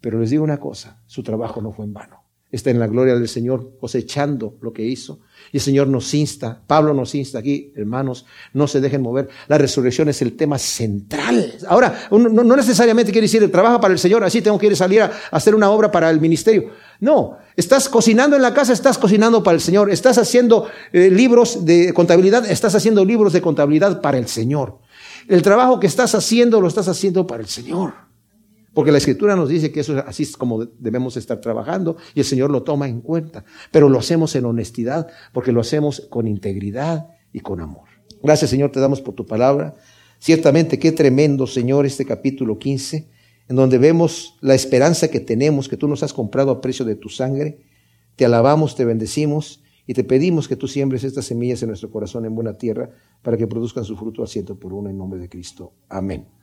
Pero 0.01 0.21
les 0.21 0.31
digo 0.31 0.45
una 0.45 0.59
cosa, 0.59 1.03
su 1.07 1.23
trabajo 1.23 1.61
no 1.61 1.73
fue 1.73 1.85
en 1.85 1.93
vano. 1.93 2.18
Está 2.51 2.71
en 2.71 2.79
la 2.79 2.87
gloria 2.87 3.15
del 3.15 3.29
Señor 3.29 3.73
cosechando 3.79 4.57
lo 4.63 4.73
que 4.73 4.83
hizo 4.83 5.21
y 5.53 5.59
el 5.59 5.63
Señor 5.63 5.89
nos 5.89 6.13
insta, 6.15 6.63
Pablo 6.67 6.93
nos 6.93 7.15
insta 7.15 7.39
aquí, 7.39 7.73
hermanos, 7.75 8.27
no 8.53 8.67
se 8.67 8.81
dejen 8.81 9.03
mover. 9.03 9.29
La 9.49 9.59
resurrección 9.59 10.09
es 10.09 10.21
el 10.23 10.37
tema 10.37 10.59
central. 10.59 11.55
Ahora, 11.69 12.09
no, 12.11 12.57
necesariamente 12.57 13.13
quiere 13.13 13.27
decir, 13.27 13.51
trabaja 13.51 13.81
para 13.81 13.93
el 13.93 13.99
Señor, 13.99 14.25
así 14.25 14.43
tengo 14.43 14.59
que 14.59 14.67
ir 14.67 14.73
a 14.73 14.77
salir 14.77 15.03
a, 15.03 15.13
hacer 15.31 15.55
una 15.55 15.71
obra 15.71 15.91
para 15.91 16.11
el 16.11 16.21
ministerio. 16.21 16.71
No, 17.01 17.39
estás 17.57 17.89
cocinando 17.89 18.37
en 18.37 18.43
la 18.43 18.53
casa, 18.53 18.73
estás 18.73 18.99
cocinando 18.99 19.43
para 19.43 19.55
el 19.55 19.61
Señor. 19.61 19.91
Estás 19.91 20.19
haciendo 20.19 20.69
eh, 20.93 21.11
libros 21.11 21.65
de 21.65 21.95
contabilidad, 21.95 22.51
estás 22.51 22.75
haciendo 22.75 23.05
libros 23.05 23.33
de 23.33 23.41
contabilidad 23.41 24.01
para 24.01 24.19
el 24.19 24.29
Señor. 24.29 24.79
El 25.29 25.43
trabajo 25.43 25.81
que 25.81 25.87
estás 25.87 26.15
haciendo 26.15 26.61
lo 26.61 26.69
estás 26.69 26.89
haciendo 26.89 27.27
para 27.27 27.43
el 27.43 27.49
Señor. 27.49 28.08
Porque 28.75 28.93
la 28.93 28.99
escritura 28.99 29.35
nos 29.35 29.49
dice 29.49 29.73
que 29.73 29.81
eso 29.81 29.99
es 29.99 30.05
así 30.07 30.31
como 30.33 30.65
debemos 30.65 31.17
estar 31.17 31.41
trabajando 31.41 31.97
y 32.15 32.21
el 32.21 32.27
Señor 32.27 32.51
lo 32.51 32.63
toma 32.63 32.89
en 32.89 33.01
cuenta. 33.01 33.45
Pero 33.73 33.89
lo 33.89 33.99
hacemos 33.99 34.35
en 34.37 34.45
honestidad, 34.45 35.09
porque 35.33 35.53
lo 35.53 35.61
hacemos 35.61 36.07
con 36.11 36.27
integridad 36.29 37.09
y 37.33 37.41
con 37.41 37.61
amor. 37.61 37.89
Gracias 38.23 38.51
Señor, 38.51 38.71
te 38.71 38.81
damos 38.81 39.01
por 39.01 39.15
tu 39.15 39.27
palabra. 39.27 39.75
Ciertamente 40.19 40.79
qué 40.79 40.93
tremendo 40.93 41.47
Señor 41.47 41.87
este 41.87 42.05
capítulo 42.05 42.59
15, 42.59 43.09
en 43.49 43.57
donde 43.57 43.79
vemos 43.79 44.37
la 44.41 44.55
esperanza 44.55 45.09
que 45.09 45.21
tenemos, 45.21 45.69
que 45.69 45.77
tú 45.77 45.89
nos 45.89 46.03
has 46.03 46.13
comprado 46.13 46.51
a 46.51 46.61
precio 46.61 46.85
de 46.85 46.97
tu 46.97 47.09
sangre. 47.09 47.61
Te 48.17 48.25
alabamos, 48.25 48.75
te 48.75 48.85
bendecimos 48.85 49.63
y 49.87 49.95
te 49.95 50.05
pedimos 50.05 50.49
que 50.49 50.57
tú 50.57 50.69
siembres 50.69 51.03
estas 51.05 51.25
semillas 51.25 51.63
en 51.63 51.69
nuestro 51.69 51.91
corazón 51.91 52.27
en 52.27 52.35
buena 52.35 52.55
tierra 52.59 52.91
para 53.23 53.37
que 53.37 53.47
produzcan 53.47 53.85
su 53.85 53.97
fruto 53.97 54.23
al 54.23 54.29
ciento 54.29 54.59
por 54.59 54.75
uno 54.75 54.91
en 54.91 54.99
nombre 54.99 55.19
de 55.19 55.29
Cristo. 55.29 55.73
Amén. 55.89 56.38